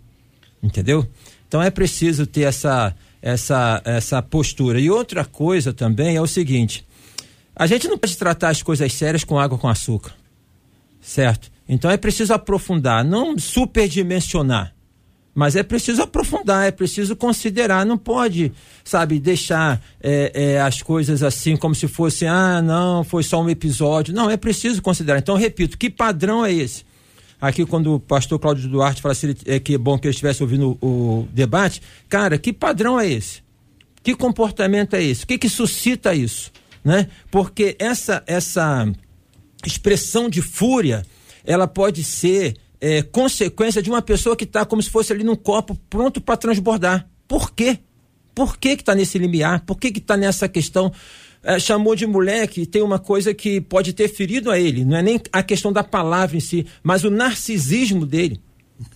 Entendeu? 0.63 1.05
Então 1.53 1.62
é 1.62 1.69
preciso 1.69 2.27
ter 2.27 2.45
essa, 2.45 2.97
essa, 3.21 3.83
essa 3.85 4.23
postura. 4.23 4.81
E 4.81 4.91
outra 4.91 5.23
coisa 5.23 5.71
também 5.71 6.17
é 6.17 6.21
o 6.23 6.27
seguinte: 6.27 6.83
a 7.55 7.67
gente 7.67 7.87
não 7.88 7.99
pode 7.99 8.17
tratar 8.17 8.49
as 8.49 8.62
coisas 8.62 8.91
sérias 8.95 9.23
com 9.23 9.38
água 9.38 9.59
com 9.59 9.69
açúcar. 9.69 10.15
Certo? 10.99 11.53
Então 11.69 11.91
é 11.91 11.99
preciso 11.99 12.33
aprofundar, 12.33 13.05
não 13.05 13.38
superdimensionar. 13.38 14.73
Mas 15.35 15.55
é 15.55 15.62
preciso 15.62 16.01
aprofundar, 16.01 16.67
é 16.67 16.71
preciso 16.71 17.15
considerar, 17.15 17.85
não 17.85 17.99
pode, 17.99 18.51
sabe, 18.83 19.21
deixar 19.21 19.79
é, 20.03 20.33
é, 20.35 20.61
as 20.62 20.81
coisas 20.81 21.23
assim 21.23 21.55
como 21.55 21.75
se 21.75 21.87
fosse, 21.87 22.25
ah, 22.27 22.62
não, 22.62 23.05
foi 23.05 23.23
só 23.23 23.43
um 23.43 23.51
episódio. 23.51 24.15
Não, 24.15 24.31
é 24.31 24.38
preciso 24.38 24.81
considerar. 24.81 25.19
Então, 25.19 25.37
repito, 25.37 25.77
que 25.77 25.91
padrão 25.91 26.47
é 26.47 26.51
esse? 26.51 26.83
Aqui, 27.42 27.66
quando 27.66 27.94
o 27.94 27.98
pastor 27.98 28.38
Cláudio 28.38 28.68
Duarte 28.68 29.02
fala 29.02 29.16
é 29.46 29.59
que 29.59 29.74
é 29.74 29.78
bom 29.78 29.98
que 29.98 30.07
ele 30.07 30.12
estivesse 30.12 30.44
ouvindo 30.44 30.78
o, 30.81 30.87
o 30.87 31.28
debate, 31.33 31.83
cara, 32.09 32.38
que 32.38 32.52
padrão 32.52 33.00
é 33.00 33.11
esse? 33.11 33.42
Que 34.00 34.14
comportamento 34.14 34.94
é 34.94 35.02
esse? 35.02 35.24
O 35.24 35.26
que, 35.26 35.37
que 35.37 35.48
suscita 35.48 36.14
isso? 36.14 36.52
Né? 36.85 37.09
Porque 37.33 37.74
essa, 37.81 38.22
essa 38.28 38.88
expressão 39.66 40.31
de 40.31 40.40
fúria, 40.40 41.05
ela 41.44 41.66
pode 41.66 42.05
ser 42.05 42.57
é, 42.81 43.02
consequência 43.02 43.83
de 43.83 43.90
uma 43.90 44.02
pessoa 44.02 44.37
que 44.37 44.44
está 44.44 44.64
como 44.64 44.81
se 44.81 44.88
fosse 44.88 45.12
ali 45.12 45.24
num 45.24 45.35
copo 45.35 45.76
pronto 45.90 46.20
para 46.20 46.37
transbordar. 46.37 47.09
Por 47.26 47.50
quê? 47.50 47.81
Por 48.37 48.57
que 48.57 48.68
está 48.68 48.94
nesse 48.94 49.18
limiar? 49.18 49.64
Por 49.66 49.81
que 49.81 49.88
está 49.88 50.16
nessa 50.16 50.48
questão? 50.48 50.92
É, 51.44 51.59
chamou 51.59 51.96
de 51.96 52.07
moleque, 52.07 52.64
tem 52.64 52.83
uma 52.83 53.00
coisa 53.00 53.35
que 53.35 53.61
pode 53.61 53.92
ter 53.92 54.09
ferido 54.09 54.50
a 54.50 54.61
ele. 54.61 54.85
Não 54.85 54.96
é 54.96 55.02
nem 55.02 55.20
a 55.33 55.42
questão 55.42 55.72
da 55.72 55.83
palavra 55.83 56.37
em 56.37 56.40
si, 56.40 56.64
mas 56.83 57.02
o 57.02 57.11
narcisismo 57.11 58.07
dele. 58.07 58.40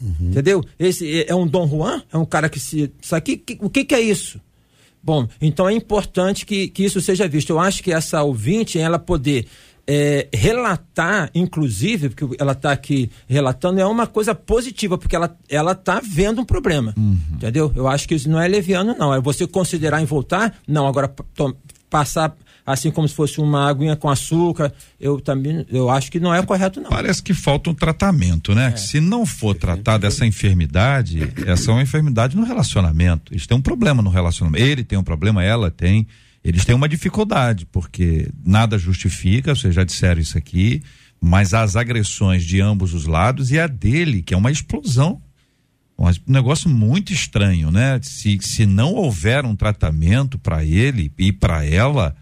Uhum. 0.00 0.28
Entendeu? 0.30 0.64
Esse 0.78 1.22
é, 1.22 1.30
é 1.30 1.34
um 1.34 1.46
Dom 1.46 1.68
Juan? 1.68 2.02
É 2.12 2.16
um 2.16 2.24
cara 2.24 2.48
que 2.48 2.60
se. 2.60 2.92
Isso 3.00 3.14
aqui, 3.14 3.36
que, 3.36 3.58
o 3.60 3.68
que, 3.68 3.84
que 3.84 3.94
é 3.94 4.00
isso? 4.00 4.40
Bom, 5.02 5.28
então 5.40 5.68
é 5.68 5.72
importante 5.72 6.44
que, 6.44 6.68
que 6.68 6.84
isso 6.84 7.00
seja 7.00 7.28
visto. 7.28 7.50
Eu 7.50 7.60
acho 7.60 7.82
que 7.82 7.92
essa 7.92 8.22
ouvinte, 8.22 8.78
ela 8.78 8.98
poder 8.98 9.46
é, 9.86 10.26
relatar, 10.32 11.30
inclusive, 11.32 12.08
porque 12.08 12.36
ela 12.40 12.52
está 12.52 12.72
aqui 12.72 13.10
relatando, 13.28 13.80
é 13.80 13.86
uma 13.86 14.06
coisa 14.06 14.34
positiva, 14.34 14.98
porque 14.98 15.14
ela 15.14 15.72
está 15.72 16.00
vendo 16.00 16.40
um 16.40 16.44
problema. 16.44 16.92
Uhum. 16.96 17.18
Entendeu? 17.34 17.72
Eu 17.76 17.86
acho 17.86 18.08
que 18.08 18.14
isso 18.16 18.28
não 18.28 18.40
é 18.40 18.48
leviano, 18.48 18.96
não. 18.98 19.14
É 19.14 19.20
você 19.20 19.46
considerar 19.46 20.02
em 20.02 20.04
voltar, 20.04 20.58
não. 20.66 20.88
Agora, 20.88 21.14
passar 21.88 22.36
assim 22.66 22.90
como 22.90 23.06
se 23.06 23.14
fosse 23.14 23.40
uma 23.40 23.68
aguinha 23.68 23.94
com 23.94 24.10
açúcar, 24.10 24.72
eu 24.98 25.20
também 25.20 25.64
eu 25.70 25.88
acho 25.88 26.10
que 26.10 26.18
não 26.18 26.34
é 26.34 26.42
correto 26.42 26.80
não. 26.80 26.90
Parece 26.90 27.22
que 27.22 27.32
falta 27.32 27.70
um 27.70 27.74
tratamento, 27.74 28.54
né? 28.54 28.72
É. 28.74 28.76
Se 28.76 28.98
não 28.98 29.24
for 29.24 29.54
tratar 29.54 29.98
dessa 29.98 30.26
enfermidade, 30.26 31.32
essa 31.46 31.70
é 31.70 31.74
uma 31.74 31.82
enfermidade 31.82 32.36
no 32.36 32.44
relacionamento. 32.44 33.32
Eles 33.32 33.46
têm 33.46 33.56
um 33.56 33.62
problema 33.62 34.02
no 34.02 34.10
relacionamento. 34.10 34.64
Ele 34.64 34.82
tem 34.82 34.98
um 34.98 35.04
problema, 35.04 35.44
ela 35.44 35.70
tem. 35.70 36.08
Eles 36.42 36.64
têm 36.64 36.74
uma 36.74 36.88
dificuldade, 36.88 37.66
porque 37.66 38.28
nada 38.44 38.78
justifica, 38.78 39.54
vocês 39.54 39.74
já 39.74 39.82
disseram 39.82 40.20
isso 40.20 40.38
aqui, 40.38 40.80
mas 41.20 41.52
as 41.52 41.74
agressões 41.74 42.44
de 42.44 42.60
ambos 42.60 42.94
os 42.94 43.04
lados 43.06 43.50
e 43.50 43.58
a 43.58 43.66
dele, 43.66 44.22
que 44.22 44.34
é 44.34 44.36
uma 44.36 44.50
explosão. 44.50 45.20
Um 45.98 46.10
negócio 46.26 46.68
muito 46.68 47.12
estranho, 47.12 47.70
né? 47.70 47.98
Se, 48.02 48.38
se 48.42 48.66
não 48.66 48.92
houver 48.92 49.44
um 49.44 49.56
tratamento 49.56 50.38
para 50.38 50.64
ele 50.64 51.10
e 51.18 51.32
para 51.32 51.64
ela, 51.64 52.14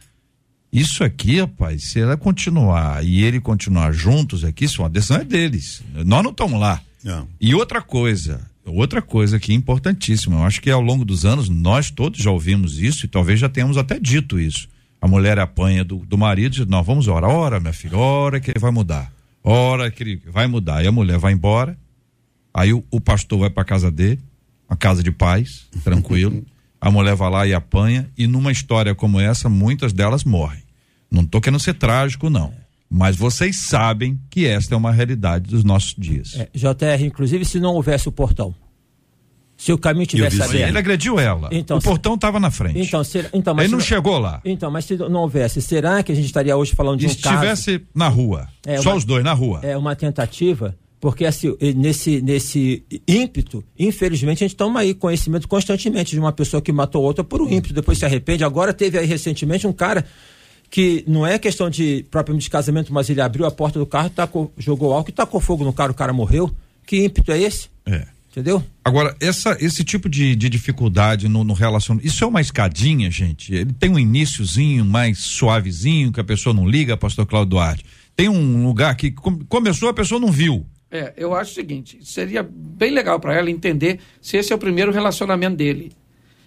isso 0.72 1.02
aqui, 1.02 1.40
rapaz, 1.40 1.84
se 1.84 2.00
ela 2.00 2.16
continuar 2.16 3.04
e 3.04 3.22
ele 3.22 3.40
continuar 3.40 3.92
juntos 3.92 4.44
aqui, 4.44 4.64
isso 4.66 4.80
é 4.80 4.84
uma 4.84 4.90
decisão 4.90 5.16
é 5.16 5.24
deles. 5.24 5.82
Nós 6.04 6.22
não 6.22 6.30
estamos 6.30 6.60
lá. 6.60 6.80
Não. 7.02 7.28
E 7.40 7.54
outra 7.54 7.82
coisa, 7.82 8.40
Outra 8.66 9.02
coisa 9.02 9.38
que 9.38 9.52
é 9.52 9.54
importantíssima, 9.54 10.36
eu 10.36 10.44
acho 10.44 10.60
que 10.60 10.70
ao 10.70 10.80
longo 10.80 11.04
dos 11.04 11.26
anos 11.26 11.50
nós 11.50 11.90
todos 11.90 12.18
já 12.18 12.30
ouvimos 12.30 12.78
isso 12.78 13.04
e 13.04 13.08
talvez 13.08 13.38
já 13.38 13.48
tenhamos 13.48 13.76
até 13.76 13.98
dito 13.98 14.40
isso. 14.40 14.68
A 15.00 15.06
mulher 15.06 15.38
apanha 15.38 15.84
do, 15.84 15.98
do 15.98 16.16
marido 16.16 16.54
e 16.54 16.58
diz: 16.58 16.66
Nós 16.66 16.86
vamos 16.86 17.06
orar, 17.06 17.30
ora, 17.30 17.60
minha 17.60 17.74
filha, 17.74 17.98
ora 17.98 18.40
que 18.40 18.50
ele 18.50 18.58
vai 18.58 18.70
mudar, 18.70 19.12
ora 19.42 19.90
que 19.90 20.02
ele 20.02 20.22
vai 20.26 20.46
mudar. 20.46 20.82
E 20.82 20.86
a 20.86 20.92
mulher 20.92 21.18
vai 21.18 21.34
embora, 21.34 21.76
aí 22.54 22.72
o, 22.72 22.84
o 22.90 23.00
pastor 23.00 23.40
vai 23.40 23.50
para 23.50 23.64
casa 23.64 23.90
dele, 23.90 24.20
uma 24.70 24.76
casa 24.76 25.02
de 25.02 25.10
paz, 25.10 25.66
tranquilo. 25.84 26.44
a 26.80 26.90
mulher 26.90 27.16
vai 27.16 27.30
lá 27.30 27.46
e 27.46 27.52
apanha, 27.52 28.08
e 28.16 28.26
numa 28.26 28.52
história 28.52 28.94
como 28.94 29.20
essa, 29.20 29.48
muitas 29.48 29.92
delas 29.92 30.22
morrem. 30.22 30.62
Não 31.10 31.22
estou 31.22 31.40
querendo 31.40 31.60
ser 31.60 31.74
trágico, 31.74 32.30
não. 32.30 32.52
Mas 32.90 33.16
vocês 33.16 33.56
sabem 33.56 34.20
que 34.30 34.46
esta 34.46 34.74
é 34.74 34.76
uma 34.76 34.92
realidade 34.92 35.50
dos 35.50 35.64
nossos 35.64 35.94
dias. 35.98 36.34
É, 36.36 36.48
JR, 36.54 37.04
inclusive, 37.04 37.44
se 37.44 37.58
não 37.58 37.74
houvesse 37.74 38.08
o 38.08 38.12
portão. 38.12 38.54
Se 39.56 39.72
o 39.72 39.78
caminho 39.78 40.06
tivesse 40.06 40.42
aberto. 40.42 40.68
Ele 40.68 40.78
agrediu 40.78 41.18
ela. 41.18 41.48
Então, 41.52 41.78
o 41.78 41.82
portão 41.82 42.14
estava 42.14 42.40
na 42.40 42.50
frente. 42.50 42.80
Então, 42.80 43.02
ser, 43.04 43.30
então, 43.32 43.54
mas 43.54 43.64
ele 43.64 43.72
não, 43.72 43.78
não 43.78 43.84
chegou 43.84 44.18
lá. 44.18 44.40
Então, 44.44 44.70
mas 44.70 44.84
se 44.84 44.96
não 44.96 45.22
houvesse, 45.22 45.62
será 45.62 46.02
que 46.02 46.10
a 46.10 46.14
gente 46.14 46.26
estaria 46.26 46.56
hoje 46.56 46.74
falando 46.74 46.98
de 46.98 47.06
e 47.06 47.08
um 47.08 47.14
caso? 47.14 47.22
Se 47.22 47.28
estivesse 47.28 47.86
na 47.94 48.08
rua, 48.08 48.48
é 48.66 48.80
só 48.80 48.90
uma, 48.90 48.96
os 48.96 49.04
dois 49.04 49.24
na 49.24 49.32
rua. 49.32 49.60
É 49.62 49.76
uma 49.76 49.94
tentativa, 49.94 50.76
porque 51.04 51.26
assim, 51.26 51.54
nesse, 51.76 52.22
nesse 52.22 52.82
ímpeto, 53.06 53.62
infelizmente, 53.78 54.42
a 54.42 54.48
gente 54.48 54.56
toma 54.56 54.80
aí 54.80 54.94
conhecimento 54.94 55.46
constantemente 55.46 56.12
de 56.12 56.18
uma 56.18 56.32
pessoa 56.32 56.62
que 56.62 56.72
matou 56.72 57.02
outra 57.02 57.22
por 57.22 57.42
um 57.42 57.46
ímpeto, 57.46 57.74
depois 57.74 57.98
se 57.98 58.06
arrepende. 58.06 58.42
Agora 58.42 58.72
teve 58.72 58.96
aí 58.96 59.04
recentemente 59.04 59.66
um 59.66 59.72
cara 59.74 60.02
que 60.70 61.04
não 61.06 61.26
é 61.26 61.38
questão 61.38 61.68
de 61.68 62.06
propriamente 62.10 62.44
de 62.44 62.50
casamento, 62.50 62.90
mas 62.90 63.10
ele 63.10 63.20
abriu 63.20 63.44
a 63.44 63.50
porta 63.50 63.78
do 63.78 63.84
carro, 63.84 64.08
tacou, 64.08 64.50
jogou 64.56 64.94
álcool 64.94 65.10
e 65.10 65.12
tacou 65.12 65.42
fogo 65.42 65.62
no 65.62 65.74
cara, 65.74 65.92
o 65.92 65.94
cara 65.94 66.10
morreu. 66.10 66.50
Que 66.86 67.04
ímpeto 67.04 67.32
é 67.32 67.38
esse? 67.38 67.68
É. 67.84 68.06
Entendeu? 68.30 68.64
Agora, 68.82 69.14
essa, 69.20 69.58
esse 69.60 69.84
tipo 69.84 70.08
de, 70.08 70.34
de 70.34 70.48
dificuldade 70.48 71.28
no, 71.28 71.44
no 71.44 71.52
relacionamento, 71.52 72.08
isso 72.08 72.24
é 72.24 72.26
uma 72.26 72.40
escadinha, 72.40 73.10
gente? 73.10 73.54
Ele 73.54 73.74
tem 73.74 73.90
um 73.90 73.98
iníciozinho 73.98 74.86
mais 74.86 75.18
suavezinho, 75.18 76.10
que 76.10 76.20
a 76.20 76.24
pessoa 76.24 76.54
não 76.54 76.66
liga, 76.66 76.96
pastor 76.96 77.26
Cláudio 77.26 77.50
Duarte. 77.50 77.84
Tem 78.16 78.30
um 78.30 78.66
lugar 78.66 78.96
que 78.96 79.10
começou, 79.10 79.90
a 79.90 79.94
pessoa 79.94 80.18
não 80.18 80.32
viu. 80.32 80.64
É, 80.94 81.12
eu 81.16 81.34
acho 81.34 81.50
o 81.50 81.54
seguinte, 81.54 81.98
seria 82.02 82.40
bem 82.48 82.92
legal 82.92 83.18
para 83.18 83.34
ela 83.34 83.50
entender 83.50 83.98
se 84.22 84.36
esse 84.36 84.52
é 84.52 84.56
o 84.56 84.58
primeiro 84.60 84.92
relacionamento 84.92 85.56
dele. 85.56 85.90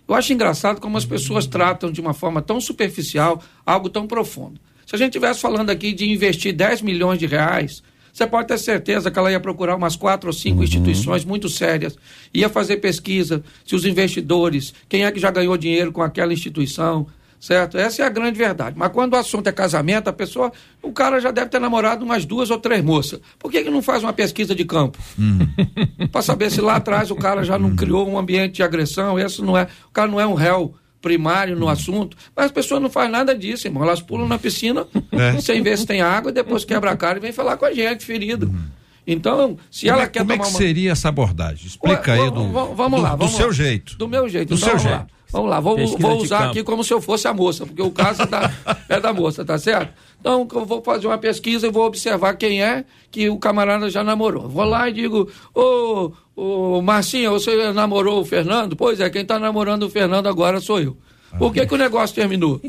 Eu 0.08 0.16
acho 0.16 0.32
engraçado 0.32 0.80
como 0.80 0.96
as 0.96 1.04
pessoas 1.04 1.46
tratam 1.46 1.92
de 1.92 2.00
uma 2.00 2.14
forma 2.14 2.42
tão 2.42 2.62
superficial 2.62 3.44
algo 3.66 3.90
tão 3.90 4.08
profundo. 4.08 4.58
Se 4.86 4.96
a 4.96 4.98
gente 4.98 5.10
estivesse 5.10 5.42
falando 5.42 5.70
aqui 5.70 5.92
de 5.92 6.10
investir 6.10 6.54
10 6.54 6.82
milhões 6.82 7.20
de 7.20 7.26
reais, 7.26 7.84
você 8.14 8.26
pode 8.26 8.48
ter 8.48 8.58
certeza 8.58 9.12
que 9.12 9.20
ela 9.20 9.30
ia 9.30 9.40
procurar 9.42 9.76
umas 9.76 9.98
quatro 9.98 10.30
ou 10.30 10.34
cinco 10.34 10.60
uhum. 10.60 10.64
instituições 10.64 11.26
muito 11.26 11.50
sérias, 11.50 11.98
ia 12.34 12.48
fazer 12.48 12.78
pesquisa 12.78 13.44
se 13.66 13.76
os 13.76 13.84
investidores, 13.84 14.74
quem 14.88 15.04
é 15.04 15.12
que 15.12 15.20
já 15.20 15.30
ganhou 15.30 15.58
dinheiro 15.58 15.92
com 15.92 16.02
aquela 16.02 16.32
instituição, 16.32 17.06
certo? 17.40 17.78
Essa 17.78 18.04
é 18.04 18.06
a 18.06 18.10
grande 18.10 18.38
verdade. 18.38 18.76
Mas 18.78 18.92
quando 18.92 19.14
o 19.14 19.16
assunto 19.16 19.48
é 19.48 19.52
casamento, 19.52 20.10
a 20.10 20.14
pessoa, 20.14 20.52
o 20.82 20.92
cara 20.92 21.20
já 21.20 21.32
deve 21.32 21.50
ter 21.50 21.60
namorado 21.60 22.04
umas 22.04 22.26
duas 22.26 22.50
ou 22.50 22.58
três 22.58 22.84
moças. 22.84 23.20
Por 23.38 23.52
que, 23.52 23.64
que 23.64 23.70
não 23.70 23.82
faz 23.82 24.04
uma 24.04 24.14
pesquisa 24.14 24.56
de 24.56 24.66
campo? 24.66 24.98
Uhum. 25.18 26.08
Para 26.12 26.22
saber 26.22 26.52
se 26.52 26.62
lá 26.62 26.76
atrás 26.76 27.12
o 27.12 27.16
cara 27.16 27.44
já 27.44 27.58
não 27.58 27.70
uhum. 27.70 27.76
criou 27.76 28.08
um 28.08 28.18
ambiente 28.18 28.56
de 28.56 28.64
agressão, 28.64 29.20
esse 29.20 29.42
não 29.42 29.58
é, 29.58 29.68
o 29.88 29.92
cara 29.92 30.10
não 30.10 30.20
é 30.20 30.26
um 30.26 30.34
réu 30.34 30.74
primário 31.02 31.56
no 31.56 31.70
assunto, 31.70 32.18
mas 32.36 32.48
as 32.48 32.52
pessoas 32.52 32.82
não 32.82 32.90
fazem 32.90 33.12
nada 33.12 33.36
disso, 33.36 33.68
irmão. 33.68 33.84
Elas 33.84 34.02
pulam 34.02 34.28
na 34.28 34.38
piscina 34.38 34.86
é. 35.12 35.40
sem 35.42 35.62
ver 35.62 35.78
se 35.78 35.86
tem 35.86 36.02
água, 36.02 36.32
depois 36.32 36.66
quebra 36.66 36.92
a 36.92 36.98
cara 36.98 37.18
e 37.18 37.22
vem 37.22 37.32
falar 37.32 37.56
com 37.56 37.66
a 37.66 37.72
gente, 37.72 38.04
ferido. 38.04 38.48
Uhum. 38.48 38.78
Então, 39.06 39.58
se 39.72 39.86
como 39.86 39.94
ela 39.94 40.04
é, 40.04 40.08
quer 40.08 40.20
como 40.20 40.32
tomar 40.32 40.44
é 40.44 40.46
que 40.46 40.54
uma... 40.54 40.58
seria 40.58 40.92
essa 40.92 41.08
abordagem? 41.08 41.66
Explica 41.66 42.12
Ué, 42.12 42.20
aí 42.20 42.32
do, 42.32 42.52
vamos 42.76 43.02
lá, 43.02 43.16
vamos 43.16 43.32
do 43.32 43.38
seu 43.38 43.54
jeito. 43.54 43.98
Do 43.98 44.08
meu 44.08 44.28
jeito. 44.28 44.50
Do 44.50 44.56
então, 44.56 44.70
seu 44.70 44.80
jeito. 44.80 44.98
Lá. 44.98 45.08
Vamos 45.32 45.50
lá, 45.50 45.60
vou, 45.60 45.76
vou 45.98 46.18
usar 46.18 46.50
aqui 46.50 46.64
como 46.64 46.84
se 46.84 46.94
eu 46.94 47.02
fosse 47.02 47.28
a 47.28 47.34
moça, 47.34 47.66
porque 47.66 47.82
o 47.82 47.92
caso 47.92 48.22
é 48.22 48.26
da, 48.26 48.52
é 48.88 49.00
da 49.00 49.12
moça, 49.12 49.44
tá 49.44 49.58
certo? 49.58 49.94
Então, 50.20 50.48
eu 50.54 50.66
vou 50.66 50.82
fazer 50.82 51.08
uma 51.08 51.18
pesquisa 51.18 51.68
e 51.68 51.72
vou 51.72 51.86
observar 51.86 52.36
quem 52.36 52.64
é 52.64 52.86
que 53.12 53.30
o 53.30 53.38
camarada 53.38 53.90
já 53.90 54.04
namorou. 54.04 54.48
Vou 54.48 54.64
lá 54.64 54.90
e 54.90 54.94
digo, 54.94 55.30
ô, 55.54 56.12
ô 56.36 56.82
Marcinha, 56.82 57.30
você 57.30 57.72
namorou 57.74 58.22
o 58.22 58.26
Fernando? 58.26 58.76
Pois 58.76 59.02
é, 59.02 59.10
quem 59.10 59.24
está 59.24 59.38
namorando 59.38 59.84
o 59.84 59.90
Fernando 59.90 60.28
agora 60.28 60.62
sou 60.62 60.80
eu. 60.80 60.98
Por 61.38 61.54
que, 61.54 61.66
que 61.66 61.74
o 61.74 61.78
negócio 61.78 62.16
terminou? 62.16 62.62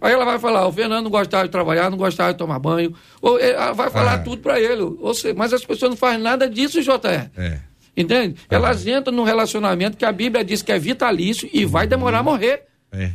Aí 0.00 0.12
ela 0.12 0.24
vai 0.24 0.38
falar, 0.38 0.66
o 0.66 0.72
Fernando 0.72 1.04
não 1.04 1.10
gostava 1.10 1.44
de 1.44 1.50
trabalhar, 1.50 1.90
não 1.90 1.98
gostava 1.98 2.32
de 2.32 2.38
tomar 2.38 2.58
banho. 2.58 2.94
Ou 3.20 3.38
ela 3.38 3.72
vai 3.72 3.90
falar 3.90 4.14
ah. 4.14 4.18
tudo 4.18 4.40
para 4.40 4.60
ele. 4.60 4.82
Ou 4.82 5.14
seja, 5.14 5.34
mas 5.34 5.52
as 5.52 5.64
pessoas 5.64 5.90
não 5.90 5.96
fazem 5.96 6.20
nada 6.20 6.48
disso, 6.48 6.80
JR. 6.82 7.30
É. 7.36 7.71
Entende? 7.96 8.36
Ah. 8.48 8.56
Elas 8.56 8.86
entram 8.86 9.14
num 9.14 9.24
relacionamento 9.24 9.96
que 9.96 10.04
a 10.04 10.12
Bíblia 10.12 10.44
diz 10.44 10.62
que 10.62 10.72
é 10.72 10.78
vitalício 10.78 11.48
e 11.52 11.64
vai 11.64 11.86
demorar 11.86 12.18
a 12.18 12.22
morrer. 12.22 12.64
É. 12.90 13.10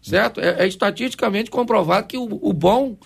Certo? 0.00 0.40
É, 0.40 0.64
é, 0.64 0.66
estatisticamente 0.66 1.50
comprovado 1.50 2.06
que 2.06 2.16
o, 2.16 2.38
o 2.42 2.52
bom 2.52 2.96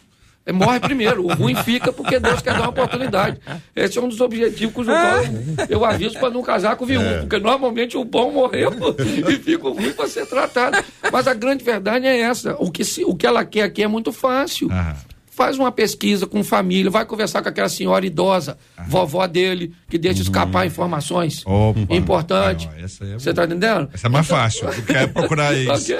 é, 0.46 0.52
morre 0.52 0.80
primeiro. 0.80 1.24
O 1.24 1.34
ruim 1.34 1.54
fica 1.56 1.92
porque 1.92 2.18
Deus 2.18 2.40
quer 2.40 2.54
dar 2.54 2.62
uma 2.62 2.70
oportunidade. 2.70 3.40
Esse 3.74 3.98
é 3.98 4.02
um 4.02 4.08
dos 4.08 4.20
objetivos 4.20 4.74
cujo 4.74 4.90
qual 4.90 5.68
eu 5.68 5.84
aviso 5.84 6.18
para 6.18 6.30
não 6.30 6.42
casar 6.42 6.76
com 6.76 6.84
o 6.84 6.86
viúvo, 6.86 7.06
é. 7.06 7.20
porque 7.20 7.38
normalmente 7.38 7.96
o 7.96 8.04
bom 8.04 8.32
morreu 8.32 8.70
e 9.28 9.32
fica 9.38 9.66
o 9.66 9.72
ruim 9.72 9.92
para 9.92 10.08
ser 10.08 10.26
tratado. 10.26 10.84
Mas 11.12 11.26
a 11.26 11.34
grande 11.34 11.64
verdade 11.64 12.06
é 12.06 12.20
essa. 12.20 12.56
O 12.58 12.70
que, 12.70 12.84
se, 12.84 13.04
o 13.04 13.14
que 13.14 13.26
ela 13.26 13.44
quer 13.44 13.62
aqui 13.62 13.82
é 13.82 13.88
muito 13.88 14.12
fácil. 14.12 14.68
Ah 14.70 14.96
faz 15.32 15.58
uma 15.58 15.72
pesquisa 15.72 16.26
com 16.26 16.44
família, 16.44 16.90
vai 16.90 17.06
conversar 17.06 17.42
com 17.42 17.48
aquela 17.48 17.68
senhora 17.68 18.04
idosa, 18.04 18.58
ah. 18.76 18.84
vovó 18.86 19.26
dele, 19.26 19.72
que 19.88 19.96
deixa 19.96 20.18
uhum. 20.18 20.24
escapar 20.24 20.66
informações 20.66 21.42
importantes. 21.88 22.68
Ah, 23.00 23.18
você 23.18 23.30
está 23.30 23.44
entendendo? 23.44 23.88
Essa 23.94 24.08
é 24.08 24.10
mais 24.10 24.26
então, 24.26 24.36
fácil 24.36 24.66
do 24.70 24.82
que 24.82 24.92
é 24.92 25.06
procurar 25.06 25.54
isso. 25.56 25.94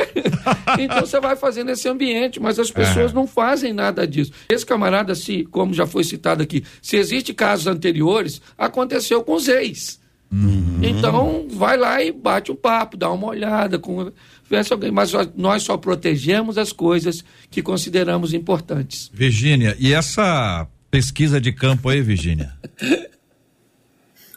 então 0.78 1.01
você 1.01 1.18
vai 1.18 1.35
fazendo 1.35 1.70
esse 1.70 1.89
ambiente, 1.89 2.39
mas 2.39 2.59
as 2.59 2.70
pessoas 2.70 3.11
é. 3.11 3.14
não 3.14 3.26
fazem 3.26 3.72
nada 3.72 4.07
disso. 4.07 4.33
Esse 4.51 4.66
camarada, 4.66 5.14
se, 5.14 5.45
como 5.45 5.72
já 5.72 5.87
foi 5.87 6.05
citado 6.05 6.43
aqui, 6.43 6.62
se 6.83 6.97
existe 6.97 7.33
casos 7.33 7.66
anteriores, 7.66 8.43
aconteceu 8.59 9.24
com 9.24 9.33
os 9.33 9.49
ex. 9.49 10.01
Uhum. 10.33 10.78
Então, 10.83 11.47
vai 11.51 11.76
lá 11.76 12.03
e 12.03 12.11
bate 12.11 12.51
o 12.51 12.55
papo, 12.55 12.97
dá 12.97 13.11
uma 13.11 13.26
olhada, 13.26 13.78
conversa 13.78 14.72
alguém. 14.72 14.91
Mas 14.91 15.12
nós 15.37 15.62
só 15.62 15.76
protegemos 15.76 16.57
as 16.57 16.72
coisas 16.72 17.22
que 17.51 17.62
consideramos 17.62 18.33
importantes. 18.33 19.11
Virgínia, 19.12 19.76
e 19.78 19.93
essa 19.93 20.66
pesquisa 20.91 21.39
de 21.39 21.53
campo 21.53 21.91
aí, 21.91 22.01
Virgínia? 22.01 22.55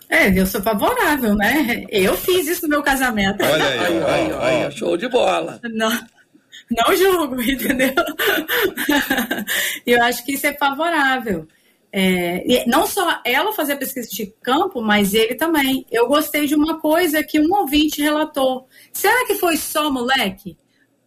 É, 0.10 0.38
eu 0.38 0.46
sou 0.46 0.62
favorável, 0.62 1.36
né? 1.36 1.86
Eu 1.90 2.16
fiz 2.18 2.48
isso 2.48 2.64
no 2.64 2.70
meu 2.70 2.84
casamento. 2.84 3.44
Olha 3.44 3.66
aí, 3.68 3.80
aí, 3.80 4.04
aí, 4.04 4.32
aí, 4.34 4.64
aí 4.66 4.72
show 4.72 4.98
de 4.98 5.08
bola. 5.08 5.60
Não, 5.64 5.90
não 6.72 6.96
julgo, 6.96 7.40
entendeu? 7.42 7.94
eu 9.86 10.04
acho 10.04 10.26
que 10.26 10.34
isso 10.34 10.46
é 10.46 10.54
favorável. 10.54 11.48
É, 11.98 12.66
não 12.68 12.86
só 12.86 13.22
ela 13.24 13.54
fazer 13.54 13.72
a 13.72 13.78
pesquisa 13.78 14.10
de 14.10 14.26
campo, 14.44 14.82
mas 14.82 15.14
ele 15.14 15.34
também. 15.34 15.86
Eu 15.90 16.10
gostei 16.10 16.46
de 16.46 16.54
uma 16.54 16.78
coisa 16.78 17.24
que 17.24 17.40
um 17.40 17.54
ouvinte 17.54 18.02
relatou. 18.02 18.68
Será 18.92 19.26
que 19.26 19.36
foi 19.36 19.56
só 19.56 19.90
moleque? 19.90 20.58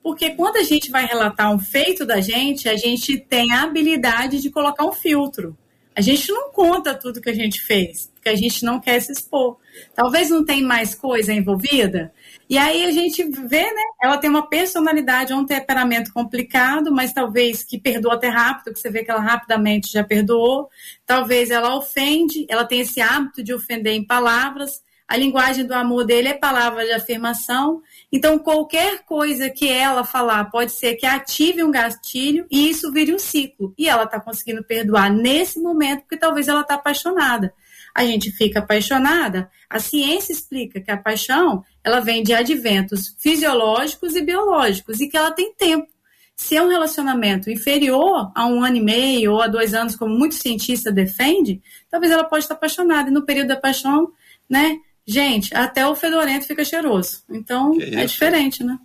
Porque 0.03 0.31
quando 0.31 0.57
a 0.57 0.63
gente 0.63 0.91
vai 0.91 1.05
relatar 1.05 1.53
um 1.55 1.59
feito 1.59 2.07
da 2.07 2.23
gente, 2.23 2.71
a 2.71 2.77
gente 2.77 3.19
tem 3.19 3.53
a 3.53 3.65
habilidade 3.65 4.41
de 4.41 4.49
colocar 4.49 4.87
um 4.87 4.93
filtro. 4.93 5.55
A 5.95 6.01
gente 6.01 6.33
não 6.33 6.51
conta 6.53 6.95
tudo 6.95 7.21
que 7.21 7.29
a 7.29 7.35
gente 7.35 7.61
fez, 7.61 8.11
porque 8.29 8.31
a 8.31 8.37
gente 8.37 8.65
não 8.65 8.81
quer 8.81 9.01
se 9.01 9.13
expor. 9.13 9.57
Talvez 9.95 10.29
não 10.31 10.45
tenha 10.45 10.67
mais 10.67 10.95
coisa 10.95 11.33
envolvida. 11.33 12.13
E 12.49 12.59
aí 12.59 12.85
a 12.85 12.91
gente 12.91 13.23
vê, 13.25 13.63
né? 13.63 13.83
Ela 14.03 14.19
tem 14.19 14.29
uma 14.29 14.49
personalidade, 14.49 15.33
um 15.33 15.47
temperamento 15.47 16.13
complicado, 16.13 16.93
mas 16.93 17.13
talvez 17.13 17.65
que 17.65 17.79
perdoa 17.79 18.15
até 18.15 18.29
rápido, 18.29 18.73
que 18.73 18.81
você 18.81 18.91
vê 18.91 19.05
que 19.05 19.11
ela 19.11 19.21
rapidamente 19.21 19.93
já 19.93 20.05
perdoou. 20.05 20.69
Talvez 21.07 21.51
ela 21.51 21.77
ofende, 21.77 22.47
ela 22.49 22.65
tem 22.65 22.81
esse 22.81 23.01
hábito 23.01 23.43
de 23.43 23.55
ofender 23.55 23.95
em 23.95 24.05
palavras. 24.05 24.83
A 25.07 25.17
linguagem 25.17 25.65
do 25.65 25.73
amor 25.73 26.05
dele 26.05 26.29
é 26.29 26.35
palavra 26.35 26.85
de 26.85 26.93
afirmação. 26.93 27.81
Então, 28.13 28.39
qualquer 28.39 29.05
coisa 29.05 29.49
que 29.49 29.67
ela 29.67 30.05
falar 30.05 30.51
pode 30.51 30.73
ser 30.73 30.97
que 30.97 31.07
ative 31.07 31.63
um 31.63 31.71
gatilho 31.71 32.47
e 32.51 32.69
isso 32.69 32.93
vire 32.93 33.15
um 33.15 33.19
ciclo. 33.19 33.73
E 33.79 33.89
ela 33.89 34.05
está 34.05 34.21
conseguindo 34.21 34.63
perdoar 34.63 35.11
nesse 35.11 35.59
momento 35.61 36.01
porque 36.01 36.19
talvez 36.19 36.47
ela 36.49 36.61
está 36.61 36.75
apaixonada 36.75 37.55
a 37.99 38.07
gente 38.07 38.31
fica 38.31 38.61
apaixonada, 38.61 39.51
a 39.69 39.81
ciência 39.81 40.33
explica 40.33 40.81
que 40.81 40.91
a 40.91 40.97
paixão 40.97 41.65
ela 41.83 41.99
vem 41.99 42.23
de 42.23 42.33
adventos 42.33 43.17
fisiológicos 43.19 44.15
e 44.15 44.23
biológicos 44.23 45.01
e 45.01 45.09
que 45.09 45.17
ela 45.17 45.33
tem 45.33 45.53
tempo. 45.53 45.89
Se 46.37 46.57
é 46.57 46.63
um 46.63 46.69
relacionamento 46.69 47.51
inferior 47.51 48.31
a 48.37 48.47
um 48.47 48.63
ano 48.63 48.77
e 48.77 48.81
meio 48.81 49.33
ou 49.33 49.43
a 49.43 49.49
dois 49.49 49.75
anos, 49.75 49.97
como 49.97 50.17
muitos 50.17 50.39
cientistas 50.39 50.95
defendem, 50.95 51.61
talvez 51.91 52.13
ela 52.13 52.23
pode 52.23 52.45
estar 52.45 52.55
apaixonada. 52.55 53.11
E 53.11 53.13
no 53.13 53.27
período 53.27 53.49
da 53.49 53.57
paixão, 53.57 54.13
né? 54.49 54.79
Gente, 55.05 55.53
até 55.53 55.85
o 55.85 55.97
fedorento 55.97 56.47
fica 56.47 56.65
cheiroso. 56.65 57.25
Então, 57.29 57.77
é 57.81 58.05
diferente, 58.05 58.63
né? 58.63 58.79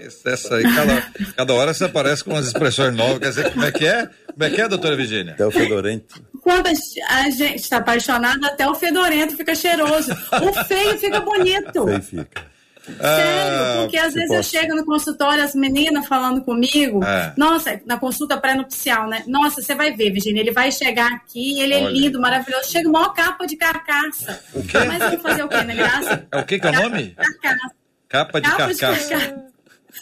Essa 0.00 0.56
aí, 0.56 0.62
cada, 0.62 1.02
cada 1.36 1.54
hora 1.54 1.74
você 1.74 1.84
aparece 1.84 2.24
com 2.24 2.30
umas 2.30 2.46
expressões 2.46 2.94
novas. 2.94 3.18
Quer 3.18 3.28
dizer, 3.28 3.52
como 3.52 3.64
é 3.64 3.72
que 3.72 3.86
é? 3.86 4.08
Como 4.32 4.44
é 4.44 4.50
que 4.50 4.60
é, 4.60 4.68
doutora 4.68 4.96
Virginia? 4.96 5.34
Até 5.34 5.46
o 5.46 5.50
fedorento. 5.50 6.22
Quando 6.40 6.66
a 6.66 7.30
gente 7.30 7.56
está 7.56 7.76
apaixonado, 7.76 8.44
até 8.44 8.68
o 8.68 8.74
fedorento 8.74 9.36
fica 9.36 9.54
cheiroso. 9.54 10.12
O 10.12 10.64
feio 10.64 10.98
fica 10.98 11.20
bonito. 11.20 11.84
Feio 11.84 12.02
fica. 12.02 12.50
Sério, 12.98 13.02
ah, 13.02 13.76
porque 13.82 13.98
às 13.98 14.14
vezes 14.14 14.28
posso... 14.28 14.56
eu 14.56 14.60
chego 14.60 14.74
no 14.74 14.84
consultório, 14.84 15.44
as 15.44 15.54
meninas 15.54 16.06
falando 16.06 16.42
comigo, 16.42 17.04
é. 17.04 17.32
nossa, 17.36 17.80
na 17.86 17.98
consulta 17.98 18.38
pré-nupcial, 18.38 19.06
né? 19.06 19.22
Nossa, 19.26 19.62
você 19.62 19.74
vai 19.74 19.92
ver, 19.92 20.10
Virginia, 20.10 20.40
ele 20.40 20.50
vai 20.50 20.72
chegar 20.72 21.12
aqui, 21.12 21.60
ele 21.60 21.74
é 21.74 21.78
Olha. 21.78 21.88
é 21.88 21.92
lindo, 21.92 22.20
maravilhoso, 22.20 22.70
chega 22.70 22.88
uma 22.88 23.12
capa 23.12 23.46
de 23.46 23.56
carcaça. 23.56 24.42
O 24.54 24.62
quê? 24.62 24.78
Mas 24.78 25.00
eu 25.00 25.10
vou 25.10 25.20
fazer 25.20 25.44
o 25.44 25.48
quê, 25.48 25.62
né, 25.62 25.74
graça? 25.74 26.26
É 26.32 26.38
o 26.38 26.44
que 26.44 26.58
que 26.58 26.66
é 26.66 26.70
o 26.70 26.72
nome? 26.72 27.10
Carcaça. 27.10 27.70
Capa 28.08 28.40
de 28.40 28.50
capa 28.50 28.58
carcaça. 28.58 29.04
De 29.04 29.08
carcaça. 29.08 29.49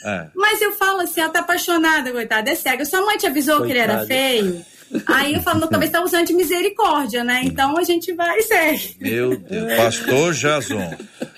É. 0.05 0.27
Mas 0.35 0.61
eu 0.61 0.73
falo 0.73 1.01
assim, 1.01 1.21
ela 1.21 1.31
tá 1.31 1.41
apaixonada, 1.41 2.13
coitada, 2.13 2.51
é 2.51 2.55
cega. 2.55 2.85
Sua 2.85 3.01
mãe 3.05 3.19
te 3.19 3.27
avisou 3.27 3.59
Coitado. 3.59 3.67
que 3.67 3.73
ele 3.73 3.93
era 3.93 4.07
feio? 4.07 4.65
Aí 5.07 5.35
eu 5.35 5.43
falo, 5.43 5.67
talvez 5.67 5.91
tá 5.91 6.03
usando 6.03 6.27
de 6.27 6.33
misericórdia, 6.33 7.23
né? 7.23 7.43
Então 7.45 7.77
a 7.77 7.83
gente 7.83 8.13
vai 8.15 8.39
e 8.39 8.43
segue. 8.43 8.97
Meu 9.01 9.37
Deus, 9.37 9.75
pastor 9.75 10.33
Jason. 10.33 10.97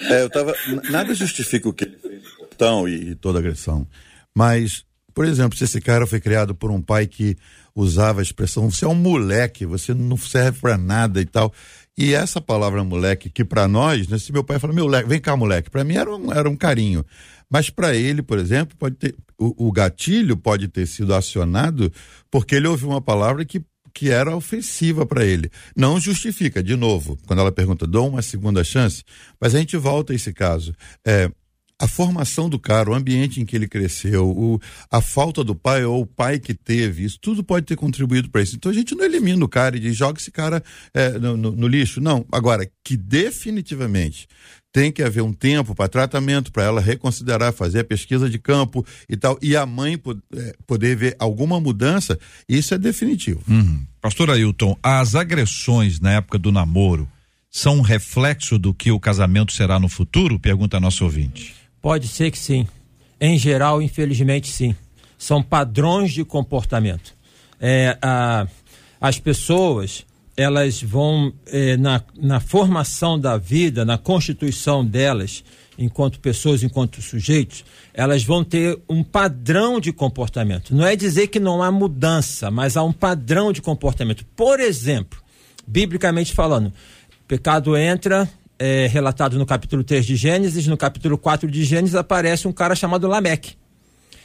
É, 0.08 0.22
eu 0.22 0.30
tava. 0.30 0.54
Nada 0.88 1.12
justifica 1.14 1.68
o 1.68 1.72
que 1.72 1.84
ele 1.84 1.98
fez 1.98 2.20
então, 2.60 2.86
e, 2.86 3.12
e 3.12 3.14
toda 3.14 3.38
agressão. 3.38 3.86
Mas, 4.34 4.84
por 5.14 5.24
exemplo, 5.24 5.56
se 5.56 5.64
esse 5.64 5.80
cara 5.80 6.06
foi 6.06 6.20
criado 6.20 6.54
por 6.54 6.70
um 6.70 6.82
pai 6.82 7.06
que 7.06 7.34
usava 7.74 8.20
a 8.20 8.22
expressão, 8.22 8.70
você 8.70 8.84
é 8.84 8.88
um 8.88 8.94
moleque, 8.94 9.64
você 9.64 9.94
não 9.94 10.18
serve 10.18 10.60
para 10.60 10.76
nada 10.76 11.22
e 11.22 11.24
tal. 11.24 11.54
E 11.96 12.12
essa 12.12 12.38
palavra 12.38 12.84
moleque, 12.84 13.30
que 13.30 13.44
para 13.44 13.66
nós, 13.66 14.06
né, 14.08 14.18
se 14.18 14.30
meu 14.30 14.44
pai 14.44 14.58
fala, 14.58 14.74
meu 14.74 14.84
moleque, 14.84 15.08
vem 15.08 15.20
cá, 15.20 15.34
moleque, 15.36 15.70
para 15.70 15.84
mim 15.84 15.96
era 15.96 16.14
um, 16.14 16.30
era 16.30 16.50
um 16.50 16.56
carinho. 16.56 17.02
Mas 17.50 17.68
para 17.68 17.94
ele, 17.94 18.22
por 18.22 18.38
exemplo, 18.38 18.76
pode 18.78 18.96
ter, 18.96 19.14
o, 19.38 19.68
o, 19.68 19.72
gatilho 19.72 20.36
pode 20.36 20.68
ter 20.68 20.86
sido 20.86 21.12
acionado 21.14 21.92
porque 22.30 22.54
ele 22.54 22.68
ouviu 22.68 22.90
uma 22.90 23.00
palavra 23.00 23.44
que, 23.44 23.60
que 23.92 24.10
era 24.10 24.36
ofensiva 24.36 25.04
para 25.04 25.24
ele. 25.24 25.50
Não 25.76 25.98
justifica, 25.98 26.62
de 26.62 26.76
novo, 26.76 27.18
quando 27.26 27.40
ela 27.40 27.50
pergunta, 27.50 27.86
dou 27.86 28.08
uma 28.08 28.22
segunda 28.22 28.62
chance, 28.62 29.02
mas 29.40 29.54
a 29.54 29.58
gente 29.58 29.76
volta 29.76 30.12
a 30.12 30.16
esse 30.16 30.32
caso. 30.32 30.72
É, 31.04 31.30
a 31.80 31.88
formação 31.88 32.46
do 32.46 32.58
cara, 32.58 32.90
o 32.90 32.94
ambiente 32.94 33.40
em 33.40 33.46
que 33.46 33.56
ele 33.56 33.66
cresceu, 33.66 34.28
o, 34.28 34.60
a 34.90 35.00
falta 35.00 35.42
do 35.42 35.54
pai 35.54 35.82
ou 35.82 36.02
o 36.02 36.06
pai 36.06 36.38
que 36.38 36.52
teve, 36.52 37.04
isso 37.04 37.18
tudo 37.18 37.42
pode 37.42 37.64
ter 37.64 37.74
contribuído 37.74 38.28
para 38.28 38.42
isso. 38.42 38.54
Então 38.54 38.70
a 38.70 38.74
gente 38.74 38.94
não 38.94 39.02
elimina 39.02 39.42
o 39.42 39.48
cara 39.48 39.78
e 39.78 39.80
diz, 39.80 39.96
joga 39.96 40.20
esse 40.20 40.30
cara 40.30 40.62
é, 40.92 41.18
no, 41.18 41.38
no, 41.38 41.52
no, 41.52 41.66
lixo. 41.66 41.98
Não. 41.98 42.26
Agora, 42.30 42.70
que 42.84 42.98
definitivamente 42.98 44.28
tem 44.72 44.92
que 44.92 45.02
haver 45.02 45.22
um 45.22 45.32
tempo 45.32 45.74
para 45.74 45.88
tratamento, 45.88 46.52
para 46.52 46.64
ela 46.64 46.80
reconsiderar, 46.80 47.52
fazer 47.52 47.80
a 47.80 47.84
pesquisa 47.84 48.30
de 48.30 48.38
campo 48.38 48.86
e 49.08 49.16
tal, 49.16 49.38
e 49.42 49.56
a 49.56 49.66
mãe 49.66 50.00
é, 50.34 50.54
poder 50.66 50.96
ver 50.96 51.16
alguma 51.18 51.60
mudança, 51.60 52.18
isso 52.48 52.74
é 52.74 52.78
definitivo. 52.78 53.42
Uhum. 53.48 53.84
Pastor 54.00 54.30
Ailton, 54.30 54.76
as 54.82 55.14
agressões 55.14 56.00
na 56.00 56.12
época 56.12 56.38
do 56.38 56.52
namoro 56.52 57.08
são 57.50 57.78
um 57.78 57.82
reflexo 57.82 58.58
do 58.58 58.72
que 58.72 58.92
o 58.92 59.00
casamento 59.00 59.52
será 59.52 59.80
no 59.80 59.88
futuro? 59.88 60.38
Pergunta 60.38 60.76
a 60.76 60.80
nosso 60.80 61.04
ouvinte. 61.04 61.54
Pode 61.82 62.06
ser 62.06 62.30
que 62.30 62.38
sim. 62.38 62.66
Em 63.20 63.36
geral, 63.36 63.82
infelizmente, 63.82 64.48
sim. 64.48 64.74
São 65.18 65.42
padrões 65.42 66.12
de 66.12 66.24
comportamento. 66.24 67.14
É, 67.60 67.98
a, 68.00 68.46
as 69.00 69.18
pessoas 69.18 70.06
elas 70.40 70.82
vão, 70.82 71.32
eh, 71.46 71.76
na, 71.76 72.02
na 72.16 72.40
formação 72.40 73.18
da 73.18 73.36
vida, 73.36 73.84
na 73.84 73.98
constituição 73.98 74.82
delas, 74.82 75.44
enquanto 75.78 76.18
pessoas, 76.18 76.62
enquanto 76.62 77.02
sujeitos, 77.02 77.62
elas 77.92 78.24
vão 78.24 78.42
ter 78.42 78.78
um 78.88 79.02
padrão 79.02 79.78
de 79.78 79.92
comportamento. 79.92 80.74
Não 80.74 80.86
é 80.86 80.96
dizer 80.96 81.26
que 81.26 81.38
não 81.38 81.62
há 81.62 81.70
mudança, 81.70 82.50
mas 82.50 82.78
há 82.78 82.82
um 82.82 82.92
padrão 82.92 83.52
de 83.52 83.60
comportamento. 83.60 84.24
Por 84.34 84.60
exemplo, 84.60 85.18
biblicamente 85.66 86.32
falando, 86.32 86.72
pecado 87.28 87.76
entra, 87.76 88.26
é, 88.58 88.86
relatado 88.86 89.38
no 89.38 89.44
capítulo 89.44 89.84
3 89.84 90.06
de 90.06 90.16
Gênesis, 90.16 90.66
no 90.66 90.76
capítulo 90.76 91.18
4 91.18 91.50
de 91.50 91.64
Gênesis 91.64 91.94
aparece 91.94 92.48
um 92.48 92.52
cara 92.52 92.74
chamado 92.74 93.06
Lameque. 93.06 93.56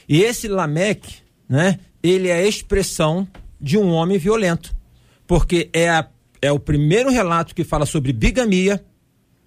E 0.08 0.22
esse 0.22 0.48
Lameque, 0.48 1.16
né, 1.46 1.78
ele 2.02 2.28
é 2.28 2.36
a 2.36 2.46
expressão 2.46 3.28
de 3.60 3.76
um 3.76 3.92
homem 3.92 4.16
violento 4.16 4.74
porque 5.26 5.68
é, 5.72 5.88
a, 5.88 6.06
é 6.40 6.52
o 6.52 6.58
primeiro 6.58 7.10
relato 7.10 7.54
que 7.54 7.64
fala 7.64 7.86
sobre 7.86 8.12
bigamia. 8.12 8.84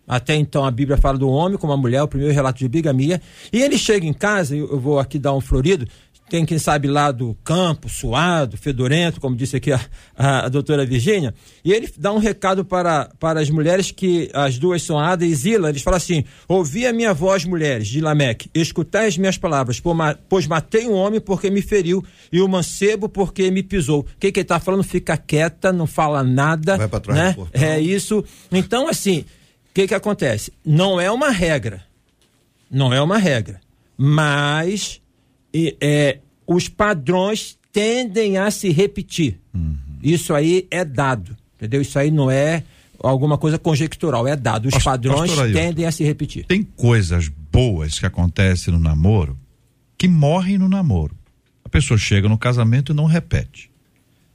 Até 0.07 0.35
então 0.35 0.65
a 0.65 0.71
Bíblia 0.71 0.97
fala 0.97 1.17
do 1.17 1.29
homem 1.29 1.57
como 1.57 1.71
a 1.71 1.77
mulher, 1.77 2.01
o 2.01 2.07
primeiro 2.07 2.33
relato 2.33 2.57
de 2.57 2.67
bigamia. 2.67 3.21
E 3.53 3.61
ele 3.61 3.77
chega 3.77 4.05
em 4.07 4.13
casa, 4.13 4.55
eu 4.55 4.79
vou 4.79 4.99
aqui 4.99 5.19
dar 5.19 5.33
um 5.33 5.41
florido, 5.41 5.87
tem 6.29 6.45
quem 6.45 6.59
sabe 6.59 6.87
lá 6.87 7.11
do 7.11 7.35
campo, 7.43 7.89
suado, 7.89 8.57
fedorento, 8.57 9.19
como 9.19 9.35
disse 9.35 9.55
aqui 9.55 9.71
a, 9.71 9.79
a, 10.15 10.45
a 10.45 10.49
doutora 10.49 10.85
Virgínia, 10.85 11.33
e 11.63 11.73
ele 11.73 11.91
dá 11.97 12.13
um 12.13 12.17
recado 12.17 12.63
para, 12.63 13.09
para 13.19 13.39
as 13.39 13.49
mulheres 13.49 13.91
que 13.91 14.29
as 14.33 14.57
duas 14.57 14.83
são 14.83 14.99
Ada 14.99 15.25
e 15.25 15.33
Zila, 15.33 15.69
eles 15.69 15.81
falam 15.81 15.97
assim, 15.97 16.23
ouvi 16.47 16.85
a 16.85 16.93
minha 16.93 17.13
voz, 17.13 17.45
mulheres, 17.45 17.87
de 17.87 17.99
Lameque, 17.99 18.49
escutai 18.53 19.07
as 19.07 19.17
minhas 19.17 19.37
palavras, 19.37 19.81
pois 20.29 20.47
matei 20.47 20.87
um 20.87 20.93
homem 20.93 21.19
porque 21.19 21.49
me 21.49 21.61
feriu 21.61 22.03
e 22.31 22.41
o 22.41 22.47
mancebo 22.47 23.09
porque 23.09 23.49
me 23.51 23.63
pisou. 23.63 24.01
O 24.01 24.05
que, 24.19 24.31
que 24.31 24.39
ele 24.39 24.43
está 24.43 24.59
falando? 24.59 24.83
Fica 24.83 25.17
quieta, 25.17 25.71
não 25.73 25.87
fala 25.87 26.23
nada. 26.23 26.77
Vai 26.77 26.87
para 26.87 26.99
trás 26.99 27.37
né? 27.37 27.47
É 27.53 27.79
isso. 27.79 28.23
Então, 28.51 28.87
assim, 28.87 29.19
o 29.69 29.73
que, 29.73 29.87
que 29.87 29.93
acontece? 29.93 30.51
Não 30.65 30.99
é 30.99 31.11
uma 31.11 31.29
regra. 31.29 31.83
Não 32.69 32.93
é 32.93 33.01
uma 33.01 33.17
regra. 33.17 33.59
Mas 33.97 35.01
e, 35.53 35.75
é, 35.79 36.19
os 36.45 36.67
padrões 36.67 37.57
tendem 37.71 38.37
a 38.37 38.49
se 38.51 38.69
repetir. 38.69 39.39
Uhum. 39.53 39.75
Isso 40.01 40.33
aí 40.33 40.67
é 40.71 40.83
dado, 40.83 41.35
entendeu? 41.55 41.81
Isso 41.81 41.97
aí 41.99 42.11
não 42.11 42.29
é 42.29 42.63
alguma 42.99 43.37
coisa 43.37 43.57
conjectural, 43.57 44.27
é 44.27 44.35
dado. 44.35 44.67
Os 44.67 44.73
Pastor, 44.73 44.91
padrões 44.93 45.31
tendem 45.53 45.85
a 45.85 45.91
se 45.91 46.03
repetir. 46.03 46.45
Tem 46.45 46.63
coisas 46.63 47.27
boas 47.27 47.99
que 47.99 48.05
acontecem 48.05 48.73
no 48.73 48.79
namoro 48.79 49.37
que 49.99 50.07
morrem 50.07 50.57
no 50.57 50.69
namoro. 50.69 51.13
A 51.63 51.67
pessoa 51.67 51.97
chega 51.97 52.29
no 52.29 52.37
casamento 52.37 52.93
e 52.93 52.95
não 52.95 53.05
repete. 53.05 53.69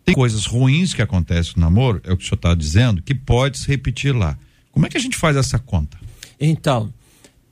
Tem 0.05 0.15
coisas 0.15 0.45
ruins 0.45 0.93
que 0.93 1.01
acontecem 1.01 1.55
no 1.57 1.63
namoro, 1.63 2.03
é 2.05 2.13
o 2.13 2.17
que 2.19 2.23
o 2.23 2.27
senhor 2.27 2.37
está 2.37 2.55
dizendo, 2.55 3.01
que 3.01 3.15
pode 3.15 3.59
se 3.59 3.67
repetir 3.67 4.15
lá. 4.15 4.39
Como 4.71 4.85
é 4.85 4.91
que 4.91 4.99
a 4.99 5.01
gente 5.01 5.17
faz 5.17 5.35
essa 5.35 5.59
conta? 5.59 5.97
Então, 6.39 6.93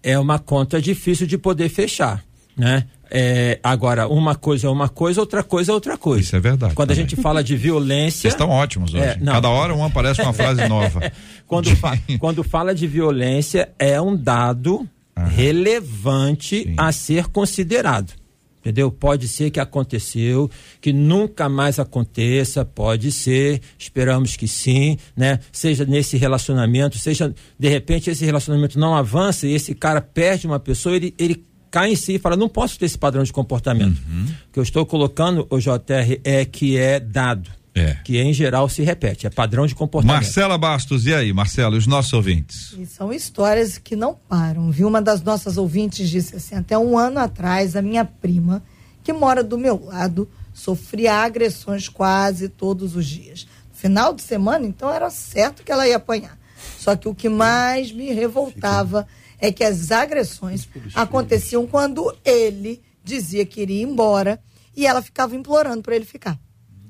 é 0.02 0.18
uma 0.18 0.38
conta 0.38 0.80
difícil 0.80 1.26
de 1.26 1.38
poder 1.38 1.70
fechar, 1.70 2.22
né? 2.54 2.86
É, 3.14 3.60
agora, 3.62 4.08
uma 4.08 4.34
coisa 4.34 4.66
é 4.68 4.70
uma 4.70 4.88
coisa, 4.88 5.20
outra 5.20 5.42
coisa 5.42 5.70
é 5.70 5.74
outra 5.74 5.98
coisa. 5.98 6.22
Isso 6.22 6.34
é 6.34 6.40
verdade. 6.40 6.74
Quando 6.74 6.88
também. 6.88 7.04
a 7.04 7.08
gente 7.08 7.20
fala 7.20 7.44
de 7.44 7.54
violência. 7.54 8.22
Vocês 8.22 8.32
estão 8.32 8.48
ótimos 8.48 8.94
hoje. 8.94 9.04
É, 9.04 9.18
Cada 9.22 9.50
hora 9.50 9.74
um 9.74 9.84
aparece 9.84 10.22
uma 10.22 10.32
frase 10.32 10.66
nova. 10.68 11.12
quando, 11.46 11.76
fa 11.76 11.98
quando 12.18 12.42
fala 12.42 12.74
de 12.74 12.86
violência, 12.86 13.68
é 13.78 14.00
um 14.00 14.16
dado 14.16 14.88
relevante 15.14 16.62
Sim. 16.62 16.74
a 16.78 16.90
ser 16.90 17.26
considerado. 17.26 18.14
Entendeu? 18.60 18.90
Pode 18.92 19.26
ser 19.28 19.50
que 19.50 19.58
aconteceu, 19.58 20.48
que 20.80 20.92
nunca 20.92 21.48
mais 21.48 21.80
aconteça, 21.80 22.64
pode 22.64 23.10
ser, 23.10 23.60
esperamos 23.76 24.36
que 24.36 24.46
sim, 24.46 24.96
né? 25.16 25.40
Seja 25.50 25.84
nesse 25.84 26.16
relacionamento, 26.16 26.96
seja 26.96 27.34
de 27.58 27.68
repente 27.68 28.08
esse 28.08 28.24
relacionamento 28.24 28.78
não 28.78 28.94
avança 28.94 29.48
e 29.48 29.52
esse 29.52 29.74
cara 29.74 30.00
perde 30.00 30.46
uma 30.46 30.60
pessoa, 30.60 30.94
ele, 30.94 31.12
ele 31.18 31.44
cai 31.72 31.90
em 31.90 31.96
si 31.96 32.16
e 32.16 32.18
fala, 32.18 32.36
não 32.36 32.50
posso 32.50 32.78
ter 32.78 32.84
esse 32.84 32.98
padrão 32.98 33.24
de 33.24 33.32
comportamento. 33.32 33.98
Uhum. 34.06 34.26
O 34.26 34.52
que 34.52 34.58
eu 34.58 34.62
estou 34.62 34.84
colocando, 34.84 35.46
o 35.48 35.58
JR, 35.58 36.20
é 36.22 36.44
que 36.44 36.76
é 36.76 37.00
dado. 37.00 37.50
É. 37.74 37.94
Que 38.04 38.18
em 38.18 38.34
geral 38.34 38.68
se 38.68 38.82
repete, 38.82 39.26
é 39.26 39.30
padrão 39.30 39.66
de 39.66 39.74
comportamento. 39.74 40.22
Marcela 40.22 40.58
Bastos, 40.58 41.06
e 41.06 41.14
aí, 41.14 41.32
Marcela, 41.32 41.74
os 41.74 41.86
nossos 41.86 42.12
ouvintes? 42.12 42.76
E 42.78 42.84
são 42.84 43.10
histórias 43.10 43.78
que 43.78 43.96
não 43.96 44.14
param, 44.28 44.70
viu? 44.70 44.86
Uma 44.86 45.00
das 45.00 45.22
nossas 45.22 45.56
ouvintes 45.56 46.10
disse 46.10 46.36
assim: 46.36 46.54
até 46.54 46.76
um 46.76 46.98
ano 46.98 47.18
atrás, 47.18 47.74
a 47.74 47.80
minha 47.80 48.04
prima, 48.04 48.62
que 49.02 49.10
mora 49.10 49.42
do 49.42 49.56
meu 49.56 49.82
lado, 49.86 50.28
sofria 50.52 51.14
agressões 51.14 51.88
quase 51.88 52.50
todos 52.50 52.94
os 52.94 53.06
dias. 53.06 53.46
No 53.70 53.78
final 53.78 54.12
de 54.12 54.20
semana, 54.20 54.66
então, 54.66 54.92
era 54.92 55.08
certo 55.08 55.64
que 55.64 55.72
ela 55.72 55.88
ia 55.88 55.96
apanhar. 55.96 56.38
Só 56.78 56.94
que 56.94 57.08
o 57.08 57.14
que 57.14 57.30
mais 57.30 57.90
me 57.90 58.12
revoltava. 58.12 59.04
Fica 59.04 59.21
é 59.42 59.50
que 59.50 59.64
as 59.64 59.90
agressões 59.90 60.68
aconteciam 60.94 61.66
quando 61.66 62.16
ele 62.24 62.80
dizia 63.02 63.44
que 63.44 63.60
iria 63.60 63.82
embora 63.82 64.40
e 64.74 64.86
ela 64.86 65.02
ficava 65.02 65.34
implorando 65.34 65.82
para 65.82 65.96
ele 65.96 66.04
ficar. 66.04 66.38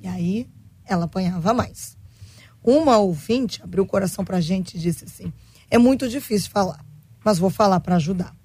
E 0.03 0.07
aí 0.07 0.47
ela 0.85 1.07
apanhava 1.07 1.55
mais. 1.55 1.97
Uma 2.63 2.99
ouvinte 2.99 3.63
abriu 3.63 3.85
o 3.85 3.87
coração 3.87 4.23
para 4.23 4.37
a 4.37 4.41
gente 4.41 4.77
e 4.77 4.79
disse 4.79 5.07
assim: 5.07 5.33
é 5.71 5.79
muito 5.79 6.07
difícil 6.11 6.51
falar, 6.51 6.85
mas 7.25 7.39
vou 7.39 7.49
falar 7.49 7.81
para 7.81 7.97
ajudar. 7.97 8.37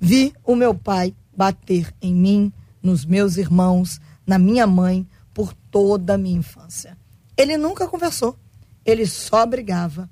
Vi 0.00 0.32
o 0.42 0.56
meu 0.56 0.74
pai 0.74 1.14
bater 1.36 1.94
em 2.00 2.14
mim, 2.14 2.50
nos 2.82 3.04
meus 3.04 3.36
irmãos, 3.36 4.00
na 4.26 4.38
minha 4.38 4.66
mãe, 4.66 5.06
por 5.34 5.52
toda 5.70 6.14
a 6.14 6.18
minha 6.18 6.38
infância. 6.38 6.96
Ele 7.36 7.58
nunca 7.58 7.86
conversou, 7.86 8.38
ele 8.86 9.04
só 9.04 9.44
brigava. 9.44 10.08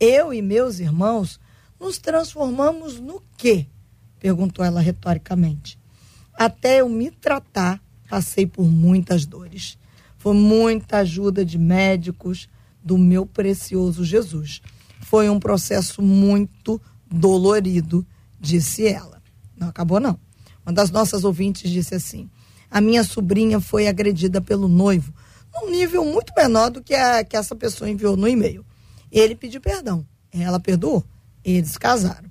Eu 0.00 0.34
e 0.34 0.42
meus 0.42 0.80
irmãos 0.80 1.38
nos 1.80 1.98
transformamos 1.98 2.98
no 2.98 3.22
quê? 3.36 3.66
perguntou 4.18 4.64
ela 4.64 4.80
retoricamente. 4.80 5.78
Até 6.34 6.80
eu 6.80 6.88
me 6.88 7.10
tratar, 7.10 7.80
passei 8.08 8.46
por 8.46 8.64
muitas 8.64 9.24
dores. 9.26 9.78
Foi 10.16 10.34
muita 10.34 10.98
ajuda 10.98 11.44
de 11.44 11.56
médicos 11.56 12.48
do 12.82 12.98
meu 12.98 13.24
precioso 13.24 14.04
Jesus. 14.04 14.60
Foi 15.00 15.28
um 15.28 15.38
processo 15.38 16.02
muito 16.02 16.80
dolorido, 17.10 18.06
disse 18.40 18.86
ela. 18.86 19.22
Não 19.56 19.68
acabou, 19.68 20.00
não. 20.00 20.18
Uma 20.66 20.72
das 20.72 20.90
nossas 20.90 21.24
ouvintes 21.24 21.70
disse 21.70 21.94
assim: 21.94 22.28
a 22.70 22.80
minha 22.80 23.02
sobrinha 23.02 23.60
foi 23.60 23.88
agredida 23.88 24.40
pelo 24.40 24.68
noivo, 24.68 25.12
num 25.54 25.70
nível 25.70 26.04
muito 26.04 26.32
menor 26.36 26.70
do 26.70 26.82
que, 26.82 26.94
a, 26.94 27.24
que 27.24 27.36
essa 27.36 27.54
pessoa 27.54 27.88
enviou 27.88 28.16
no 28.16 28.28
e-mail. 28.28 28.64
Ele 29.10 29.34
pediu 29.34 29.60
perdão. 29.60 30.06
Ela 30.30 30.60
perdoou. 30.60 31.02
Eles 31.50 31.78
casaram. 31.78 32.30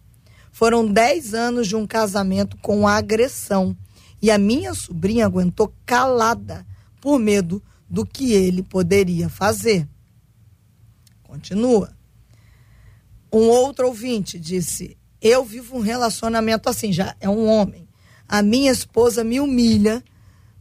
Foram 0.52 0.92
10 0.92 1.34
anos 1.34 1.68
de 1.68 1.76
um 1.76 1.88
casamento 1.88 2.58
com 2.58 2.88
agressão. 2.88 3.76
E 4.22 4.32
a 4.32 4.38
minha 4.38 4.74
sobrinha 4.74 5.26
aguentou 5.26 5.74
calada 5.86 6.66
por 7.00 7.20
medo 7.20 7.62
do 7.90 8.06
que 8.06 8.34
ele 8.34 8.64
poderia 8.64 9.30
fazer. 9.30 9.88
Continua. 11.24 11.96
Um 13.32 13.48
outro 13.50 13.88
ouvinte 13.88 14.40
disse: 14.40 14.98
Eu 15.22 15.44
vivo 15.46 15.78
um 15.78 15.82
relacionamento 15.82 16.70
assim, 16.70 16.92
já 16.92 17.16
é 17.20 17.30
um 17.30 17.48
homem. 17.48 17.88
A 18.28 18.42
minha 18.42 18.72
esposa 18.72 19.24
me 19.24 19.40
humilha, 19.40 20.04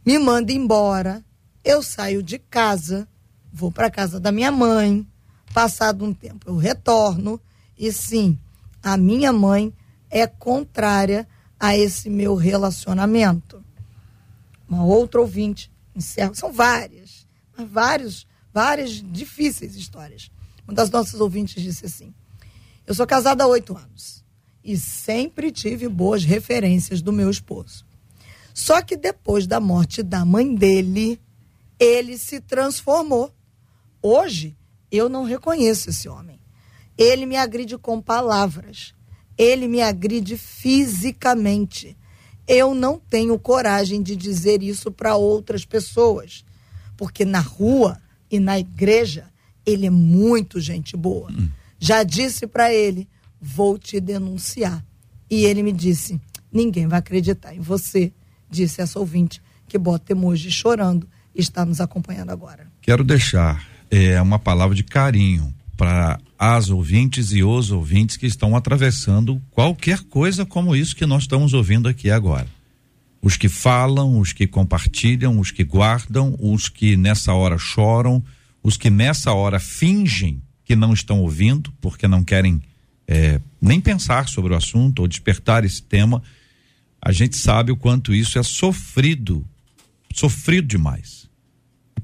me 0.05 0.17
manda 0.19 0.51
embora. 0.51 1.23
Eu 1.63 1.81
saio 1.81 2.23
de 2.23 2.37
casa, 2.37 3.07
vou 3.51 3.71
para 3.71 3.91
casa 3.91 4.19
da 4.19 4.31
minha 4.31 4.51
mãe. 4.51 5.05
Passado 5.53 6.05
um 6.05 6.13
tempo, 6.13 6.49
eu 6.49 6.55
retorno 6.55 7.41
e 7.77 7.91
sim, 7.91 8.37
a 8.87 8.95
minha 8.95 9.33
mãe 9.33 9.73
é 10.09 10.25
contrária 10.25 11.27
a 11.59 11.75
esse 11.75 12.09
meu 12.09 12.35
relacionamento. 12.35 13.61
Uma 14.67 14.85
outra 14.85 15.19
ouvinte, 15.19 15.69
encerra, 15.93 16.33
são 16.33 16.53
várias, 16.53 17.27
vários, 17.57 18.25
várias 18.53 18.91
difíceis 18.91 19.75
histórias. 19.75 20.31
Uma 20.65 20.73
das 20.73 20.89
nossas 20.89 21.19
ouvintes 21.19 21.61
disse 21.61 21.85
assim: 21.85 22.13
Eu 22.85 22.93
sou 22.95 23.05
casada 23.05 23.43
há 23.43 23.47
oito 23.47 23.75
anos 23.75 24.23
e 24.63 24.77
sempre 24.77 25.51
tive 25.51 25.89
boas 25.89 26.23
referências 26.23 27.01
do 27.01 27.11
meu 27.11 27.29
esposo. 27.29 27.85
Só 28.53 28.81
que 28.81 28.95
depois 28.95 29.45
da 29.45 29.59
morte 29.59 30.01
da 30.01 30.23
mãe 30.23 30.55
dele, 30.55 31.19
ele 31.77 32.17
se 32.17 32.39
transformou. 32.39 33.33
Hoje, 34.01 34.55
eu 34.89 35.09
não 35.09 35.25
reconheço 35.25 35.89
esse 35.89 36.07
homem. 36.07 36.36
Ele 36.97 37.25
me 37.25 37.37
agride 37.37 37.77
com 37.77 38.01
palavras. 38.01 38.93
ele 39.37 39.67
me 39.67 39.81
agride 39.81 40.35
fisicamente. 40.35 41.95
Eu 42.47 42.73
não 42.73 42.97
tenho 42.97 43.37
coragem 43.37 44.01
de 44.01 44.15
dizer 44.15 44.63
isso 44.63 44.91
para 44.91 45.15
outras 45.15 45.63
pessoas, 45.63 46.43
porque 46.95 47.23
na 47.23 47.39
rua 47.39 48.01
e 48.31 48.39
na 48.39 48.57
igreja 48.57 49.25
ele 49.65 49.85
é 49.85 49.91
muito 49.91 50.59
gente 50.59 50.97
boa. 50.97 51.29
Hum. 51.31 51.49
Já 51.79 52.01
disse 52.03 52.47
para 52.47 52.73
ele: 52.73 53.07
vou 53.39 53.77
te 53.77 53.99
denunciar. 53.99 54.83
E 55.29 55.45
ele 55.45 55.61
me 55.61 55.71
disse: 55.71 56.19
ninguém 56.51 56.87
vai 56.87 56.99
acreditar 56.99 57.53
em 57.53 57.59
você, 57.59 58.11
disse 58.49 58.81
essa 58.81 58.97
ouvinte 58.97 59.41
que 59.67 59.77
bota 59.77 60.13
emoji 60.13 60.49
chorando 60.49 61.07
e 61.35 61.41
está 61.41 61.65
nos 61.65 61.79
acompanhando 61.81 62.31
agora. 62.31 62.65
Quero 62.81 63.03
deixar 63.03 63.67
é, 63.91 64.19
uma 64.21 64.39
palavra 64.39 64.75
de 64.75 64.83
carinho 64.83 65.53
para 65.75 66.17
as 66.37 66.69
ouvintes 66.69 67.31
e 67.31 67.43
os 67.43 67.71
ouvintes 67.71 68.17
que 68.17 68.25
estão 68.25 68.55
atravessando 68.55 69.41
qualquer 69.51 69.99
coisa 70.01 70.45
como 70.45 70.75
isso 70.75 70.95
que 70.95 71.05
nós 71.05 71.23
estamos 71.23 71.53
ouvindo 71.53 71.89
aqui 71.89 72.11
agora. 72.11 72.47
Os 73.21 73.35
que 73.35 73.49
falam, 73.49 74.19
os 74.19 74.33
que 74.33 74.45
compartilham, 74.45 75.39
os 75.39 75.51
que 75.51 75.63
guardam, 75.63 76.35
os 76.39 76.69
que 76.69 76.95
nessa 76.95 77.33
hora 77.33 77.57
choram, 77.57 78.23
os 78.61 78.77
que 78.77 78.89
nessa 78.89 79.33
hora 79.33 79.59
fingem 79.59 80.41
que 80.63 80.75
não 80.75 80.93
estão 80.93 81.21
ouvindo 81.21 81.73
porque 81.81 82.07
não 82.07 82.23
querem 82.23 82.61
é, 83.07 83.39
nem 83.61 83.81
pensar 83.81 84.27
sobre 84.27 84.53
o 84.53 84.57
assunto 84.57 84.99
ou 84.99 85.07
despertar 85.07 85.65
esse 85.65 85.81
tema. 85.81 86.21
A 87.01 87.11
gente 87.11 87.37
sabe 87.37 87.71
o 87.71 87.77
quanto 87.77 88.13
isso 88.13 88.37
é 88.37 88.43
sofrido, 88.43 89.45
sofrido 90.13 90.67
demais 90.67 91.27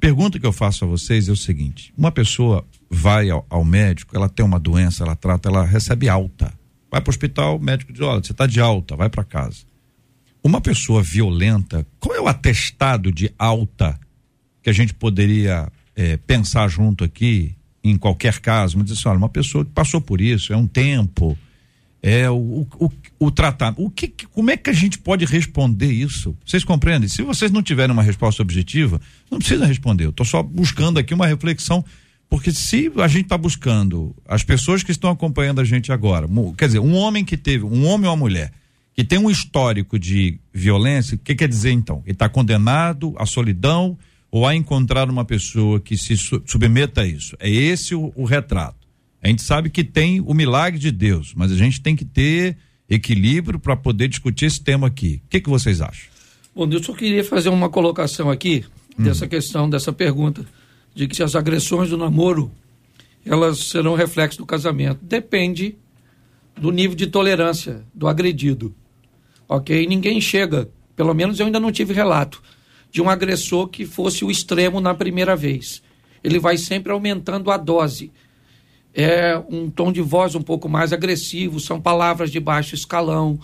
pergunta 0.03 0.37
que 0.37 0.45
eu 0.45 0.51
faço 0.51 0.83
a 0.83 0.87
vocês 0.87 1.29
é 1.29 1.31
o 1.31 1.35
seguinte: 1.37 1.93
uma 1.97 2.11
pessoa 2.11 2.65
vai 2.93 3.29
ao, 3.29 3.45
ao 3.49 3.65
médico, 3.65 4.15
ela 4.15 4.29
tem 4.29 4.45
uma 4.45 4.59
doença, 4.59 5.03
ela 5.03 5.15
trata, 5.15 5.49
ela 5.49 5.65
recebe 5.65 6.07
alta. 6.07 6.53
Vai 6.91 7.01
para 7.01 7.09
o 7.09 7.13
hospital, 7.13 7.57
o 7.57 7.59
médico 7.59 7.91
diz: 7.91 8.01
olha, 8.01 8.23
você 8.23 8.31
está 8.31 8.45
de 8.45 8.59
alta, 8.59 8.95
vai 8.95 9.09
para 9.09 9.23
casa. 9.23 9.63
Uma 10.43 10.61
pessoa 10.61 11.01
violenta, 11.01 11.85
qual 11.99 12.15
é 12.15 12.21
o 12.21 12.27
atestado 12.27 13.11
de 13.11 13.33
alta 13.39 13.99
que 14.61 14.69
a 14.69 14.73
gente 14.73 14.93
poderia 14.93 15.71
é, 15.95 16.17
pensar 16.17 16.67
junto 16.67 17.03
aqui, 17.03 17.55
em 17.83 17.97
qualquer 17.97 18.39
caso? 18.39 18.77
Me 18.77 18.83
diz 18.83 18.97
assim: 18.97 19.09
olha, 19.09 19.17
uma 19.17 19.29
pessoa 19.29 19.65
que 19.65 19.71
passou 19.71 19.99
por 19.99 20.21
isso, 20.21 20.53
é 20.53 20.57
um 20.57 20.67
tempo, 20.67 21.37
é 22.03 22.29
o, 22.29 22.67
o, 22.79 22.91
o 23.17 23.31
tratamento. 23.31 23.83
O 23.83 23.89
que, 23.89 24.13
como 24.31 24.51
é 24.51 24.57
que 24.57 24.69
a 24.69 24.73
gente 24.73 24.99
pode 24.99 25.25
responder 25.25 25.91
isso? 25.91 26.37
Vocês 26.45 26.63
compreendem? 26.63 27.09
Se 27.09 27.23
vocês 27.23 27.49
não 27.49 27.63
tiverem 27.63 27.93
uma 27.93 28.03
resposta 28.03 28.41
objetiva, 28.43 29.01
não 29.31 29.39
precisa 29.39 29.65
responder. 29.65 30.05
Eu 30.05 30.09
estou 30.11 30.25
só 30.25 30.43
buscando 30.43 30.99
aqui 30.99 31.13
uma 31.13 31.25
reflexão, 31.25 31.83
porque 32.29 32.51
se 32.51 32.91
a 32.97 33.07
gente 33.07 33.23
está 33.23 33.37
buscando 33.37 34.15
as 34.27 34.43
pessoas 34.43 34.83
que 34.83 34.91
estão 34.91 35.09
acompanhando 35.09 35.61
a 35.61 35.63
gente 35.63 35.91
agora, 35.91 36.27
quer 36.57 36.67
dizer, 36.67 36.79
um 36.79 36.95
homem 36.95 37.23
que 37.23 37.37
teve, 37.37 37.63
um 37.63 37.85
homem 37.85 38.07
ou 38.07 38.13
uma 38.13 38.17
mulher 38.17 38.51
que 38.95 39.03
tem 39.03 39.17
um 39.17 39.29
histórico 39.29 39.97
de 39.97 40.39
violência, 40.53 41.15
o 41.15 41.17
que 41.17 41.33
quer 41.33 41.47
dizer 41.47 41.71
então? 41.71 42.01
Ele 42.05 42.13
está 42.13 42.29
condenado 42.29 43.13
à 43.17 43.25
solidão 43.25 43.97
ou 44.29 44.47
a 44.47 44.55
encontrar 44.55 45.09
uma 45.09 45.25
pessoa 45.25 45.79
que 45.79 45.97
se 45.97 46.15
submeta 46.17 47.01
a 47.01 47.07
isso? 47.07 47.35
É 47.39 47.49
esse 47.49 47.95
o, 47.95 48.11
o 48.15 48.23
retrato. 48.23 48.87
A 49.21 49.27
gente 49.27 49.41
sabe 49.41 49.69
que 49.69 49.83
tem 49.83 50.21
o 50.21 50.33
milagre 50.33 50.79
de 50.79 50.91
Deus, 50.91 51.33
mas 51.35 51.51
a 51.51 51.55
gente 51.55 51.81
tem 51.81 51.95
que 51.95 52.05
ter 52.05 52.57
equilíbrio 52.89 53.59
para 53.59 53.75
poder 53.75 54.07
discutir 54.07 54.45
esse 54.45 54.61
tema 54.61 54.87
aqui. 54.87 55.21
O 55.25 55.29
que, 55.29 55.39
que 55.39 55.49
vocês 55.49 55.81
acham? 55.81 56.09
Bom, 56.55 56.69
eu 56.69 56.83
só 56.83 56.93
queria 56.93 57.23
fazer 57.23 57.49
uma 57.49 57.69
colocação 57.69 58.29
aqui 58.29 58.65
hum. 58.97 59.03
dessa 59.03 59.27
questão, 59.27 59.69
dessa 59.69 59.91
pergunta, 59.91 60.45
de 60.93 61.07
que 61.07 61.15
se 61.15 61.23
as 61.23 61.35
agressões 61.35 61.89
do 61.89 61.97
namoro 61.97 62.51
elas 63.25 63.59
serão 63.59 63.95
reflexo 63.95 64.37
do 64.37 64.45
casamento. 64.45 64.99
Depende 65.01 65.77
do 66.57 66.71
nível 66.71 66.95
de 66.95 67.07
tolerância 67.07 67.83
do 67.93 68.07
agredido. 68.07 68.75
Ok? 69.47 69.87
Ninguém 69.87 70.19
chega, 70.19 70.69
pelo 70.95 71.13
menos 71.13 71.39
eu 71.39 71.45
ainda 71.45 71.59
não 71.59 71.71
tive 71.71 71.93
relato, 71.93 72.43
de 72.91 73.01
um 73.01 73.09
agressor 73.09 73.67
que 73.69 73.85
fosse 73.85 74.25
o 74.25 74.29
extremo 74.29 74.81
na 74.81 74.93
primeira 74.93 75.35
vez. 75.35 75.81
Ele 76.21 76.37
vai 76.37 76.57
sempre 76.57 76.91
aumentando 76.91 77.49
a 77.49 77.57
dose 77.57 78.11
é 78.93 79.41
um 79.49 79.69
tom 79.69 79.91
de 79.91 80.01
voz 80.01 80.35
um 80.35 80.41
pouco 80.41 80.69
mais 80.69 80.93
agressivo, 80.93 81.59
são 81.59 81.81
palavras 81.81 82.29
de 82.29 82.39
baixo 82.39 82.75
escalão, 82.75 83.39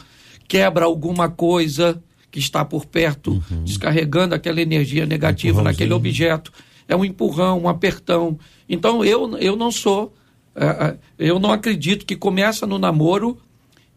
quebra 0.47 0.86
alguma 0.86 1.28
coisa 1.28 2.02
que 2.30 2.38
está 2.38 2.64
por 2.64 2.86
perto, 2.86 3.32
uhum. 3.32 3.64
descarregando 3.64 4.36
aquela 4.36 4.62
energia 4.62 5.06
negativa 5.06 5.64
naquele 5.64 5.93
objeto. 5.93 6.54
É 6.89 6.95
um 6.95 7.05
empurrão, 7.05 7.61
um 7.61 7.69
apertão. 7.69 8.37
Então 8.67 9.05
eu, 9.05 9.37
eu 9.37 9.55
não 9.55 9.71
sou, 9.71 10.13
é, 10.55 10.65
é, 10.65 10.97
eu 11.17 11.39
não 11.39 11.53
acredito 11.53 12.05
que 12.05 12.15
começa 12.15 12.67
no 12.67 12.77
namoro 12.77 13.37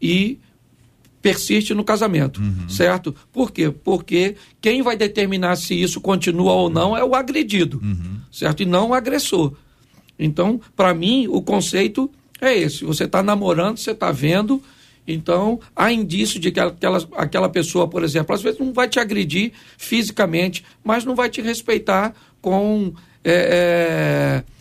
e 0.00 0.38
persiste 1.22 1.72
no 1.72 1.84
casamento, 1.84 2.40
uhum. 2.40 2.68
certo? 2.68 3.14
Por 3.32 3.52
quê? 3.52 3.70
Porque 3.70 4.34
quem 4.60 4.82
vai 4.82 4.96
determinar 4.96 5.56
se 5.56 5.80
isso 5.80 6.00
continua 6.00 6.52
ou 6.52 6.68
não 6.68 6.96
é 6.96 7.04
o 7.04 7.14
agredido, 7.14 7.80
uhum. 7.82 8.18
certo? 8.30 8.62
E 8.62 8.66
não 8.66 8.90
o 8.90 8.94
agressor. 8.94 9.54
Então, 10.18 10.60
para 10.76 10.92
mim, 10.92 11.28
o 11.28 11.40
conceito 11.40 12.10
é 12.40 12.56
esse. 12.58 12.84
Você 12.84 13.04
está 13.04 13.22
namorando, 13.22 13.78
você 13.78 13.92
está 13.92 14.10
vendo. 14.10 14.60
Então, 15.06 15.60
há 15.74 15.92
indício 15.92 16.38
de 16.38 16.50
que 16.50 16.60
aquela, 16.60 16.98
aquela 17.16 17.48
pessoa, 17.48 17.88
por 17.88 18.02
exemplo, 18.02 18.34
às 18.34 18.42
vezes 18.42 18.58
não 18.58 18.72
vai 18.72 18.88
te 18.88 19.00
agredir 19.00 19.52
fisicamente, 19.78 20.64
mas 20.82 21.04
não 21.04 21.14
vai 21.14 21.30
te 21.30 21.40
respeitar 21.40 22.14
com. 22.42 22.92
É, 23.24 24.42
é, 24.44 24.52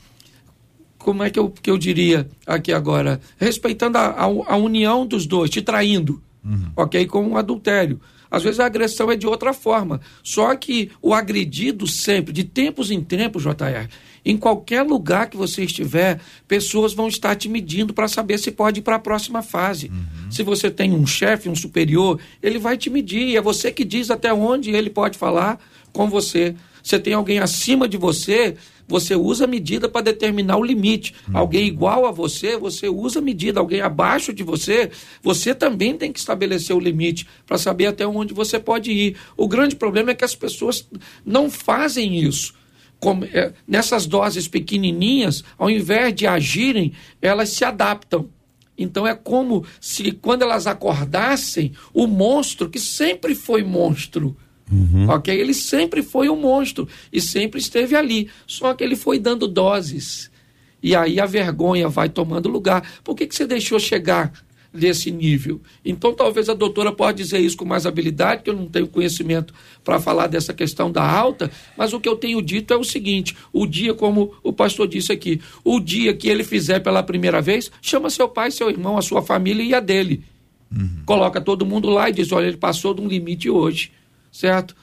como 0.97 1.23
é 1.23 1.32
que 1.32 1.39
eu, 1.39 1.49
que 1.49 1.69
eu 1.69 1.77
diria 1.77 2.29
aqui 2.45 2.71
agora? 2.71 3.19
Respeitando 3.38 3.97
a, 3.97 4.05
a, 4.05 4.23
a 4.23 4.55
união 4.55 5.05
dos 5.05 5.25
dois, 5.25 5.49
te 5.49 5.59
traindo, 5.61 6.21
uhum. 6.45 6.71
ok? 6.77 7.07
Com 7.07 7.23
um 7.29 7.38
adultério. 7.38 7.99
Às 8.32 8.43
vezes 8.43 8.61
a 8.61 8.65
agressão 8.65 9.11
é 9.11 9.17
de 9.17 9.27
outra 9.27 9.51
forma. 9.51 9.99
Só 10.23 10.55
que 10.55 10.89
o 11.01 11.13
agredido 11.13 11.86
sempre, 11.86 12.32
de 12.32 12.45
tempos 12.45 12.89
em 12.89 13.01
tempos, 13.01 13.43
JR, 13.43 13.89
em 14.23 14.38
qualquer 14.38 14.84
lugar 14.84 15.29
que 15.29 15.36
você 15.36 15.63
estiver, 15.63 16.21
pessoas 16.47 16.93
vão 16.93 17.09
estar 17.09 17.36
te 17.36 17.49
medindo 17.49 17.93
para 17.93 18.07
saber 18.07 18.38
se 18.38 18.51
pode 18.51 18.79
ir 18.79 18.84
para 18.84 18.95
a 18.95 18.99
próxima 18.99 19.41
fase. 19.41 19.89
Uhum. 19.89 20.32
Se 20.32 20.43
você 20.43 20.71
tem 20.71 20.93
um 20.93 21.05
chefe, 21.05 21.49
um 21.49 21.55
superior, 21.55 22.19
ele 22.41 22.57
vai 22.57 22.77
te 22.77 22.89
medir. 22.89 23.36
É 23.36 23.41
você 23.41 23.69
que 23.69 23.84
diz 23.84 24.09
até 24.09 24.34
onde 24.34 24.71
ele 24.71 24.89
pode 24.89 25.17
falar 25.17 25.59
com 25.91 26.07
você. 26.09 26.55
Você 26.84 26.99
tem 26.99 27.13
alguém 27.13 27.39
acima 27.39 27.88
de 27.88 27.97
você, 27.97 28.55
você 28.88 29.15
usa 29.15 29.47
medida 29.47 29.88
para 29.88 30.01
determinar 30.01 30.57
o 30.57 30.63
limite. 30.63 31.13
Uhum. 31.27 31.38
Alguém 31.38 31.65
igual 31.65 32.05
a 32.05 32.11
você, 32.11 32.57
você 32.57 32.89
usa 32.89 33.21
medida. 33.21 33.59
Alguém 33.59 33.82
abaixo 33.82 34.34
de 34.34 34.43
você, 34.43 34.91
você 35.21 35.55
também 35.55 35.95
tem 35.95 36.11
que 36.11 36.19
estabelecer 36.19 36.75
o 36.75 36.79
limite 36.79 37.27
para 37.45 37.57
saber 37.57 37.88
até 37.88 38.05
onde 38.05 38.34
você 38.34 38.59
pode 38.59 38.91
ir. 38.91 39.15
O 39.38 39.47
grande 39.47 39.75
problema 39.75 40.11
é 40.11 40.15
que 40.15 40.25
as 40.25 40.36
pessoas 40.36 40.88
não 41.25 41.49
fazem 41.49 42.19
isso 42.19 42.53
como, 43.01 43.25
é, 43.25 43.51
nessas 43.67 44.05
doses 44.05 44.47
pequenininhas, 44.47 45.43
ao 45.57 45.71
invés 45.71 46.13
de 46.13 46.27
agirem, 46.27 46.93
elas 47.19 47.49
se 47.49 47.65
adaptam. 47.65 48.29
Então 48.77 49.07
é 49.07 49.15
como 49.15 49.65
se 49.79 50.11
quando 50.11 50.43
elas 50.43 50.67
acordassem, 50.67 51.73
o 51.93 52.05
monstro, 52.05 52.69
que 52.69 52.79
sempre 52.79 53.34
foi 53.34 53.63
monstro, 53.63 54.38
uhum. 54.72 55.09
ok? 55.09 55.39
Ele 55.39 55.53
sempre 55.53 56.01
foi 56.01 56.30
um 56.30 56.36
monstro 56.36 56.88
e 57.11 57.19
sempre 57.19 57.59
esteve 57.59 57.95
ali. 57.95 58.30
Só 58.47 58.74
que 58.74 58.84
ele 58.84 58.95
foi 58.95 59.19
dando 59.19 59.47
doses. 59.47 60.32
E 60.82 60.95
aí 60.95 61.19
a 61.19 61.26
vergonha 61.26 61.88
vai 61.88 62.09
tomando 62.09 62.49
lugar. 62.49 62.99
Por 63.03 63.15
que, 63.15 63.28
que 63.28 63.36
você 63.36 63.45
deixou 63.45 63.80
chegar 63.80 64.32
desse 64.74 65.11
nível. 65.11 65.59
Então, 65.84 66.13
talvez 66.13 66.47
a 66.47 66.53
doutora 66.53 66.91
possa 66.91 67.13
dizer 67.13 67.39
isso 67.39 67.57
com 67.57 67.65
mais 67.65 67.86
habilidade, 67.86 68.43
que 68.43 68.49
eu 68.49 68.55
não 68.55 68.67
tenho 68.67 68.88
conhecimento 68.88 69.53
para 69.84 69.99
falar 69.99 70.28
dessa 70.28 70.53
questão 70.53 70.91
da 70.91 71.03
alta, 71.03 71.51
mas 71.78 71.91
o 71.93 71.99
que 71.99 72.07
eu 72.07 72.15
tenho 72.15 72.41
dito 72.41 72.74
é 72.74 72.78
o 72.78 72.84
seguinte: 72.84 73.36
o 73.51 73.65
dia, 73.65 73.93
como 73.93 74.34
o 74.41 74.53
pastor 74.53 74.88
disse 74.88 75.11
aqui, 75.11 75.41
o 75.63 75.80
dia 75.80 76.13
que 76.13 76.30
ele 76.30 76.43
fizer 76.43 76.80
pela 76.80 77.03
primeira 77.03 77.41
vez, 77.41 77.69
chama 77.82 78.09
seu 78.09 78.30
pai, 78.30 78.51
seu 78.51 78.69
irmão, 78.69 78.97
a 78.97 79.01
sua 79.01 79.22
família 79.22 79.63
e 79.63 79.74
a 79.74 79.80
dele. 79.80 80.24
Uhum. 80.72 81.01
Coloca 81.05 81.41
todo 81.41 81.65
mundo 81.65 81.89
lá 81.89 82.09
e 82.09 82.13
diz: 82.13 82.32
olha, 82.32 82.47
ele 82.47 82.57
passou 82.57 82.93
de 82.93 83.01
um 83.01 83.07
limite 83.07 83.49
hoje, 83.49 83.91
certo? 84.32 84.75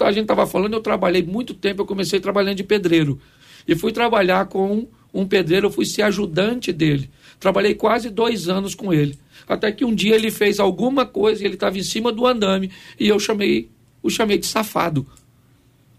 A 0.00 0.10
gente 0.10 0.22
estava 0.22 0.46
falando, 0.46 0.74
eu 0.74 0.80
trabalhei 0.80 1.22
muito 1.22 1.54
tempo, 1.54 1.82
eu 1.82 1.86
comecei 1.86 2.18
trabalhando 2.18 2.56
de 2.56 2.64
pedreiro. 2.64 3.20
E 3.66 3.74
fui 3.76 3.92
trabalhar 3.92 4.46
com 4.46 4.88
um 5.14 5.26
pedreiro, 5.26 5.66
eu 5.66 5.70
fui 5.70 5.86
ser 5.86 6.02
ajudante 6.02 6.72
dele. 6.72 7.10
Trabalhei 7.38 7.74
quase 7.74 8.10
dois 8.10 8.48
anos 8.48 8.74
com 8.74 8.92
ele. 8.92 9.18
Até 9.46 9.70
que 9.70 9.84
um 9.84 9.94
dia 9.94 10.14
ele 10.14 10.30
fez 10.30 10.58
alguma 10.58 11.06
coisa 11.06 11.42
e 11.42 11.46
ele 11.46 11.54
estava 11.54 11.78
em 11.78 11.82
cima 11.82 12.10
do 12.10 12.26
andame 12.26 12.70
e 12.98 13.08
eu 13.08 13.18
chamei, 13.20 13.70
o 14.02 14.10
chamei 14.10 14.38
de 14.38 14.46
safado. 14.46 15.06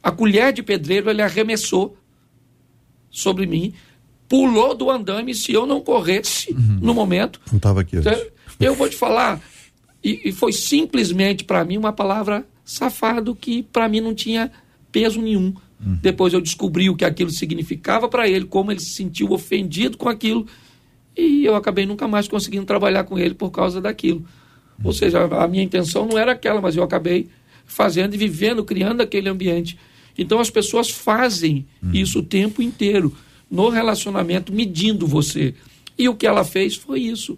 A 0.03 0.11
colher 0.11 0.51
de 0.53 0.61
pedreiro 0.61 1.09
ele 1.09 1.21
arremessou 1.21 1.97
sobre 3.09 3.45
mim, 3.45 3.73
pulou 4.27 4.75
do 4.75 4.89
andame. 4.89 5.33
Se 5.33 5.53
eu 5.53 5.65
não 5.65 5.81
corresse 5.81 6.51
uhum. 6.51 6.79
no 6.81 6.93
momento, 6.93 7.39
não 7.49 7.57
estava 7.57 7.81
aqui. 7.81 7.97
Então, 7.97 8.13
eu 8.59 8.75
vou 8.75 8.89
te 8.89 8.95
falar 8.95 9.41
e, 10.03 10.29
e 10.29 10.31
foi 10.31 10.51
simplesmente 10.51 11.43
para 11.43 11.63
mim 11.63 11.77
uma 11.77 11.93
palavra 11.93 12.45
safado 12.69 13.35
que 13.35 13.63
para 13.63 13.89
mim 13.89 14.01
não 14.01 14.13
tinha 14.13 14.51
peso 14.91 15.21
nenhum. 15.21 15.53
Uhum. 15.83 15.97
Depois 16.01 16.33
eu 16.33 16.41
descobri 16.41 16.89
o 16.89 16.95
que 16.95 17.05
aquilo 17.05 17.31
significava 17.31 18.07
para 18.07 18.27
ele, 18.27 18.45
como 18.45 18.71
ele 18.71 18.79
se 18.79 18.91
sentiu 18.91 19.31
ofendido 19.31 19.97
com 19.97 20.09
aquilo 20.09 20.45
e 21.17 21.43
eu 21.43 21.55
acabei 21.55 21.85
nunca 21.85 22.07
mais 22.07 22.27
conseguindo 22.27 22.65
trabalhar 22.65 23.03
com 23.03 23.17
ele 23.17 23.33
por 23.33 23.49
causa 23.49 23.81
daquilo. 23.81 24.23
Ou 24.83 24.93
seja, 24.93 25.25
a 25.25 25.47
minha 25.47 25.63
intenção 25.63 26.05
não 26.05 26.17
era 26.17 26.31
aquela, 26.31 26.61
mas 26.61 26.75
eu 26.75 26.83
acabei 26.83 27.27
fazendo 27.65 28.13
e 28.13 28.17
vivendo, 28.17 28.63
criando 28.63 29.01
aquele 29.01 29.27
ambiente. 29.27 29.77
Então 30.17 30.39
as 30.39 30.49
pessoas 30.49 30.89
fazem 30.89 31.65
hum. 31.83 31.89
isso 31.93 32.19
o 32.19 32.23
tempo 32.23 32.61
inteiro 32.61 33.13
no 33.51 33.67
relacionamento, 33.69 34.53
medindo 34.53 35.05
você. 35.05 35.53
E 35.97 36.07
o 36.07 36.15
que 36.15 36.25
ela 36.25 36.45
fez 36.45 36.75
foi 36.75 37.01
isso. 37.01 37.37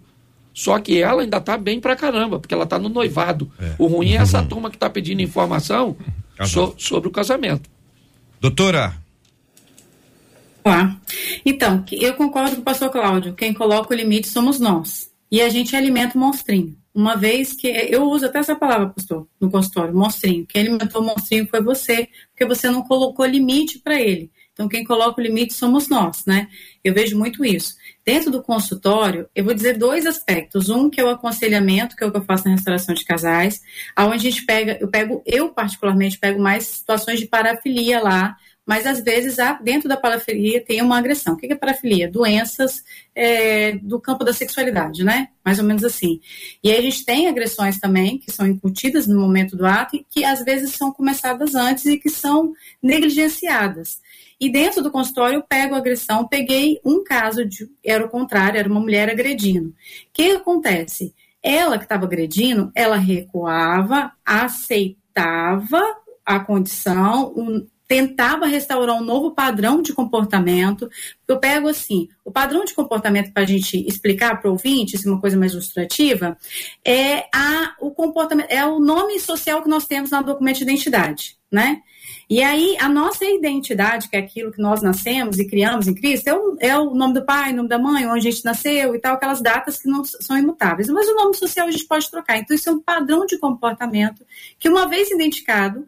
Só 0.54 0.80
que 0.80 1.02
ela 1.02 1.22
ainda 1.22 1.38
está 1.38 1.58
bem 1.58 1.80
pra 1.80 1.96
caramba, 1.96 2.40
porque 2.40 2.54
ela 2.54 2.66
está 2.66 2.78
no 2.78 2.90
noivado. 2.90 3.52
É. 3.60 3.76
O 3.78 3.88
ruim 3.88 4.14
é 4.14 4.18
essa 4.18 4.42
uhum. 4.42 4.48
turma 4.48 4.70
que 4.70 4.76
está 4.76 4.90
pedindo 4.90 5.22
informação 5.22 5.96
so, 6.46 6.76
sobre 6.78 7.08
o 7.08 7.12
casamento. 7.12 7.70
Doutora. 8.40 8.94
Ah, 10.64 10.96
então, 11.46 11.84
eu 11.92 12.14
concordo 12.14 12.56
com 12.56 12.62
o 12.62 12.66
pastor 12.66 12.90
Cláudio. 12.90 13.34
Quem 13.34 13.54
coloca 13.54 13.94
o 13.94 13.98
limite 13.98 14.28
somos 14.28 14.60
nós. 14.60 15.10
E 15.32 15.42
a 15.42 15.50
gente 15.50 15.76
alimenta 15.76 16.18
o 16.18 16.22
monstrinho. 16.22 16.76
Uma 16.94 17.16
vez 17.16 17.54
que. 17.54 17.68
Eu 17.68 18.04
uso 18.10 18.26
até 18.26 18.40
essa 18.40 18.56
palavra, 18.56 18.90
pastor, 18.90 19.28
no 19.40 19.50
consultório, 19.50 19.96
monstrinho. 19.96 20.46
Quem 20.46 20.62
alimentou 20.64 21.02
o 21.02 21.06
monstrinho 21.06 21.48
foi 21.48 21.62
você, 21.62 22.10
porque 22.32 22.46
você 22.46 22.70
não 22.70 22.84
colocou 22.84 23.26
limite 23.26 23.80
para 23.80 24.00
ele. 24.00 24.30
Então, 24.54 24.68
quem 24.68 24.84
coloca 24.84 25.20
o 25.20 25.24
limite 25.24 25.54
somos 25.54 25.88
nós, 25.88 26.26
né? 26.26 26.50
Eu 26.84 26.94
vejo 26.94 27.18
muito 27.18 27.46
isso. 27.46 27.76
Dentro 28.06 28.32
do 28.32 28.42
consultório, 28.42 29.30
eu 29.36 29.44
vou 29.44 29.54
dizer 29.54 29.78
dois 29.78 30.06
aspectos. 30.06 30.70
Um, 30.70 30.90
que 30.90 31.00
é 31.00 31.04
o 31.04 31.10
aconselhamento, 31.10 31.96
que 31.96 32.04
é 32.04 32.08
o 32.08 32.12
que 32.12 32.18
eu 32.18 32.26
faço 32.26 32.46
na 32.46 32.56
restauração 32.56 32.96
de 32.96 33.06
casais, 33.06 33.62
aonde 33.96 34.28
a 34.28 34.32
gente 34.32 34.46
pega, 34.46 34.78
eu 34.82 34.88
pego, 34.88 35.22
eu 35.26 35.50
particularmente 35.50 36.18
pego 36.18 36.42
mais 36.42 36.66
situações 36.66 37.20
de 37.20 37.28
parafilia 37.28 38.02
lá, 38.02 38.36
mas 38.66 38.86
às 38.86 39.02
vezes 39.02 39.38
dentro 39.64 39.90
da 39.90 39.98
parafilia 39.98 40.64
tem 40.64 40.82
uma 40.82 40.98
agressão. 40.98 41.34
O 41.34 41.38
que 41.38 41.52
é 41.52 41.56
parafilia? 41.56 42.10
Doenças 42.10 42.84
é, 43.14 43.74
do 43.74 44.00
campo 44.00 44.24
da 44.24 44.34
sexualidade, 44.34 45.04
né? 45.04 45.30
Mais 45.44 45.60
ou 45.60 45.66
menos 45.66 45.84
assim. 45.84 46.22
E 46.64 46.72
aí 46.72 46.78
a 46.78 46.82
gente 46.82 47.04
tem 47.04 47.28
agressões 47.28 47.80
também 47.80 48.18
que 48.18 48.32
são 48.32 48.48
incutidas 48.48 49.08
no 49.08 49.20
momento 49.20 49.58
do 49.58 49.66
ato 49.66 49.96
e 49.96 50.06
que 50.10 50.24
às 50.24 50.44
vezes 50.44 50.74
são 50.76 50.92
começadas 50.92 51.56
antes 51.56 51.86
e 51.86 51.98
que 51.98 52.10
são 52.10 52.54
negligenciadas. 52.82 54.00
E 54.42 54.50
dentro 54.50 54.82
do 54.82 54.90
consultório 54.90 55.36
eu 55.36 55.44
pego 55.44 55.76
agressão, 55.76 56.28
peguei 56.28 56.82
um 56.84 57.04
caso 57.04 57.46
de 57.46 57.70
era 57.86 58.04
o 58.04 58.10
contrário, 58.10 58.58
era 58.58 58.68
uma 58.68 58.80
mulher 58.80 59.08
agredindo. 59.08 59.70
O 59.70 59.74
que 60.12 60.32
acontece? 60.32 61.14
Ela 61.44 61.78
que 61.78 61.86
estava 61.86 62.06
agredindo, 62.06 62.72
ela 62.74 62.96
recuava, 62.96 64.12
aceitava 64.26 65.80
a 66.26 66.40
condição, 66.40 67.32
um, 67.38 67.68
tentava 67.88 68.48
restaurar 68.48 68.96
um 68.96 69.04
novo 69.04 69.32
padrão 69.32 69.80
de 69.80 69.94
comportamento. 69.94 70.90
Eu 71.28 71.38
pego 71.38 71.68
assim, 71.68 72.10
o 72.26 72.32
padrão 72.32 72.66
de 72.66 72.74
comportamento 72.74 73.32
para 73.32 73.44
a 73.44 73.46
gente 73.46 73.78
explicar 73.88 74.42
para 74.42 74.50
o 74.50 74.54
ouvinte, 74.54 74.96
isso 74.96 75.08
é 75.08 75.12
uma 75.12 75.22
coisa 75.22 75.38
mais 75.38 75.52
ilustrativa, 75.52 76.36
é 76.84 77.28
a, 77.32 77.76
o 77.80 77.92
comportamento, 77.92 78.50
é 78.50 78.66
o 78.66 78.80
nome 78.80 79.20
social 79.20 79.62
que 79.62 79.70
nós 79.70 79.86
temos 79.86 80.10
no 80.10 80.24
documento 80.24 80.58
de 80.58 80.64
identidade, 80.64 81.38
né? 81.52 81.82
E 82.30 82.42
aí, 82.42 82.78
a 82.80 82.88
nossa 82.88 83.26
identidade, 83.26 84.08
que 84.08 84.16
é 84.16 84.20
aquilo 84.20 84.54
que 84.54 84.62
nós 84.62 84.82
nascemos 84.82 85.38
e 85.38 85.46
criamos 85.46 85.88
em 85.88 85.94
Cristo, 85.94 86.30
é 86.30 86.34
o, 86.34 86.58
é 86.62 86.78
o 86.78 86.96
nome 86.96 87.16
do 87.16 87.26
pai, 87.26 87.52
o 87.52 87.56
nome 87.58 87.68
da 87.68 87.78
mãe, 87.78 88.08
onde 88.08 88.26
a 88.26 88.32
gente 88.32 88.46
nasceu 88.46 88.96
e 88.96 89.00
tal, 89.00 89.16
aquelas 89.16 89.42
datas 89.42 89.82
que 89.82 89.90
não 89.90 90.04
são 90.06 90.38
imutáveis. 90.38 90.88
Mas 90.88 91.10
o 91.10 91.16
nome 91.16 91.36
social 91.36 91.68
a 91.68 91.72
gente 91.72 91.86
pode 91.86 92.10
trocar. 92.10 92.38
Então, 92.38 92.56
isso 92.56 92.70
é 92.70 92.72
um 92.72 92.80
padrão 92.80 93.26
de 93.26 93.38
comportamento 93.38 94.26
que, 94.58 94.70
uma 94.70 94.88
vez 94.88 95.12
identificado, 95.12 95.86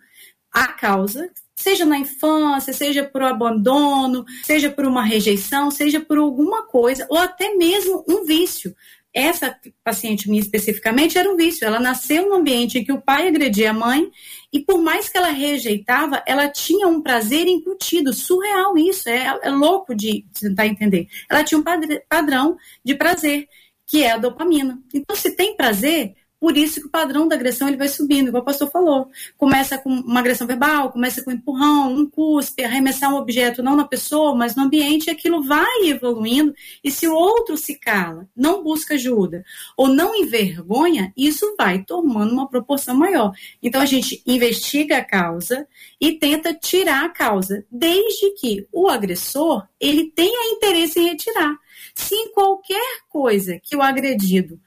a 0.51 0.67
causa, 0.67 1.29
seja 1.55 1.85
na 1.85 1.97
infância, 1.97 2.73
seja 2.73 3.05
por 3.05 3.23
abandono, 3.23 4.25
seja 4.43 4.69
por 4.69 4.85
uma 4.85 5.01
rejeição, 5.01 5.71
seja 5.71 6.01
por 6.01 6.17
alguma 6.17 6.63
coisa, 6.67 7.07
ou 7.09 7.17
até 7.17 7.55
mesmo 7.55 8.03
um 8.07 8.25
vício 8.25 8.75
essa 9.13 9.55
paciente 9.83 10.27
minha 10.27 10.41
especificamente 10.41 11.17
era 11.17 11.31
um 11.31 11.37
vício. 11.37 11.65
Ela 11.65 11.79
nasceu 11.79 12.27
num 12.27 12.35
ambiente 12.35 12.79
em 12.79 12.83
que 12.83 12.91
o 12.91 13.01
pai 13.01 13.27
agredia 13.27 13.69
a 13.69 13.73
mãe 13.73 14.09
e 14.51 14.59
por 14.59 14.81
mais 14.81 15.07
que 15.07 15.17
ela 15.17 15.29
rejeitava, 15.29 16.23
ela 16.25 16.49
tinha 16.49 16.87
um 16.87 17.01
prazer 17.01 17.47
incutido. 17.47 18.11
Surreal 18.11 18.77
isso, 18.77 19.07
é, 19.09 19.39
é 19.43 19.49
louco 19.49 19.93
de, 19.93 20.25
tentar 20.39 20.67
entender. 20.67 21.07
Ela 21.29 21.43
tinha 21.43 21.59
um 21.59 21.63
padrão 22.09 22.57
de 22.83 22.95
prazer, 22.95 23.47
que 23.85 24.03
é 24.03 24.11
a 24.11 24.17
dopamina. 24.17 24.81
Então, 24.93 25.15
se 25.15 25.35
tem 25.35 25.55
prazer, 25.55 26.15
por 26.43 26.57
isso 26.57 26.81
que 26.81 26.87
o 26.87 26.89
padrão 26.89 27.25
da 27.25 27.37
agressão 27.37 27.69
ele 27.69 27.77
vai 27.77 27.87
subindo, 27.87 28.27
igual 28.27 28.43
o 28.43 28.45
pastor 28.45 28.69
falou. 28.69 29.09
Começa 29.37 29.77
com 29.77 29.89
uma 29.89 30.19
agressão 30.19 30.45
verbal, 30.45 30.91
começa 30.91 31.23
com 31.23 31.31
um 31.31 31.35
empurrão, 31.35 31.93
um 31.93 32.05
cuspe, 32.05 32.65
arremessar 32.65 33.13
um 33.13 33.17
objeto 33.17 33.63
não 33.63 33.77
na 33.77 33.87
pessoa, 33.87 34.35
mas 34.35 34.53
no 34.53 34.63
ambiente, 34.63 35.09
aquilo 35.09 35.41
vai 35.41 35.85
evoluindo. 35.85 36.53
E 36.83 36.91
se 36.91 37.07
o 37.07 37.15
outro 37.15 37.55
se 37.55 37.79
cala, 37.79 38.27
não 38.35 38.61
busca 38.61 38.95
ajuda 38.95 39.45
ou 39.77 39.87
não 39.87 40.13
envergonha, 40.13 41.13
isso 41.15 41.55
vai 41.57 41.81
tomando 41.81 42.33
uma 42.33 42.49
proporção 42.49 42.93
maior. 42.93 43.31
Então 43.61 43.79
a 43.79 43.85
gente 43.85 44.21
investiga 44.27 44.97
a 44.97 45.05
causa 45.05 45.65
e 45.97 46.11
tenta 46.11 46.53
tirar 46.53 47.05
a 47.05 47.09
causa, 47.09 47.65
desde 47.71 48.31
que 48.31 48.67
o 48.69 48.89
agressor 48.89 49.65
ele 49.79 50.11
tenha 50.13 50.51
interesse 50.51 50.99
em 50.99 51.07
retirar. 51.07 51.55
Se 51.95 52.15
em 52.15 52.33
qualquer 52.33 53.01
coisa 53.07 53.59
que 53.63 53.77
o 53.77 53.81
agredido 53.81 54.59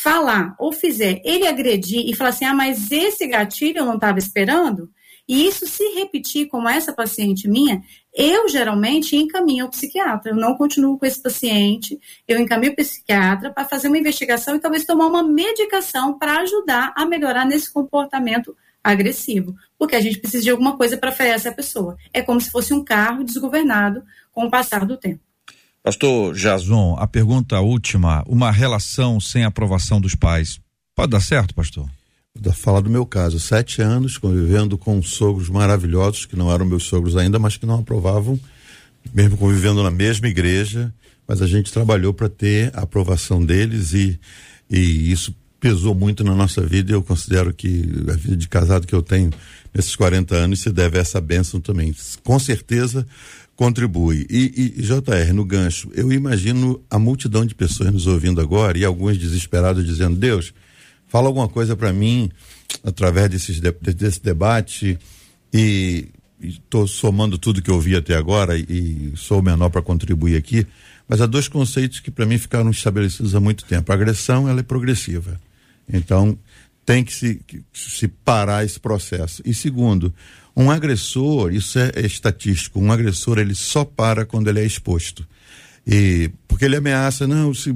falar 0.00 0.54
ou 0.58 0.72
fizer 0.72 1.20
ele 1.24 1.46
agredir 1.46 2.08
e 2.08 2.14
falar 2.14 2.30
assim, 2.30 2.44
ah, 2.44 2.54
mas 2.54 2.90
esse 2.90 3.26
gatilho 3.26 3.78
eu 3.78 3.84
não 3.84 3.96
estava 3.96 4.18
esperando, 4.18 4.90
e 5.28 5.46
isso 5.46 5.66
se 5.66 5.84
repetir 5.94 6.48
como 6.48 6.68
essa 6.68 6.92
paciente 6.92 7.48
minha, 7.48 7.82
eu 8.12 8.48
geralmente 8.48 9.16
encaminho 9.16 9.64
ao 9.64 9.70
psiquiatra. 9.70 10.32
Eu 10.32 10.36
não 10.36 10.56
continuo 10.56 10.98
com 10.98 11.06
esse 11.06 11.22
paciente, 11.22 11.98
eu 12.26 12.38
encaminho 12.38 12.72
o 12.72 12.76
psiquiatra 12.76 13.50
para 13.50 13.64
fazer 13.64 13.88
uma 13.88 13.98
investigação 13.98 14.56
e 14.56 14.60
talvez 14.60 14.84
tomar 14.84 15.06
uma 15.06 15.22
medicação 15.22 16.18
para 16.18 16.40
ajudar 16.40 16.92
a 16.96 17.06
melhorar 17.06 17.44
nesse 17.44 17.72
comportamento 17.72 18.56
agressivo. 18.82 19.54
Porque 19.78 19.94
a 19.94 20.00
gente 20.00 20.18
precisa 20.18 20.42
de 20.42 20.50
alguma 20.50 20.76
coisa 20.76 20.96
para 20.96 21.12
frear 21.12 21.36
essa 21.36 21.52
pessoa. 21.52 21.96
É 22.12 22.20
como 22.20 22.40
se 22.40 22.50
fosse 22.50 22.74
um 22.74 22.84
carro 22.84 23.22
desgovernado 23.22 24.02
com 24.32 24.46
o 24.46 24.50
passar 24.50 24.84
do 24.84 24.96
tempo. 24.96 25.31
Pastor 25.84 26.32
Jason, 26.36 26.94
a 26.96 27.08
pergunta 27.08 27.58
última: 27.60 28.22
uma 28.28 28.52
relação 28.52 29.18
sem 29.18 29.42
aprovação 29.42 30.00
dos 30.00 30.14
pais. 30.14 30.60
Pode 30.94 31.10
dar 31.10 31.20
certo, 31.20 31.54
pastor? 31.54 31.90
Vou 32.38 32.52
falar 32.52 32.80
do 32.80 32.88
meu 32.88 33.04
caso, 33.04 33.40
sete 33.40 33.82
anos 33.82 34.16
convivendo 34.16 34.78
com 34.78 35.02
sogros 35.02 35.48
maravilhosos, 35.48 36.24
que 36.24 36.36
não 36.36 36.52
eram 36.52 36.64
meus 36.64 36.84
sogros 36.84 37.16
ainda, 37.16 37.36
mas 37.38 37.56
que 37.56 37.66
não 37.66 37.80
aprovavam, 37.80 38.38
mesmo 39.12 39.36
convivendo 39.36 39.82
na 39.82 39.90
mesma 39.90 40.28
igreja, 40.28 40.94
mas 41.26 41.42
a 41.42 41.48
gente 41.48 41.72
trabalhou 41.72 42.14
para 42.14 42.28
ter 42.28 42.70
a 42.74 42.82
aprovação 42.82 43.44
deles 43.44 43.92
e, 43.92 44.20
e 44.70 45.10
isso 45.10 45.34
pesou 45.58 45.94
muito 45.94 46.22
na 46.22 46.34
nossa 46.34 46.64
vida. 46.64 46.92
E 46.92 46.94
eu 46.94 47.02
considero 47.02 47.52
que 47.52 47.88
a 48.08 48.12
vida 48.12 48.36
de 48.36 48.48
casado 48.48 48.86
que 48.86 48.94
eu 48.94 49.02
tenho 49.02 49.30
nesses 49.74 49.96
40 49.96 50.34
anos 50.34 50.60
se 50.60 50.70
deve 50.70 50.98
a 50.98 51.00
essa 51.00 51.20
bênção 51.20 51.60
também. 51.60 51.94
Com 52.22 52.38
certeza 52.38 53.06
contribui. 53.56 54.26
E, 54.28 54.74
e, 54.78 54.82
JR, 54.82 55.32
no 55.34 55.44
gancho, 55.44 55.90
eu 55.94 56.12
imagino 56.12 56.82
a 56.90 56.98
multidão 56.98 57.44
de 57.44 57.54
pessoas 57.54 57.92
nos 57.92 58.06
ouvindo 58.06 58.40
agora 58.40 58.78
e 58.78 58.84
alguns 58.84 59.18
desesperados 59.18 59.84
dizendo: 59.84 60.16
Deus, 60.16 60.52
fala 61.08 61.26
alguma 61.26 61.48
coisa 61.48 61.76
para 61.76 61.92
mim 61.92 62.30
através 62.82 63.28
desses, 63.28 63.60
desse 63.60 64.22
debate 64.22 64.98
e 65.52 66.08
estou 66.40 66.86
somando 66.86 67.38
tudo 67.38 67.62
que 67.62 67.70
eu 67.70 67.80
vi 67.80 67.94
até 67.94 68.16
agora 68.16 68.56
e 68.56 69.12
sou 69.16 69.38
o 69.38 69.42
menor 69.42 69.70
para 69.70 69.82
contribuir 69.82 70.36
aqui. 70.36 70.66
Mas 71.08 71.20
há 71.20 71.26
dois 71.26 71.46
conceitos 71.46 72.00
que 72.00 72.10
para 72.10 72.26
mim 72.26 72.38
ficaram 72.38 72.70
estabelecidos 72.70 73.34
há 73.34 73.40
muito 73.40 73.64
tempo. 73.64 73.92
A 73.92 73.94
agressão 73.94 74.48
ela 74.48 74.60
é 74.60 74.62
progressiva. 74.62 75.40
Então 75.92 76.38
tem 76.84 77.04
que 77.04 77.12
se, 77.12 77.40
que 77.46 77.62
se 77.72 78.08
parar 78.08 78.64
esse 78.64 78.80
processo. 78.80 79.42
E 79.44 79.54
segundo, 79.54 80.12
um 80.56 80.70
agressor, 80.70 81.52
isso 81.52 81.78
é, 81.78 81.92
é, 81.94 82.06
estatístico, 82.06 82.80
um 82.80 82.92
agressor 82.92 83.38
ele 83.38 83.54
só 83.54 83.84
para 83.84 84.24
quando 84.24 84.48
ele 84.48 84.60
é 84.60 84.64
exposto. 84.64 85.26
E, 85.86 86.30
porque 86.46 86.64
ele 86.64 86.76
ameaça, 86.76 87.26
não, 87.26 87.52
se 87.52 87.74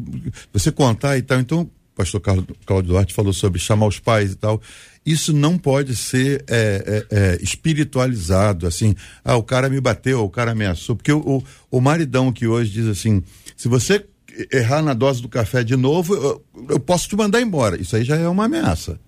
você 0.52 0.70
contar 0.70 1.16
e 1.18 1.22
tal. 1.22 1.40
Então, 1.40 1.62
o 1.62 1.70
pastor 1.94 2.20
Cláudio 2.20 2.92
Duarte 2.92 3.14
falou 3.14 3.32
sobre 3.32 3.58
chamar 3.58 3.86
os 3.86 3.98
pais 3.98 4.32
e 4.32 4.36
tal. 4.36 4.60
Isso 5.04 5.32
não 5.32 5.56
pode 5.56 5.96
ser 5.96 6.44
é, 6.48 7.04
é, 7.10 7.16
é, 7.16 7.38
espiritualizado, 7.42 8.66
assim, 8.66 8.94
ah, 9.24 9.36
o 9.36 9.42
cara 9.42 9.68
me 9.68 9.80
bateu, 9.80 10.22
o 10.22 10.30
cara 10.30 10.52
ameaçou. 10.52 10.96
Porque 10.96 11.12
o, 11.12 11.20
o, 11.20 11.44
o 11.70 11.80
maridão 11.80 12.32
que 12.32 12.46
hoje 12.46 12.70
diz 12.70 12.86
assim, 12.86 13.22
se 13.56 13.68
você 13.68 14.04
errar 14.52 14.82
na 14.82 14.92
dose 14.92 15.22
do 15.22 15.28
café 15.28 15.64
de 15.64 15.76
novo, 15.76 16.14
eu, 16.14 16.44
eu 16.68 16.80
posso 16.80 17.08
te 17.08 17.16
mandar 17.16 17.40
embora. 17.40 17.80
Isso 17.80 17.96
aí 17.96 18.04
já 18.04 18.16
é 18.16 18.28
uma 18.28 18.44
ameaça 18.44 19.00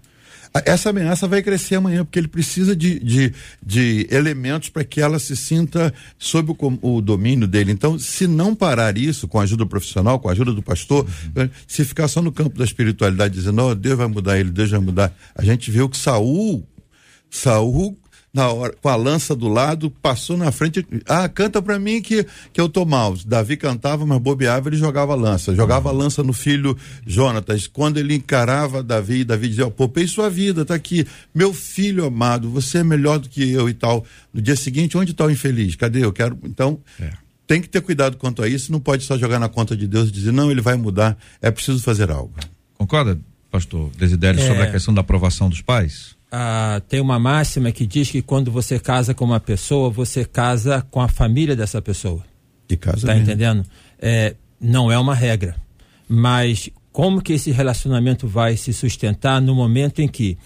essa 0.64 0.90
ameaça 0.90 1.28
vai 1.28 1.42
crescer 1.42 1.76
amanhã, 1.76 2.04
porque 2.04 2.18
ele 2.18 2.28
precisa 2.28 2.74
de, 2.74 2.98
de, 2.98 3.32
de 3.64 4.06
elementos 4.10 4.68
para 4.68 4.84
que 4.84 5.00
ela 5.00 5.18
se 5.18 5.36
sinta 5.36 5.92
sob 6.18 6.52
o, 6.52 6.78
o, 6.96 7.00
domínio 7.00 7.46
dele. 7.46 7.72
Então, 7.72 7.98
se 7.98 8.26
não 8.26 8.54
parar 8.54 8.96
isso 8.96 9.28
com 9.28 9.38
a 9.38 9.42
ajuda 9.42 9.66
profissional, 9.66 10.18
com 10.18 10.28
a 10.28 10.32
ajuda 10.32 10.52
do 10.52 10.62
pastor, 10.62 11.06
uhum. 11.36 11.48
se 11.66 11.84
ficar 11.84 12.08
só 12.08 12.22
no 12.22 12.32
campo 12.32 12.58
da 12.58 12.64
espiritualidade 12.64 13.34
dizendo, 13.34 13.62
oh, 13.62 13.74
Deus 13.74 13.96
vai 13.98 14.06
mudar 14.06 14.38
ele, 14.38 14.50
Deus 14.50 14.70
vai 14.70 14.80
mudar. 14.80 15.14
A 15.34 15.44
gente 15.44 15.70
viu 15.70 15.88
que 15.88 15.96
Saul, 15.96 16.66
Saul 17.30 17.96
na 18.38 18.52
hora, 18.52 18.72
com 18.80 18.88
a 18.88 18.94
lança 18.94 19.34
do 19.34 19.48
lado, 19.48 19.90
passou 19.90 20.36
na 20.36 20.52
frente. 20.52 20.86
Ah, 21.06 21.28
canta 21.28 21.60
para 21.60 21.76
mim 21.76 22.00
que, 22.00 22.24
que 22.52 22.60
eu 22.60 22.68
tô 22.68 22.84
mal. 22.84 23.16
Davi 23.26 23.56
cantava, 23.56 24.06
mas 24.06 24.20
bobeava, 24.20 24.68
ele 24.68 24.76
jogava 24.76 25.12
lança. 25.16 25.56
Jogava 25.56 25.90
lança 25.90 26.22
no 26.22 26.32
filho 26.32 26.76
Jonatas. 27.04 27.66
Quando 27.66 27.98
ele 27.98 28.14
encarava 28.14 28.80
Davi, 28.80 29.24
Davi 29.24 29.48
dizia: 29.48 29.68
Poupei 29.68 30.06
sua 30.06 30.30
vida, 30.30 30.64
tá 30.64 30.76
aqui. 30.76 31.04
Meu 31.34 31.52
filho 31.52 32.06
amado, 32.06 32.48
você 32.48 32.78
é 32.78 32.84
melhor 32.84 33.18
do 33.18 33.28
que 33.28 33.50
eu 33.50 33.68
e 33.68 33.74
tal. 33.74 34.04
No 34.32 34.40
dia 34.40 34.54
seguinte, 34.54 34.96
onde 34.96 35.10
está 35.10 35.24
o 35.24 35.30
infeliz? 35.30 35.74
Cadê? 35.74 36.04
Eu 36.04 36.12
quero. 36.12 36.38
Então. 36.44 36.78
É. 37.00 37.10
Tem 37.44 37.62
que 37.62 37.68
ter 37.68 37.80
cuidado 37.80 38.18
quanto 38.18 38.42
a 38.42 38.48
isso, 38.48 38.70
não 38.70 38.78
pode 38.78 39.04
só 39.04 39.16
jogar 39.16 39.38
na 39.38 39.48
conta 39.48 39.74
de 39.74 39.88
Deus 39.88 40.10
e 40.10 40.12
dizer, 40.12 40.32
não, 40.32 40.50
ele 40.50 40.60
vai 40.60 40.76
mudar, 40.76 41.16
é 41.40 41.50
preciso 41.50 41.82
fazer 41.82 42.10
algo. 42.10 42.34
Concorda, 42.74 43.18
pastor 43.50 43.90
Desidério, 43.96 44.38
é... 44.38 44.46
sobre 44.46 44.64
a 44.64 44.70
questão 44.70 44.92
da 44.92 45.00
aprovação 45.00 45.48
dos 45.48 45.62
pais? 45.62 46.17
Ah, 46.30 46.80
tem 46.88 47.00
uma 47.00 47.18
máxima 47.18 47.72
que 47.72 47.86
diz 47.86 48.10
que 48.10 48.22
quando 48.22 48.50
você 48.50 48.78
casa 48.78 49.14
com 49.14 49.24
uma 49.24 49.40
pessoa, 49.40 49.90
você 49.90 50.24
casa 50.24 50.86
com 50.90 51.00
a 51.00 51.08
família 51.08 51.56
dessa 51.56 51.80
pessoa. 51.80 52.24
De 52.68 52.76
casa 52.76 53.06
Tá 53.06 53.14
mesmo. 53.14 53.28
entendendo? 53.28 53.64
É, 53.98 54.34
não 54.60 54.92
é 54.92 54.98
uma 54.98 55.14
regra. 55.14 55.56
Mas 56.08 56.70
como 56.92 57.22
que 57.22 57.32
esse 57.34 57.50
relacionamento 57.50 58.26
vai 58.26 58.56
se 58.56 58.72
sustentar 58.72 59.40
no 59.40 59.54
momento 59.54 60.00
em 60.00 60.08
que 60.08 60.36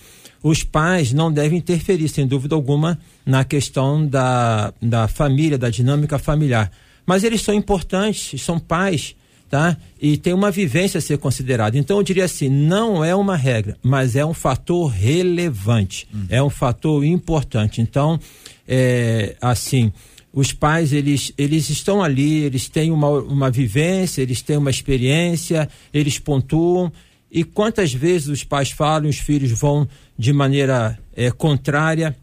os 0.42 0.62
pais 0.62 1.12
não 1.12 1.32
devem 1.32 1.58
interferir, 1.58 2.08
sem 2.08 2.26
dúvida 2.26 2.54
alguma, 2.54 2.98
na 3.24 3.44
questão 3.44 4.04
da, 4.06 4.72
da 4.82 5.06
família, 5.08 5.56
da 5.56 5.70
dinâmica 5.70 6.18
familiar. 6.18 6.70
Mas 7.06 7.24
eles 7.24 7.42
são 7.42 7.54
importantes, 7.54 8.40
são 8.40 8.58
pais 8.58 9.14
tá? 9.53 9.76
E 10.00 10.16
tem 10.16 10.32
uma 10.32 10.50
vivência 10.50 10.96
a 10.96 11.00
ser 11.03 11.18
considerada. 11.18 11.76
Então 11.76 11.98
eu 11.98 12.03
diria 12.03 12.24
assim, 12.24 12.48
não 12.48 13.05
é 13.05 13.14
uma 13.14 13.36
regra, 13.36 13.76
mas 13.82 14.16
é 14.16 14.24
um 14.24 14.32
fator 14.32 14.86
relevante, 14.86 16.09
é 16.30 16.42
um 16.42 16.48
fator 16.48 17.05
importante. 17.05 17.82
Então, 17.82 18.18
é, 18.66 19.36
assim, 19.42 19.92
os 20.32 20.55
pais 20.55 20.94
eles, 20.94 21.34
eles 21.36 21.68
estão 21.68 22.03
ali, 22.03 22.44
eles 22.44 22.66
têm 22.66 22.90
uma, 22.90 23.11
uma 23.11 23.50
vivência, 23.50 24.22
eles 24.22 24.40
têm 24.40 24.57
uma 24.57 24.70
experiência, 24.70 25.68
eles 25.92 26.18
pontuam. 26.18 26.90
E 27.30 27.44
quantas 27.44 27.92
vezes 27.92 28.28
os 28.28 28.44
pais 28.44 28.70
falam, 28.70 29.11
os 29.11 29.18
filhos 29.18 29.50
vão 29.50 29.86
de 30.18 30.32
maneira 30.32 30.98
é, 31.14 31.30
contrária 31.30 32.16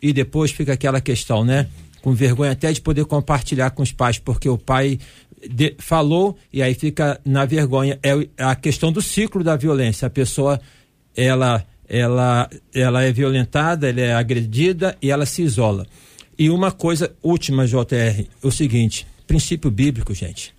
e 0.00 0.14
depois 0.14 0.50
fica 0.50 0.72
aquela 0.72 1.02
questão, 1.02 1.44
né? 1.44 1.68
Com 2.00 2.14
vergonha 2.14 2.52
até 2.52 2.72
de 2.72 2.80
poder 2.80 3.04
compartilhar 3.04 3.68
com 3.72 3.82
os 3.82 3.92
pais, 3.92 4.18
porque 4.18 4.48
o 4.48 4.56
pai 4.56 4.98
de, 5.48 5.74
falou 5.78 6.36
e 6.52 6.62
aí 6.62 6.74
fica 6.74 7.20
na 7.24 7.44
vergonha. 7.44 7.98
É 8.02 8.12
a 8.38 8.54
questão 8.54 8.92
do 8.92 9.00
ciclo 9.00 9.42
da 9.42 9.56
violência. 9.56 10.06
A 10.06 10.10
pessoa, 10.10 10.60
ela, 11.16 11.64
ela, 11.88 12.48
ela 12.74 13.02
é 13.02 13.12
violentada, 13.12 13.88
ela 13.88 14.00
é 14.00 14.14
agredida 14.14 14.96
e 15.00 15.10
ela 15.10 15.26
se 15.26 15.42
isola. 15.42 15.86
E 16.38 16.48
uma 16.50 16.72
coisa 16.72 17.14
última, 17.22 17.66
JR, 17.66 18.26
o 18.42 18.50
seguinte: 18.50 19.06
princípio 19.26 19.70
bíblico, 19.70 20.14
gente. 20.14 20.54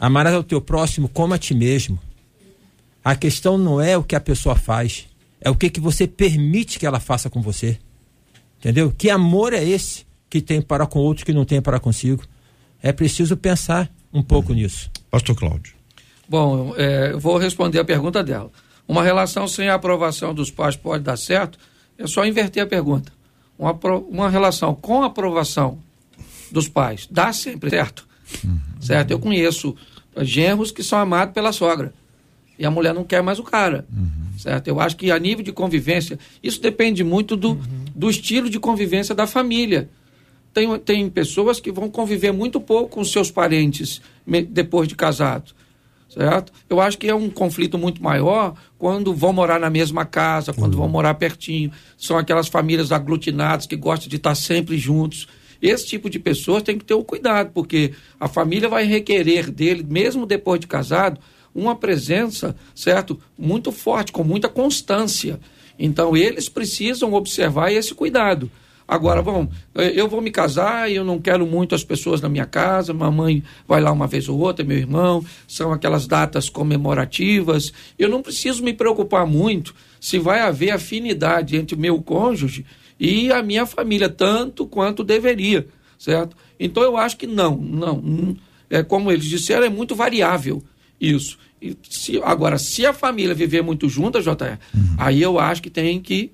Amarás 0.00 0.34
ao 0.34 0.44
teu 0.44 0.60
próximo 0.60 1.08
como 1.08 1.34
a 1.34 1.38
ti 1.38 1.54
mesmo. 1.54 1.98
A 3.04 3.16
questão 3.16 3.56
não 3.56 3.80
é 3.80 3.96
o 3.96 4.04
que 4.04 4.14
a 4.14 4.20
pessoa 4.20 4.54
faz, 4.54 5.06
é 5.40 5.48
o 5.50 5.54
que, 5.54 5.70
que 5.70 5.80
você 5.80 6.06
permite 6.06 6.78
que 6.78 6.86
ela 6.86 7.00
faça 7.00 7.30
com 7.30 7.40
você. 7.40 7.78
Entendeu? 8.58 8.92
Que 8.96 9.08
amor 9.08 9.52
é 9.52 9.64
esse 9.64 10.06
que 10.28 10.40
tem 10.40 10.60
para 10.60 10.86
com 10.86 10.98
outro 10.98 11.24
que 11.24 11.32
não 11.32 11.44
tem 11.44 11.62
para 11.62 11.80
consigo? 11.80 12.22
É 12.82 12.92
preciso 12.92 13.36
pensar 13.36 13.90
um 14.12 14.22
pouco 14.22 14.52
nisso. 14.52 14.90
Pastor 15.10 15.36
Cláudio. 15.36 15.74
Bom, 16.28 16.74
é, 16.76 17.12
eu 17.12 17.20
vou 17.20 17.38
responder 17.38 17.78
a 17.78 17.84
pergunta 17.84 18.22
dela. 18.22 18.50
Uma 18.86 19.02
relação 19.02 19.46
sem 19.48 19.68
a 19.68 19.74
aprovação 19.74 20.34
dos 20.34 20.50
pais 20.50 20.76
pode 20.76 21.04
dar 21.04 21.16
certo? 21.16 21.58
É 21.96 22.06
só 22.06 22.24
inverter 22.24 22.62
a 22.62 22.66
pergunta. 22.66 23.12
Uma, 23.58 23.72
uma 24.08 24.30
relação 24.30 24.74
com 24.74 25.02
aprovação 25.02 25.78
dos 26.50 26.68
pais 26.68 27.08
dá 27.10 27.32
sempre 27.32 27.70
certo. 27.70 28.06
Uhum. 28.44 28.58
Certo? 28.80 29.10
Eu 29.10 29.18
conheço 29.18 29.74
genros 30.20 30.70
que 30.70 30.82
são 30.82 30.98
amados 30.98 31.34
pela 31.34 31.52
sogra. 31.52 31.92
E 32.58 32.66
a 32.66 32.70
mulher 32.70 32.94
não 32.94 33.04
quer 33.04 33.22
mais 33.22 33.38
o 33.38 33.42
cara. 33.42 33.86
Uhum. 33.92 34.38
Certo? 34.38 34.68
Eu 34.68 34.80
acho 34.80 34.96
que 34.96 35.10
a 35.10 35.18
nível 35.18 35.44
de 35.44 35.52
convivência, 35.52 36.18
isso 36.42 36.60
depende 36.60 37.02
muito 37.02 37.36
do, 37.36 37.50
uhum. 37.50 37.84
do 37.94 38.10
estilo 38.10 38.48
de 38.48 38.58
convivência 38.58 39.14
da 39.14 39.26
família. 39.26 39.88
Tem, 40.58 40.78
tem 40.80 41.08
pessoas 41.08 41.60
que 41.60 41.70
vão 41.70 41.88
conviver 41.88 42.32
muito 42.32 42.60
pouco 42.60 42.96
com 42.96 43.04
seus 43.04 43.30
parentes 43.30 44.02
depois 44.48 44.88
de 44.88 44.96
casado. 44.96 45.52
Certo? 46.08 46.52
Eu 46.68 46.80
acho 46.80 46.98
que 46.98 47.06
é 47.06 47.14
um 47.14 47.30
conflito 47.30 47.78
muito 47.78 48.02
maior 48.02 48.54
quando 48.76 49.14
vão 49.14 49.32
morar 49.32 49.60
na 49.60 49.70
mesma 49.70 50.04
casa, 50.04 50.52
quando 50.52 50.74
uhum. 50.74 50.80
vão 50.80 50.88
morar 50.88 51.14
pertinho. 51.14 51.70
São 51.96 52.18
aquelas 52.18 52.48
famílias 52.48 52.90
aglutinadas 52.90 53.66
que 53.66 53.76
gostam 53.76 54.08
de 54.08 54.16
estar 54.16 54.34
sempre 54.34 54.76
juntos. 54.78 55.28
Esse 55.62 55.86
tipo 55.86 56.10
de 56.10 56.18
pessoas 56.18 56.62
tem 56.62 56.76
que 56.76 56.84
ter 56.84 56.94
o 56.94 57.04
cuidado, 57.04 57.50
porque 57.52 57.92
a 58.18 58.26
família 58.26 58.68
vai 58.68 58.84
requerer 58.84 59.50
dele, 59.50 59.86
mesmo 59.88 60.26
depois 60.26 60.58
de 60.58 60.66
casado, 60.66 61.20
uma 61.54 61.76
presença, 61.76 62.56
certo? 62.74 63.20
Muito 63.38 63.70
forte, 63.70 64.10
com 64.10 64.24
muita 64.24 64.48
constância. 64.48 65.38
Então, 65.78 66.16
eles 66.16 66.48
precisam 66.48 67.12
observar 67.12 67.70
esse 67.70 67.94
cuidado. 67.94 68.50
Agora, 68.88 69.20
bom, 69.20 69.46
eu 69.74 70.08
vou 70.08 70.22
me 70.22 70.30
casar 70.30 70.90
e 70.90 70.96
eu 70.96 71.04
não 71.04 71.20
quero 71.20 71.46
muito 71.46 71.74
as 71.74 71.84
pessoas 71.84 72.22
na 72.22 72.28
minha 72.30 72.46
casa, 72.46 72.94
mamãe 72.94 73.44
vai 73.66 73.82
lá 73.82 73.92
uma 73.92 74.06
vez 74.06 74.30
ou 74.30 74.38
outra, 74.38 74.64
meu 74.64 74.78
irmão, 74.78 75.22
são 75.46 75.70
aquelas 75.74 76.06
datas 76.06 76.48
comemorativas. 76.48 77.70
Eu 77.98 78.08
não 78.08 78.22
preciso 78.22 78.64
me 78.64 78.72
preocupar 78.72 79.26
muito 79.26 79.74
se 80.00 80.18
vai 80.18 80.40
haver 80.40 80.70
afinidade 80.70 81.54
entre 81.54 81.76
o 81.76 81.78
meu 81.78 82.00
cônjuge 82.00 82.64
e 82.98 83.30
a 83.30 83.42
minha 83.42 83.66
família, 83.66 84.08
tanto 84.08 84.66
quanto 84.66 85.04
deveria, 85.04 85.66
certo? 85.98 86.34
Então 86.58 86.82
eu 86.82 86.96
acho 86.96 87.18
que 87.18 87.26
não, 87.26 87.58
não. 87.58 88.34
É 88.70 88.82
como 88.82 89.12
eles 89.12 89.26
disseram, 89.26 89.66
é 89.66 89.68
muito 89.68 89.94
variável 89.94 90.62
isso. 90.98 91.38
E 91.60 91.76
se, 91.90 92.18
agora, 92.22 92.56
se 92.56 92.86
a 92.86 92.94
família 92.94 93.34
viver 93.34 93.62
muito 93.62 93.86
junta, 93.86 94.22
JR, 94.22 94.58
uhum. 94.74 94.94
aí 94.96 95.20
eu 95.20 95.38
acho 95.38 95.60
que 95.60 95.68
tem 95.68 96.00
que 96.00 96.30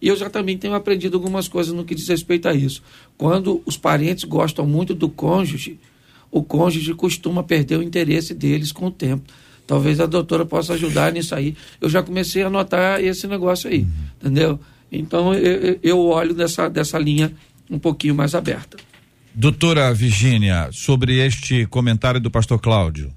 e 0.00 0.08
eu 0.08 0.16
já 0.16 0.30
também 0.30 0.56
tenho 0.56 0.74
aprendido 0.74 1.16
algumas 1.16 1.48
coisas 1.48 1.72
no 1.72 1.84
que 1.84 1.94
diz 1.94 2.08
respeito 2.08 2.48
a 2.48 2.54
isso. 2.54 2.82
Quando 3.16 3.62
os 3.66 3.76
parentes 3.76 4.24
gostam 4.24 4.66
muito 4.66 4.94
do 4.94 5.08
cônjuge, 5.08 5.78
o 6.30 6.42
cônjuge 6.42 6.94
costuma 6.94 7.42
perder 7.42 7.78
o 7.78 7.82
interesse 7.82 8.34
deles 8.34 8.70
com 8.70 8.86
o 8.86 8.90
tempo. 8.90 9.24
Talvez 9.66 10.00
a 10.00 10.06
doutora 10.06 10.46
possa 10.46 10.74
ajudar 10.74 11.12
nisso 11.12 11.34
aí. 11.34 11.54
Eu 11.80 11.88
já 11.88 12.02
comecei 12.02 12.42
a 12.42 12.50
notar 12.50 13.02
esse 13.02 13.26
negócio 13.26 13.68
aí, 13.68 13.86
entendeu? 14.20 14.58
Então 14.90 15.34
eu, 15.34 15.78
eu 15.82 15.98
olho 15.98 16.32
dessa, 16.32 16.68
dessa 16.68 16.98
linha 16.98 17.32
um 17.70 17.78
pouquinho 17.78 18.14
mais 18.14 18.34
aberta. 18.34 18.78
Doutora 19.34 19.92
Virgínia, 19.92 20.68
sobre 20.72 21.18
este 21.18 21.66
comentário 21.66 22.20
do 22.20 22.30
pastor 22.30 22.58
Cláudio. 22.58 23.12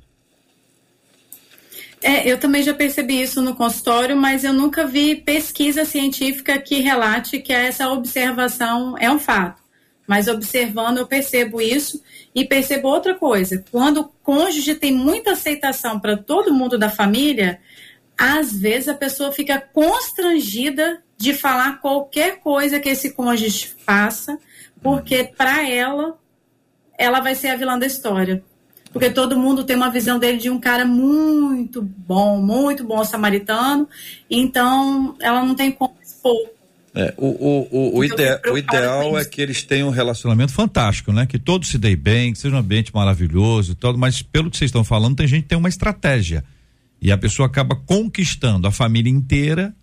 É, 2.04 2.28
eu 2.28 2.40
também 2.40 2.64
já 2.64 2.74
percebi 2.74 3.22
isso 3.22 3.42
no 3.42 3.56
consultório, 3.56 4.18
mas 4.18 4.44
eu 4.44 4.52
nunca 4.52 4.88
vi 4.88 5.16
pesquisa 5.16 5.86
científica 5.86 6.60
que 6.60 6.80
relate 6.80 7.40
que 7.40 7.54
essa 7.54 7.90
observação 7.90 8.98
é 8.98 9.12
um 9.12 9.20
fato. 9.20 9.62
Mas 10.08 10.28
observando, 10.28 10.98
eu 10.98 11.06
percebo 11.06 11.62
isso 11.62 12.02
e 12.34 12.44
percebo 12.44 12.88
outra 12.88 13.14
coisa. 13.14 13.64
Quando 13.72 14.02
o 14.02 14.12
cônjuge 14.24 14.74
tem 14.76 14.92
muita 14.92 15.34
aceitação 15.34 16.00
para 16.00 16.18
todo 16.18 16.54
mundo 16.54 16.78
da 16.78 16.90
família, 16.90 17.62
às 18.18 18.52
vezes 18.52 18.90
a 18.90 18.96
pessoa 18.96 19.32
fica 19.32 19.60
constrangida 19.60 21.04
de 21.16 21.34
falar 21.36 21.80
qualquer 21.82 22.40
coisa 22.40 22.80
que 22.80 22.90
esse 22.90 23.14
cônjuge 23.14 23.76
faça, 23.86 24.40
porque 24.82 25.24
para 25.38 25.70
ela, 25.70 26.18
ela 26.98 27.20
vai 27.20 27.36
ser 27.36 27.50
a 27.50 27.56
vilã 27.56 27.78
da 27.78 27.86
história 27.86 28.44
porque 28.92 29.10
todo 29.10 29.38
mundo 29.38 29.64
tem 29.64 29.76
uma 29.76 29.90
visão 29.90 30.20
dele 30.20 30.38
de 30.38 30.50
um 30.50 30.60
cara 30.60 30.86
muito 30.86 31.82
bom, 31.82 32.42
muito 32.42 32.84
bom 32.84 33.04
samaritano, 33.04 33.88
então 34.30 35.16
ela 35.20 35.44
não 35.44 35.56
tem 35.56 35.72
como 35.72 35.96
expor. 36.04 36.36
É, 36.94 37.14
o, 37.18 37.28
o, 37.28 37.68
o, 37.72 37.98
o, 38.00 38.04
ide 38.04 38.16
o 38.52 38.58
ideal 38.58 39.18
é 39.18 39.24
que 39.24 39.42
eles 39.42 39.64
tenham 39.64 39.88
um 39.88 39.92
relacionamento 39.92 40.52
fantástico, 40.52 41.14
né? 41.14 41.26
Que 41.26 41.40
todos 41.40 41.70
se 41.70 41.78
deem 41.78 41.96
bem, 41.96 42.34
que 42.34 42.40
seja 42.40 42.54
um 42.54 42.60
ambiente 42.60 42.94
maravilhoso 42.94 43.72
e 43.72 43.76
todo, 43.76 43.98
mas 43.98 44.22
pelo 44.22 44.52
que 44.52 44.58
vocês 44.58 44.68
estão 44.68 44.84
falando, 44.84 45.16
tem 45.16 45.28
gente 45.28 45.44
que 45.44 45.48
tem 45.48 45.58
uma 45.58 45.70
estratégia. 45.70 46.44
E 47.02 47.12
a 47.12 47.18
pessoa 47.18 47.48
acaba 47.48 47.76
conquistando 47.76 48.68
a 48.68 48.72
família 48.72 49.10
inteira 49.10 49.74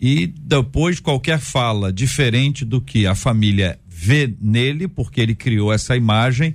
e 0.00 0.26
depois 0.26 0.98
qualquer 0.98 1.38
fala 1.38 1.92
diferente 1.92 2.64
do 2.64 2.80
que 2.80 3.06
a 3.06 3.14
família 3.14 3.78
vê 3.86 4.34
nele, 4.40 4.88
porque 4.88 5.20
ele 5.20 5.34
criou 5.34 5.72
essa 5.72 5.94
imagem, 5.94 6.54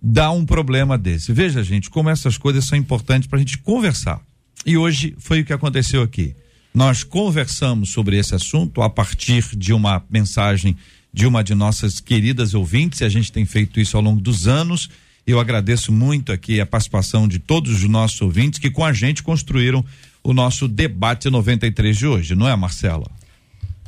dá 0.00 0.30
um 0.30 0.44
problema 0.44 0.96
desse. 0.96 1.32
Veja, 1.32 1.62
gente, 1.62 1.90
como 1.90 2.10
essas 2.10 2.38
coisas 2.38 2.64
são 2.64 2.78
importantes 2.78 3.28
para 3.28 3.36
a 3.36 3.40
gente 3.40 3.58
conversar. 3.58 4.20
E 4.64 4.76
hoje 4.76 5.14
foi 5.18 5.40
o 5.40 5.44
que 5.44 5.52
aconteceu 5.52 6.02
aqui. 6.02 6.34
Nós 6.74 7.02
conversamos 7.02 7.90
sobre 7.90 8.18
esse 8.18 8.34
assunto 8.34 8.82
a 8.82 8.90
partir 8.90 9.56
de 9.56 9.72
uma 9.72 10.02
mensagem 10.10 10.76
de 11.12 11.26
uma 11.26 11.42
de 11.42 11.54
nossas 11.54 12.00
queridas 12.00 12.54
ouvintes, 12.54 13.00
e 13.00 13.04
a 13.04 13.08
gente 13.08 13.32
tem 13.32 13.44
feito 13.44 13.80
isso 13.80 13.96
ao 13.96 14.02
longo 14.02 14.20
dos 14.20 14.46
anos. 14.46 14.88
Eu 15.26 15.40
agradeço 15.40 15.90
muito 15.90 16.32
aqui 16.32 16.60
a 16.60 16.66
participação 16.66 17.26
de 17.26 17.38
todos 17.38 17.82
os 17.82 17.88
nossos 17.88 18.20
ouvintes 18.20 18.58
que 18.58 18.70
com 18.70 18.84
a 18.84 18.92
gente 18.92 19.22
construíram 19.22 19.84
o 20.22 20.32
nosso 20.32 20.68
debate 20.68 21.28
93 21.30 21.96
de 21.96 22.06
hoje, 22.06 22.34
não 22.34 22.48
é, 22.48 22.54
Marcela? 22.54 23.10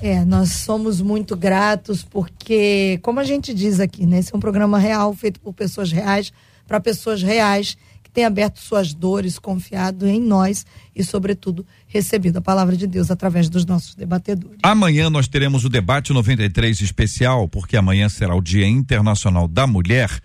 É, 0.02 0.24
nós 0.24 0.50
somos 0.50 1.00
muito 1.00 1.36
gratos 1.36 2.02
porque, 2.02 2.98
como 3.02 3.20
a 3.20 3.24
gente 3.24 3.52
diz 3.52 3.80
aqui, 3.80 4.06
né, 4.06 4.18
esse 4.18 4.32
é 4.34 4.36
um 4.36 4.40
programa 4.40 4.78
real 4.78 5.12
feito 5.14 5.38
por 5.40 5.52
pessoas 5.52 5.92
reais 5.92 6.32
para 6.70 6.80
pessoas 6.80 7.20
reais 7.20 7.76
que 8.00 8.10
têm 8.10 8.24
aberto 8.24 8.60
suas 8.60 8.94
dores, 8.94 9.40
confiado 9.40 10.06
em 10.06 10.20
nós 10.20 10.64
e, 10.94 11.02
sobretudo, 11.02 11.66
recebido 11.88 12.36
a 12.36 12.40
palavra 12.40 12.76
de 12.76 12.86
Deus 12.86 13.10
através 13.10 13.48
dos 13.48 13.66
nossos 13.66 13.96
debatedores. 13.96 14.58
Amanhã 14.62 15.10
nós 15.10 15.26
teremos 15.26 15.64
o 15.64 15.68
debate 15.68 16.12
93 16.12 16.80
especial, 16.80 17.48
porque 17.48 17.76
amanhã 17.76 18.08
será 18.08 18.36
o 18.36 18.40
Dia 18.40 18.68
Internacional 18.68 19.48
da 19.48 19.66
Mulher. 19.66 20.20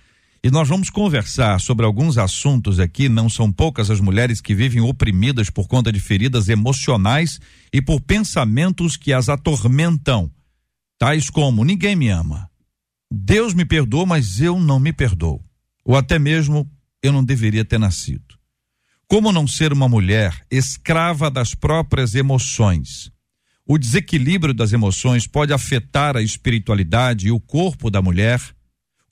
E 0.45 0.51
nós 0.51 0.69
vamos 0.69 0.91
conversar 0.91 1.59
sobre 1.59 1.87
alguns 1.87 2.19
assuntos 2.19 2.79
aqui. 2.79 3.09
Não 3.09 3.27
são 3.27 3.51
poucas 3.51 3.89
as 3.89 3.99
mulheres 3.99 4.39
que 4.39 4.53
vivem 4.53 4.79
oprimidas 4.79 5.49
por 5.49 5.67
conta 5.67 5.91
de 5.91 5.99
feridas 5.99 6.49
emocionais 6.49 7.39
e 7.73 7.81
por 7.81 7.99
pensamentos 7.99 8.95
que 8.95 9.11
as 9.11 9.27
atormentam, 9.27 10.31
tais 10.99 11.31
como: 11.31 11.65
ninguém 11.65 11.95
me 11.95 12.09
ama, 12.09 12.47
Deus 13.11 13.55
me 13.55 13.65
perdoa, 13.65 14.05
mas 14.05 14.39
eu 14.39 14.59
não 14.59 14.79
me 14.79 14.93
perdoo, 14.93 15.43
ou 15.83 15.95
até 15.97 16.19
mesmo 16.19 16.71
eu 17.01 17.11
não 17.11 17.23
deveria 17.23 17.65
ter 17.65 17.79
nascido. 17.79 18.35
Como 19.07 19.31
não 19.31 19.47
ser 19.47 19.73
uma 19.73 19.89
mulher 19.89 20.45
escrava 20.51 21.31
das 21.31 21.55
próprias 21.55 22.13
emoções? 22.13 23.11
O 23.65 23.79
desequilíbrio 23.79 24.53
das 24.53 24.73
emoções 24.73 25.25
pode 25.25 25.51
afetar 25.51 26.15
a 26.15 26.21
espiritualidade 26.21 27.29
e 27.29 27.31
o 27.31 27.39
corpo 27.39 27.89
da 27.89 27.99
mulher 27.99 28.39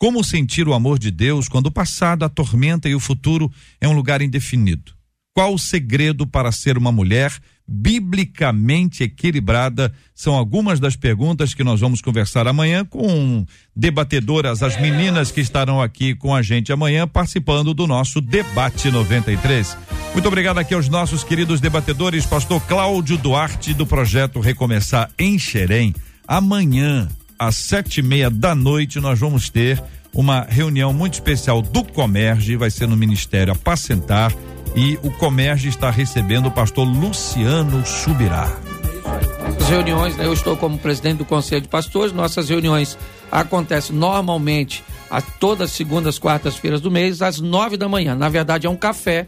como 0.04 0.22
sentir 0.22 0.68
o 0.68 0.74
amor 0.74 0.99
de 0.99 1.10
Deus 1.10 1.47
quando 1.47 1.68
o 1.68 1.72
passado 1.72 2.26
atormenta 2.26 2.89
e 2.89 2.93
o 2.93 2.99
futuro 2.99 3.49
é 3.80 3.88
um 3.88 3.93
lugar 3.93 4.22
indefinido? 4.22 4.91
Qual 5.34 5.54
o 5.54 5.58
segredo 5.58 6.28
para 6.28 6.51
ser 6.51 6.78
uma 6.78 6.91
mulher 6.91 7.32
biblicamente 7.66 9.01
equilibrada? 9.01 9.93
São 10.14 10.34
algumas 10.34 10.78
das 10.78 10.97
perguntas 10.97 11.54
que 11.54 11.64
nós 11.64 11.80
vamos 11.80 12.01
conversar 12.01 12.49
amanhã 12.49 12.84
com 12.84 13.45
debatedoras, 13.74 14.62
as 14.62 14.78
meninas 14.78 15.32
que 15.32 15.39
estarão 15.39 15.82
aqui 15.82 16.14
com 16.14 16.36
a 16.36 16.41
gente 16.41 16.74
amanhã 16.74 17.08
participando 17.08 17.74
do 17.74 17.88
nosso 17.88 18.20
debate 18.20 18.91
93. 18.91 19.78
Muito 20.12 20.28
obrigado 20.28 20.58
aqui 20.58 20.74
aos 20.74 20.89
nossos 20.89 21.24
queridos 21.24 21.62
debatedores, 21.62 22.26
pastor 22.26 22.62
Cláudio 22.64 23.18
Duarte 23.18 23.74
do 23.74 23.88
projeto 23.88 24.41
Recomeçar 24.41 25.10
em 25.18 25.39
Xerém. 25.39 25.95
Amanhã 26.28 27.08
às 27.38 27.55
sete 27.55 27.99
e 27.99 28.03
meia 28.03 28.29
da 28.29 28.55
noite, 28.55 28.99
nós 28.99 29.19
vamos 29.19 29.49
ter 29.49 29.81
uma 30.13 30.41
reunião 30.41 30.93
muito 30.93 31.13
especial 31.13 31.61
do 31.61 31.84
Comerge, 31.84 32.55
vai 32.55 32.69
ser 32.69 32.88
no 32.88 32.95
Ministério 32.95 33.53
Apacentar, 33.53 34.34
e 34.75 34.97
o 35.03 35.11
Comerge 35.11 35.69
está 35.69 35.89
recebendo 35.89 36.47
o 36.47 36.51
pastor 36.51 36.88
Luciano 36.88 37.86
Subirá. 37.86 38.51
As 39.59 39.69
reuniões, 39.69 40.15
né, 40.17 40.25
eu 40.25 40.34
estou 40.34 40.55
como 40.55 40.77
presidente 40.77 41.17
do 41.17 41.25
Conselho 41.25 41.61
de 41.61 41.67
Pastores, 41.67 42.11
nossas 42.11 42.49
reuniões 42.49 42.97
acontecem 43.31 43.95
normalmente 43.95 44.84
a 45.09 45.21
todas 45.21 45.71
segundas, 45.71 46.17
quartas-feiras 46.17 46.81
do 46.81 46.89
mês, 46.89 47.21
às 47.21 47.39
nove 47.39 47.77
da 47.77 47.88
manhã. 47.88 48.15
Na 48.15 48.29
verdade, 48.29 48.67
é 48.67 48.69
um 48.69 48.75
café, 48.75 49.27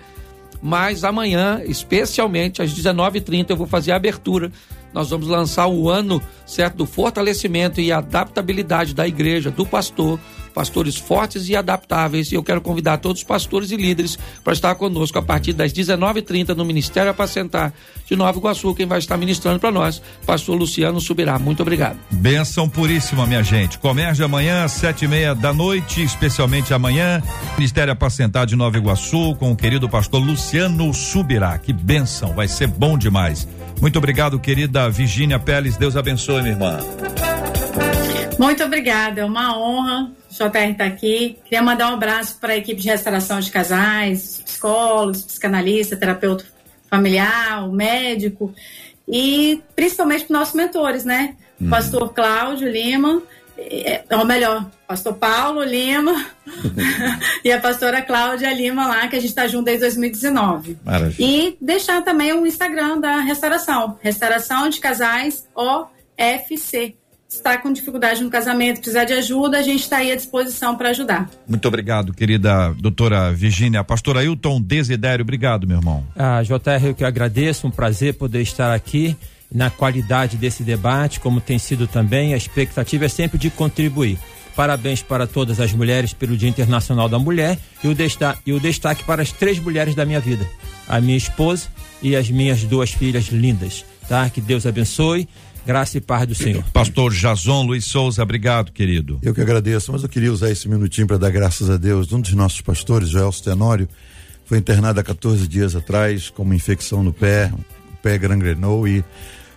mas 0.62 1.04
amanhã, 1.04 1.62
especialmente 1.66 2.62
às 2.62 2.74
19h30, 2.74 3.52
eu 3.52 3.58
vou 3.58 3.68
fazer 3.68 3.92
a 3.92 3.96
abertura 3.96 4.52
nós 4.96 5.10
vamos 5.10 5.28
lançar 5.28 5.68
o 5.68 5.90
ano 5.90 6.22
certo 6.46 6.78
do 6.78 6.86
fortalecimento 6.86 7.82
e 7.82 7.92
adaptabilidade 7.92 8.96
da 8.96 9.06
igreja, 9.06 9.52
do 9.52 9.66
pastor, 9.66 10.18
pastores 10.54 10.96
fortes 10.96 11.50
e 11.50 11.56
adaptáveis. 11.56 12.32
E 12.32 12.36
eu 12.36 12.42
quero 12.42 12.62
convidar 12.62 12.98
todos 13.00 13.22
os 13.22 13.28
pastores 13.28 13.72
e 13.72 13.76
líderes 13.76 14.18
para 14.42 14.54
estar 14.54 14.74
conosco 14.76 15.20
a 15.20 15.22
partir 15.22 15.52
das 15.52 15.74
19h30 15.74 16.56
no 16.56 16.64
Ministério 16.64 17.12
Apacentar 17.12 17.74
de 18.06 18.16
Nova 18.16 18.38
Iguaçu. 18.38 18.74
Quem 18.74 18.86
vai 18.86 19.00
estar 19.00 19.18
ministrando 19.18 19.60
para 19.60 19.70
nós, 19.70 20.02
pastor 20.26 20.56
Luciano 20.56 21.02
Subirá. 21.02 21.38
Muito 21.38 21.62
obrigado. 21.62 22.00
Benção 22.10 22.70
puríssima, 22.70 23.28
minha 23.28 23.44
gente. 23.44 23.78
Comércio 23.78 24.24
amanhã, 24.24 24.66
sete 24.70 25.04
e 25.04 25.08
meia 25.10 25.36
da 25.36 25.52
noite, 25.52 26.02
especialmente 26.02 26.74
amanhã, 26.74 27.22
Ministério 27.58 27.92
Apacentar 27.92 28.46
de 28.46 28.56
Nova 28.56 28.78
Iguaçu, 28.78 29.36
com 29.36 29.52
o 29.52 29.56
querido 29.58 29.90
pastor 29.90 30.24
Luciano 30.24 30.94
Subirá. 30.94 31.58
Que 31.58 31.74
benção, 31.74 32.34
vai 32.34 32.48
ser 32.48 32.68
bom 32.68 32.98
demais. 32.98 33.46
Muito 33.82 33.98
obrigado, 33.98 34.40
querida 34.40 34.90
Virgínia 34.90 35.40
Peles. 35.40 35.78
Deus 35.78 35.96
abençoe, 35.96 36.42
minha 36.42 36.54
irmã. 36.54 36.80
Muito 38.38 38.64
obrigada, 38.64 39.22
é 39.22 39.26
uma 39.26 39.58
honra 39.58 40.12
o 40.30 40.50
JR 40.50 40.72
estar 40.72 40.74
tá 40.76 40.86
aqui. 40.86 41.38
Queria 41.46 41.62
mandar 41.62 41.92
um 41.92 41.94
abraço 41.94 42.38
para 42.40 42.54
a 42.54 42.58
equipe 42.58 42.82
de 42.82 42.90
restauração 42.90 43.40
de 43.40 43.50
casais, 43.50 44.42
psicólogos, 44.46 45.24
psicanalista, 45.24 45.96
terapeuta 45.96 46.46
familiar, 46.90 47.68
o 47.68 47.72
médico 47.72 48.54
e 49.08 49.62
principalmente 49.76 50.26
para 50.26 50.40
nossos 50.40 50.56
mentores, 50.56 51.06
né? 51.06 51.36
Hum. 51.62 51.70
Pastor 51.70 52.14
Cláudio 52.14 52.70
Lima, 52.70 53.22
ou 54.12 54.26
melhor, 54.26 54.70
pastor 54.88 55.14
Paulo 55.14 55.64
Lima 55.64 56.26
e 57.44 57.52
a 57.52 57.60
pastora 57.60 58.02
Cláudia 58.02 58.54
Lima 58.54 58.88
lá, 58.88 59.08
que 59.08 59.16
a 59.16 59.20
gente 59.20 59.30
está 59.30 59.48
junto 59.48 59.66
desde 59.66 59.82
2019. 59.82 60.78
Maravilha. 60.84 61.16
E 61.20 61.58
deixar 61.62 62.04
também 62.04 62.34
o 62.34 62.46
Instagram 62.46 63.00
da 63.00 63.20
restauração, 63.22 63.98
Restauração 64.02 64.70
de 64.70 64.80
Casais 64.80 65.48
OFC. 65.56 66.96
Está 67.28 67.58
com 67.58 67.74
dificuldade 67.74 68.24
no 68.24 68.30
casamento, 68.30 68.78
precisar 68.78 69.04
de 69.04 69.14
ajuda, 69.14 69.58
a 69.58 69.62
gente 69.62 69.82
está 69.82 69.98
aí 69.98 70.12
à 70.12 70.16
disposição 70.16 70.78
para 70.78 70.90
ajudar. 70.90 71.30
Muito 71.48 71.68
obrigado, 71.68 72.14
querida 72.14 72.74
doutora 72.80 73.34
Virgínia. 73.34 73.84
Pastor 73.84 74.18
Ailton 74.18 74.62
Desidério, 74.62 75.24
obrigado, 75.24 75.68
meu 75.68 75.78
irmão. 75.78 76.06
Ah, 76.16 76.42
JR, 76.44 76.86
eu 76.86 76.96
que 76.96 77.04
agradeço, 77.04 77.68
um 77.68 77.72
prazer 77.72 78.14
poder 78.14 78.42
estar 78.42 78.74
aqui 78.74 79.18
na 79.56 79.70
qualidade 79.70 80.36
desse 80.36 80.64
debate, 80.64 81.22
como 81.22 81.40
tem 81.40 81.58
sido 81.58 81.88
também. 81.88 82.34
A 82.34 82.38
expectativa 82.38 83.06
é 83.06 83.10
sempre 83.10 83.38
de 83.38 83.50
contribuir. 83.50 84.20
Parabéns 84.54 85.02
para 85.02 85.26
todas 85.26 85.60
as 85.60 85.72
mulheres 85.72 86.14
pelo 86.14 86.36
Dia 86.36 86.50
Internacional 86.50 87.08
da 87.08 87.18
Mulher 87.18 87.58
e 87.84 87.88
o, 87.88 87.96
destaque, 87.96 88.42
e 88.46 88.54
o 88.54 88.60
destaque 88.60 89.04
para 89.06 89.22
as 89.22 89.32
três 89.32 89.58
mulheres 89.58 89.96
da 89.96 90.06
minha 90.06 90.20
vida: 90.20 90.46
a 90.88 91.00
minha 91.00 91.18
esposa 91.18 91.68
e 92.02 92.16
as 92.16 92.30
minhas 92.30 92.64
duas 92.64 92.92
filhas 92.92 93.28
lindas. 93.28 93.86
Tá? 94.08 94.30
Que 94.30 94.42
Deus 94.42 94.66
abençoe. 94.66 95.28
Graça 95.66 95.98
e 95.98 96.02
paz 96.02 96.28
do 96.28 96.36
Senhor. 96.36 96.64
Pastor 96.72 97.12
Jason 97.12 97.64
Luiz 97.64 97.86
Souza, 97.86 98.22
obrigado, 98.22 98.72
querido. 98.72 99.18
Eu 99.24 99.34
que 99.34 99.42
agradeço, 99.42 99.92
mas 99.92 100.04
eu 100.04 100.10
queria 100.10 100.32
usar 100.32 100.52
esse 100.52 100.70
minutinho 100.70 101.08
para 101.08 101.18
dar 101.18 101.32
graças 101.32 101.72
a 101.72 101.78
Deus. 101.78 102.14
Um 102.14 102.22
dos 102.22 102.34
nossos 102.34 102.62
pastores, 102.62 103.10
Joel 103.10 103.32
Tenório, 103.32 103.90
foi 104.46 104.60
internado 104.60 105.00
há 105.00 105.04
14 105.04 105.48
dias 105.48 105.76
atrás 105.76 106.30
com 106.30 106.44
uma 106.44 106.54
infecção 106.54 107.02
no 107.02 107.12
pé, 107.12 107.52
o 107.52 107.98
pé 107.98 108.16
gangrenou 108.20 108.88
e 108.88 109.04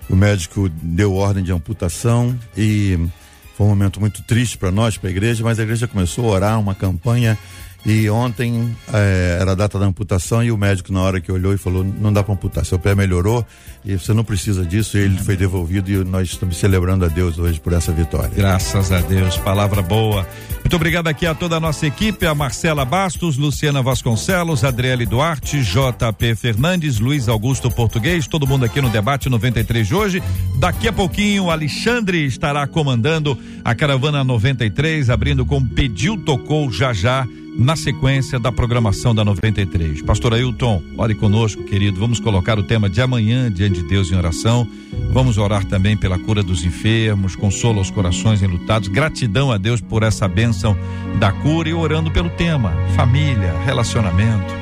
o 0.09 0.17
médico 0.17 0.69
deu 0.69 1.15
ordem 1.15 1.45
de 1.45 1.53
amputação 1.53 2.39
e 2.57 2.99
foi 3.57 3.67
um 3.67 3.71
momento 3.71 4.01
muito 4.01 4.23
triste 4.23 4.57
para 4.57 4.71
nós, 4.71 4.97
para 4.97 5.09
a 5.09 5.11
igreja, 5.11 5.43
mas 5.43 5.59
a 5.59 5.63
igreja 5.63 5.89
começou 5.89 6.27
a 6.27 6.33
orar 6.33 6.61
uma 6.61 6.75
campanha 6.75 7.37
e 7.87 8.11
ontem 8.11 8.77
é, 8.93 9.39
era 9.41 9.53
a 9.53 9.55
data 9.55 9.79
da 9.79 9.87
amputação 9.87 10.43
e 10.43 10.51
o 10.51 10.57
médico, 10.57 10.93
na 10.93 11.01
hora 11.01 11.21
que 11.21 11.31
olhou 11.31 11.55
e 11.55 11.59
falou: 11.59 11.85
não 11.85 12.13
dá 12.13 12.23
para 12.23 12.35
amputar, 12.35 12.65
seu 12.65 12.79
pé 12.79 12.95
melhorou 12.95 13.47
e 13.85 13.97
você 13.97 14.13
não 14.13 14.25
precisa 14.25 14.65
disso. 14.65 14.99
E 14.99 15.01
ele 15.01 15.19
foi 15.19 15.37
devolvido 15.37 15.91
e 15.91 16.05
nós 16.05 16.29
estamos 16.29 16.57
celebrando 16.57 17.05
a 17.05 17.09
Deus 17.09 17.39
hoje 17.39 17.61
por 17.61 17.73
essa 17.73 17.93
vitória. 17.93 18.31
Graças 18.35 18.91
a 18.91 19.01
Deus, 19.01 19.37
palavra 19.39 19.81
boa. 19.81 20.27
Muito 20.59 20.75
obrigado 20.75 21.07
aqui 21.07 21.25
a 21.25 21.35
toda 21.35 21.57
a 21.57 21.61
nossa 21.61 21.87
equipe: 21.87 22.27
a 22.27 22.35
Marcela 22.35 22.85
Bastos, 22.85 23.37
Luciana 23.37 23.81
Vasconcelos, 23.81 24.65
Adriele 24.65 25.07
Duarte, 25.07 25.63
JP 25.63 26.35
Fernandes, 26.35 26.99
Luiz 26.99 27.29
Augusto 27.29 27.71
Português, 27.71 28.27
todo 28.27 28.47
mundo 28.47 28.65
aqui 28.65 28.81
no 28.81 28.91
debate 28.91 29.31
93 29.31 29.87
de 29.87 29.95
hoje. 29.95 30.23
Daqui 30.57 30.89
a 30.89 30.93
pouquinho, 30.93 31.49
Alexandre 31.49 32.27
estará 32.27 32.67
comandando 32.67 33.39
a 33.65 33.75
caravana 33.75 34.25
93, 34.25 35.09
abrindo 35.09 35.47
com 35.47 35.65
Pediu 35.65 36.17
Tocou 36.17 36.71
Já 36.73 36.93
Já 36.93 37.27
na 37.59 37.75
sequência 37.75 38.39
da 38.39 38.53
programação 38.53 39.13
da 39.13 39.25
93. 39.25 40.01
Pastor 40.03 40.33
Ailton, 40.33 40.81
ore 40.97 41.17
conosco, 41.17 41.65
querido. 41.65 41.99
Vamos 41.99 42.21
colocar 42.21 42.57
o 42.57 42.63
tema 42.63 42.89
de 42.89 43.01
amanhã 43.01 43.51
diante 43.51 43.83
de 43.83 43.89
Deus 43.89 44.13
em 44.13 44.15
oração. 44.15 44.65
Vamos 45.13 45.39
orar 45.39 45.65
também 45.65 45.97
pela 45.97 46.17
cura 46.17 46.41
dos 46.41 46.65
enfermos, 46.65 47.35
consolo 47.35 47.79
aos 47.79 47.91
corações 47.91 48.43
enlutados. 48.43 48.89
Gratidão 48.89 49.51
a 49.51 49.59
Deus 49.59 49.81
por 49.81 50.05
essa 50.05 50.29
bênção 50.29 50.79
da 51.19 51.33
cura 51.33 51.69
e 51.69 51.75
orando 51.75 52.13
pelo 52.13 52.31
tema 52.31 52.73
família, 52.95 53.53
relacionamento. 53.65 54.55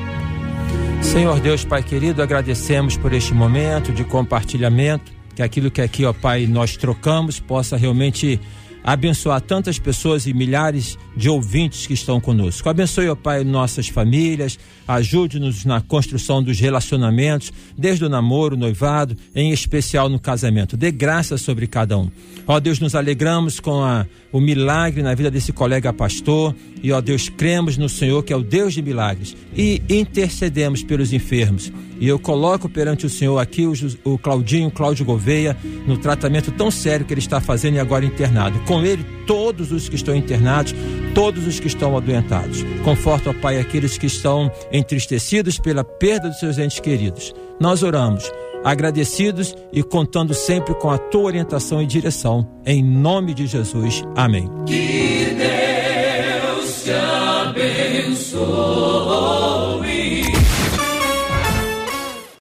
Senhor 1.03 1.39
Deus, 1.39 1.63
Pai 1.63 1.83
querido, 1.83 2.23
agradecemos 2.23 2.97
por 2.97 3.13
este 3.13 3.31
momento 3.31 3.93
de 3.93 4.03
compartilhamento, 4.03 5.11
que 5.35 5.43
aquilo 5.43 5.69
que 5.69 5.81
aqui, 5.81 6.03
ó 6.03 6.13
Pai, 6.13 6.47
nós 6.47 6.75
trocamos 6.75 7.39
possa 7.39 7.77
realmente 7.77 8.39
abençoar 8.87 9.41
tantas 9.41 9.77
pessoas 9.77 10.25
e 10.27 10.33
milhares 10.33 10.97
de 11.13 11.27
ouvintes 11.27 11.85
que 11.85 11.93
estão 11.93 12.21
conosco. 12.21 12.69
Abençoe, 12.69 13.09
ó 13.09 13.15
Pai, 13.15 13.43
nossas 13.43 13.89
famílias, 13.89 14.57
ajude-nos 14.87 15.65
na 15.65 15.81
construção 15.81 16.41
dos 16.41 16.57
relacionamentos, 16.57 17.51
desde 17.77 18.05
o 18.05 18.09
namoro, 18.09 18.55
noivado, 18.55 19.17
em 19.35 19.51
especial 19.51 20.07
no 20.07 20.17
casamento. 20.17 20.77
Dê 20.77 20.89
graça 20.89 21.37
sobre 21.37 21.67
cada 21.67 21.97
um. 21.97 22.09
Ó 22.47 22.61
Deus, 22.61 22.79
nos 22.79 22.95
alegramos 22.95 23.59
com 23.59 23.83
a, 23.83 24.05
o 24.37 24.41
milagre 24.41 25.01
na 25.01 25.15
vida 25.15 25.31
desse 25.31 25.51
colega 25.51 25.91
pastor. 25.91 26.55
E, 26.83 26.91
ó 26.91 27.01
Deus, 27.01 27.27
cremos 27.27 27.75
no 27.75 27.89
Senhor, 27.89 28.23
que 28.23 28.31
é 28.31 28.35
o 28.35 28.43
Deus 28.43 28.75
de 28.75 28.83
milagres, 28.83 29.35
e 29.55 29.81
intercedemos 29.89 30.83
pelos 30.83 31.11
enfermos. 31.11 31.71
E 31.99 32.07
eu 32.07 32.19
coloco 32.19 32.69
perante 32.69 33.07
o 33.07 33.09
Senhor 33.09 33.39
aqui 33.39 33.65
o, 33.65 33.73
o 34.03 34.17
Claudinho, 34.19 34.69
Cláudio 34.69 35.03
Gouveia, 35.03 35.57
no 35.87 35.97
tratamento 35.97 36.51
tão 36.51 36.69
sério 36.69 37.03
que 37.03 37.13
ele 37.13 37.19
está 37.19 37.41
fazendo 37.41 37.75
e 37.75 37.79
agora 37.79 38.05
internado. 38.05 38.59
Com 38.59 38.85
ele, 38.85 39.03
todos 39.25 39.71
os 39.71 39.89
que 39.89 39.95
estão 39.95 40.15
internados, 40.15 40.75
todos 41.15 41.47
os 41.47 41.59
que 41.59 41.65
estão 41.65 41.97
adoentados. 41.97 42.63
Conforta, 42.83 43.31
ó 43.31 43.33
Pai, 43.33 43.59
aqueles 43.59 43.97
que 43.97 44.05
estão 44.05 44.51
entristecidos 44.71 45.57
pela 45.57 45.83
perda 45.83 46.29
dos 46.29 46.39
seus 46.39 46.59
entes 46.59 46.79
queridos. 46.79 47.33
Nós 47.59 47.81
oramos 47.81 48.31
agradecidos 48.63 49.55
e 49.71 49.83
contando 49.83 50.33
sempre 50.33 50.73
com 50.75 50.89
a 50.89 50.97
tua 50.97 51.23
orientação 51.23 51.81
e 51.81 51.85
direção. 51.85 52.47
Em 52.65 52.83
nome 52.83 53.33
de 53.33 53.47
Jesus. 53.47 54.03
Amém. 54.15 54.49